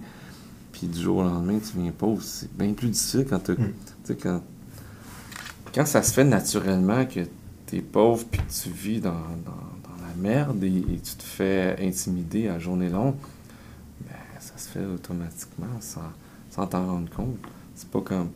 puis 0.72 0.86
du 0.86 1.00
jour 1.00 1.18
au 1.18 1.22
lendemain, 1.22 1.58
tu 1.58 1.78
viens 1.78 1.92
pauvre, 1.92 2.22
c'est 2.22 2.52
bien 2.56 2.72
plus 2.72 2.88
difficile 2.88 3.26
quand 3.28 3.50
Mm. 3.50 3.54
tu 4.06 4.14
quand, 4.16 4.40
quand 5.74 5.86
ça 5.86 6.02
se 6.02 6.12
fait 6.12 6.24
naturellement 6.24 7.04
que 7.04 7.20
t'es 7.66 7.80
pauvre, 7.80 8.24
puis 8.30 8.40
que 8.40 8.52
tu 8.62 8.70
vis 8.70 9.00
dans, 9.00 9.10
dans, 9.10 9.50
dans 9.84 10.02
la 10.02 10.14
merde 10.16 10.62
et, 10.64 10.68
et 10.78 10.98
tu 10.98 11.14
te 11.16 11.22
fais 11.22 11.76
intimider 11.80 12.48
à 12.48 12.58
journée 12.58 12.88
longue, 12.88 13.16
ben, 14.00 14.16
ça 14.40 14.54
se 14.56 14.68
fait 14.68 14.84
automatiquement 14.86 15.66
sans, 15.80 16.00
sans 16.50 16.66
t'en 16.66 16.86
rendre 16.86 17.10
compte. 17.10 17.36
C'est 17.74 17.88
pas 17.90 18.00
comme. 18.00 18.30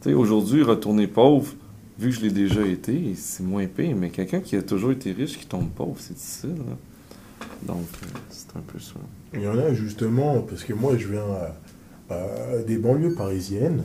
Tu 0.00 0.10
sais, 0.10 0.14
aujourd'hui, 0.14 0.62
retourner 0.62 1.06
pauvre, 1.06 1.52
vu 1.98 2.10
que 2.10 2.16
je 2.16 2.20
l'ai 2.22 2.30
déjà 2.30 2.66
été, 2.66 3.14
c'est 3.16 3.42
moins 3.42 3.66
pire, 3.66 3.96
mais 3.96 4.10
quelqu'un 4.10 4.40
qui 4.40 4.56
a 4.56 4.62
toujours 4.62 4.92
été 4.92 5.12
riche 5.12 5.38
qui 5.38 5.46
tombe 5.46 5.68
pauvre, 5.70 5.96
c'est 5.98 6.14
difficile. 6.14 6.56
là. 6.68 6.76
Donc, 7.66 7.86
euh, 8.02 8.06
c'est 8.30 8.56
un 8.56 8.60
peu 8.60 8.78
ça. 8.78 8.94
Il 9.34 9.40
y 9.42 9.48
en 9.48 9.58
a 9.58 9.72
justement, 9.74 10.40
parce 10.42 10.64
que 10.64 10.72
moi 10.72 10.96
je 10.96 11.08
viens 11.08 11.20
euh, 11.22 11.48
euh, 12.10 12.64
des 12.64 12.76
banlieues 12.78 13.14
parisiennes. 13.14 13.82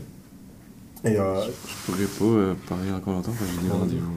Et 1.04 1.18
euh, 1.20 1.42
Je 1.68 1.92
pourrais 1.92 2.06
pas 2.06 2.40
euh, 2.40 2.54
parler 2.68 2.92
encore 2.92 3.14
longtemps 3.14 3.32
parce 3.38 3.52
que 3.52 3.62
j'ai 3.62 3.68
des 3.68 3.74
rendez-vous. 3.74 4.12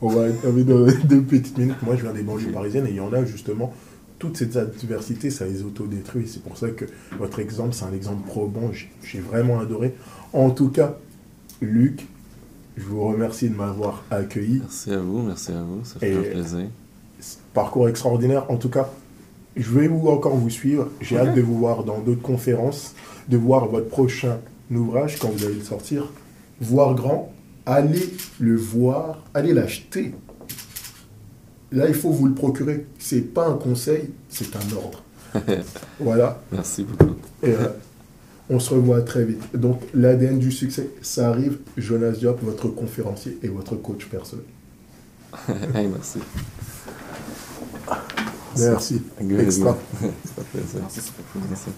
on 0.00 0.08
va 0.08 0.22
avec 0.24 0.64
deux, 0.64 0.86
deux 1.04 1.22
petites 1.22 1.58
minutes. 1.58 1.82
Moi 1.82 1.96
je 1.96 2.02
viens 2.02 2.12
des 2.12 2.22
banlieues 2.22 2.52
parisiennes 2.52 2.86
et 2.86 2.90
il 2.90 2.96
y 2.96 3.00
en 3.00 3.12
a 3.12 3.24
justement. 3.24 3.72
Toutes 4.20 4.36
ces 4.36 4.56
adversités, 4.56 5.28
ça 5.28 5.44
les 5.44 5.64
autodétruit. 5.64 6.26
C'est 6.28 6.42
pour 6.42 6.56
ça 6.56 6.70
que 6.70 6.84
votre 7.18 7.40
exemple, 7.40 7.74
c'est 7.74 7.84
un 7.84 7.92
exemple 7.92 8.26
probant. 8.26 8.70
J'ai 9.02 9.18
vraiment 9.20 9.58
adoré. 9.58 9.94
En 10.32 10.50
tout 10.50 10.68
cas, 10.70 10.96
Luc, 11.60 12.06
je 12.76 12.84
vous 12.84 13.06
remercie 13.08 13.48
de 13.48 13.54
m'avoir 13.54 14.02
accueilli. 14.10 14.58
Merci 14.60 14.92
à 14.92 14.98
vous, 14.98 15.22
merci 15.22 15.52
à 15.52 15.62
vous, 15.62 15.84
ça 15.84 15.98
fait 16.00 16.10
Et- 16.12 16.16
un 16.16 16.22
plaisir. 16.22 16.66
parcours 17.52 17.88
extraordinaire. 17.88 18.50
En 18.50 18.56
tout 18.56 18.68
cas, 18.68 18.88
je 19.56 19.70
vais 19.70 19.88
vous 19.88 20.08
encore 20.08 20.36
vous 20.36 20.50
suivre. 20.50 20.88
J'ai 21.00 21.16
hâte 21.18 21.34
de 21.34 21.40
vous 21.40 21.56
voir 21.58 21.84
dans 21.84 22.00
d'autres 22.00 22.22
conférences, 22.22 22.94
de 23.28 23.36
voir 23.36 23.66
votre 23.68 23.88
prochain 23.88 24.38
ouvrage 24.70 25.18
quand 25.18 25.28
vous 25.28 25.44
allez 25.44 25.54
le 25.54 25.62
sortir. 25.62 26.08
Voir 26.60 26.94
grand, 26.94 27.32
allez 27.66 28.12
le 28.40 28.56
voir, 28.56 29.22
allez 29.34 29.52
l'acheter. 29.52 30.14
Là, 31.72 31.88
il 31.88 31.94
faut 31.94 32.10
vous 32.10 32.26
le 32.26 32.34
procurer. 32.34 32.86
C'est 32.98 33.32
pas 33.34 33.46
un 33.48 33.54
conseil, 33.56 34.10
c'est 34.28 34.54
un 34.56 34.76
ordre. 34.76 35.02
voilà. 36.00 36.40
Merci 36.52 36.84
beaucoup. 36.84 37.14
Et, 37.42 37.48
euh, 37.50 37.68
on 38.50 38.58
se 38.58 38.74
revoit 38.74 39.02
très 39.02 39.24
vite. 39.24 39.42
Donc, 39.54 39.80
l'ADN 39.94 40.38
du 40.38 40.52
succès, 40.52 40.90
ça 41.02 41.28
arrive. 41.28 41.58
Jonas 41.76 42.12
Diop, 42.12 42.42
votre 42.42 42.68
conférencier 42.68 43.38
et 43.42 43.48
votre 43.48 43.76
coach 43.76 44.06
personnel. 44.06 44.44
hey, 45.74 45.88
merci. 45.88 46.18
Merci. 48.56 49.02
Extra. 49.40 49.76
Merci. 51.50 51.70